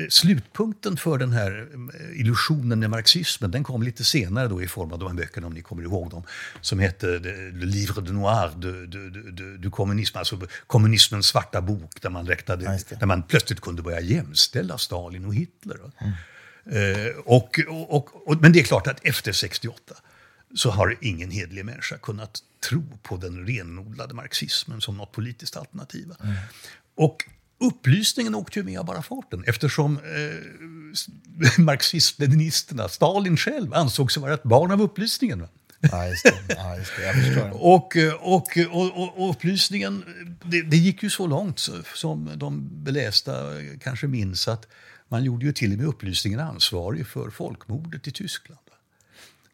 slutpunkten 0.09 0.97
för 0.97 1.17
den 1.17 1.31
här 1.31 1.67
eh, 1.93 2.19
illusionen 2.19 2.79
med 2.79 2.89
marxismen 2.89 3.51
den 3.51 3.63
kom 3.63 3.83
lite 3.83 4.03
senare 4.03 4.47
då 4.47 4.61
i 4.61 4.67
form 4.67 4.91
av 4.91 4.99
de 4.99 5.07
här 5.07 5.15
böckerna, 5.15 5.47
om 5.47 5.53
ni 5.53 5.61
kommer 5.61 5.83
ihåg 5.83 6.09
dem, 6.09 6.23
som 6.61 6.79
hette 6.79 7.07
Le 7.53 7.65
Livre 7.65 8.01
de 8.01 8.11
Noir 8.11 8.51
du, 8.57 8.87
du, 8.87 9.09
du, 9.31 9.57
du 9.57 9.71
kommunism, 9.71 10.17
alltså 10.17 10.41
kommunismens 10.67 11.27
svarta 11.27 11.61
bok, 11.61 12.01
där 12.01 12.09
man, 12.09 12.27
räknade, 12.27 12.79
där 12.99 13.05
man 13.05 13.23
plötsligt 13.23 13.61
kunde 13.61 13.81
börja 13.81 14.01
jämställa 14.01 14.77
Stalin 14.77 15.25
och 15.25 15.35
Hitler. 15.35 15.77
Mm. 15.97 16.13
Eh, 16.69 17.11
och, 17.25 17.59
och, 17.67 18.27
och, 18.27 18.41
men 18.41 18.51
det 18.51 18.59
är 18.59 18.63
klart 18.63 18.87
att 18.87 19.05
efter 19.05 19.31
68 19.31 19.95
så 20.55 20.69
har 20.69 20.97
ingen 21.01 21.31
hedlig 21.31 21.65
människa 21.65 21.97
kunnat 21.97 22.39
tro 22.69 22.83
på 23.03 23.17
den 23.17 23.47
renodlade 23.47 24.13
marxismen 24.13 24.81
som 24.81 24.97
något 24.97 25.11
politiskt 25.11 25.57
alternativ. 25.57 26.11
Mm. 26.23 26.35
Och 26.95 27.25
Upplysningen 27.59 28.35
åkte 28.35 28.59
ju 28.59 28.65
med 28.65 28.79
av 28.79 28.85
bara 28.85 29.01
farten 29.01 29.43
eftersom 29.47 29.97
eh, 29.97 31.57
marxist-leninisterna, 31.63 32.89
Stalin 32.89 33.37
själv, 33.37 33.73
ansåg 33.73 34.11
sig 34.11 34.21
vara 34.21 34.33
ett 34.33 34.43
barn 34.43 34.71
av 34.71 34.81
upplysningen. 34.81 35.47
Ja, 35.79 36.07
just 36.07 36.23
det. 36.23 36.55
Ja, 36.57 36.77
just 36.77 36.91
det. 36.97 37.05
Jag 37.05 37.15
förstår. 37.15 37.49
och, 37.53 37.97
och, 38.19 38.57
och, 38.71 39.17
och, 39.17 39.29
upplysningen, 39.29 40.03
det, 40.43 40.61
det, 40.61 40.77
gick 40.77 41.03
ju 41.03 41.09
så 41.09 41.27
långt 41.27 41.69
som 41.95 42.31
de 42.35 42.83
belästa 42.83 43.33
kanske 43.83 44.07
minns 44.07 44.47
att 44.47 44.67
man 45.07 45.23
gjorde 45.23 45.45
ju 45.45 45.53
till 45.53 45.71
och 45.71 45.77
med 45.77 45.87
upplysningen 45.87 46.39
ansvarig 46.39 47.07
för 47.07 47.29
folkmordet 47.29 48.07
i 48.07 48.11
Tyskland. 48.11 48.59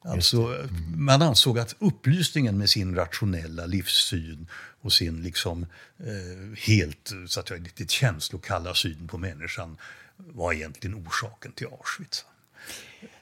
Alltså, 0.05 0.37
mm. 0.37 1.05
Man 1.05 1.21
ansåg 1.21 1.59
att 1.59 1.75
upplysningen 1.79 2.57
med 2.57 2.69
sin 2.69 2.95
rationella 2.95 3.65
livssyn 3.65 4.47
och 4.83 4.93
sin 4.93 5.23
liksom, 5.23 5.65
eh, 5.99 6.57
helt 6.67 7.11
så 7.27 7.39
att 7.39 7.49
jag, 7.49 7.63
lite 7.63 7.87
känslokalla 7.87 8.73
syn 8.73 9.07
på 9.07 9.17
människan 9.17 9.77
var 10.17 10.53
egentligen 10.53 11.07
orsaken 11.07 11.51
till 11.51 11.67
Auschwitz. 11.67 12.25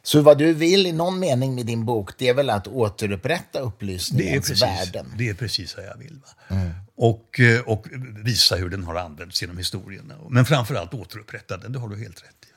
Så 0.03 0.21
vad 0.21 0.37
du 0.37 0.53
vill 0.53 0.87
i 0.87 0.91
någon 0.91 1.19
mening 1.19 1.55
med 1.55 1.65
din 1.65 1.85
bok, 1.85 2.17
det 2.17 2.27
är 2.27 2.33
väl 2.33 2.49
att 2.49 2.67
återupprätta 2.67 3.59
upplysningens 3.59 4.47
det 4.47 4.65
värden? 4.65 5.13
Det 5.17 5.29
är 5.29 5.33
precis 5.33 5.77
vad 5.77 5.85
jag 5.85 5.97
vill. 5.97 6.19
Mm. 6.47 6.71
Och, 6.95 7.39
eh, 7.39 7.61
och 7.61 7.87
visa 8.23 8.55
hur 8.55 8.69
den 8.69 8.83
har 8.83 8.95
använts 8.95 9.41
genom 9.41 9.57
historien. 9.57 10.13
Men 10.29 10.45
framförallt 10.45 10.93
återupprätta 10.93 11.57
den, 11.57 11.71
det 11.71 11.79
har 11.79 11.89
du 11.89 11.97
helt 11.97 12.23
rätt 12.23 12.35
i. 12.41 12.51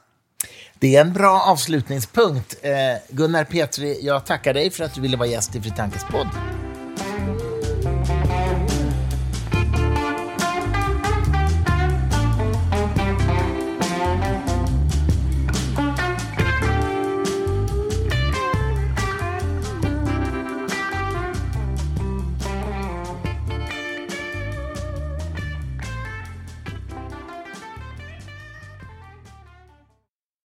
Det 0.79 0.97
är 0.97 1.01
en 1.01 1.13
bra 1.13 1.41
avslutningspunkt. 1.41 2.57
Eh, 2.63 2.73
Gunnar 3.09 3.45
Petri, 3.45 4.07
jag 4.07 4.27
tackar 4.27 4.55
dig 4.55 4.71
för 4.71 4.85
att 4.85 4.95
du 4.95 5.01
ville 5.01 5.17
vara 5.17 5.29
gäst 5.29 5.57
i 5.57 5.63
Fri 5.63 5.73
podd. 6.11 6.29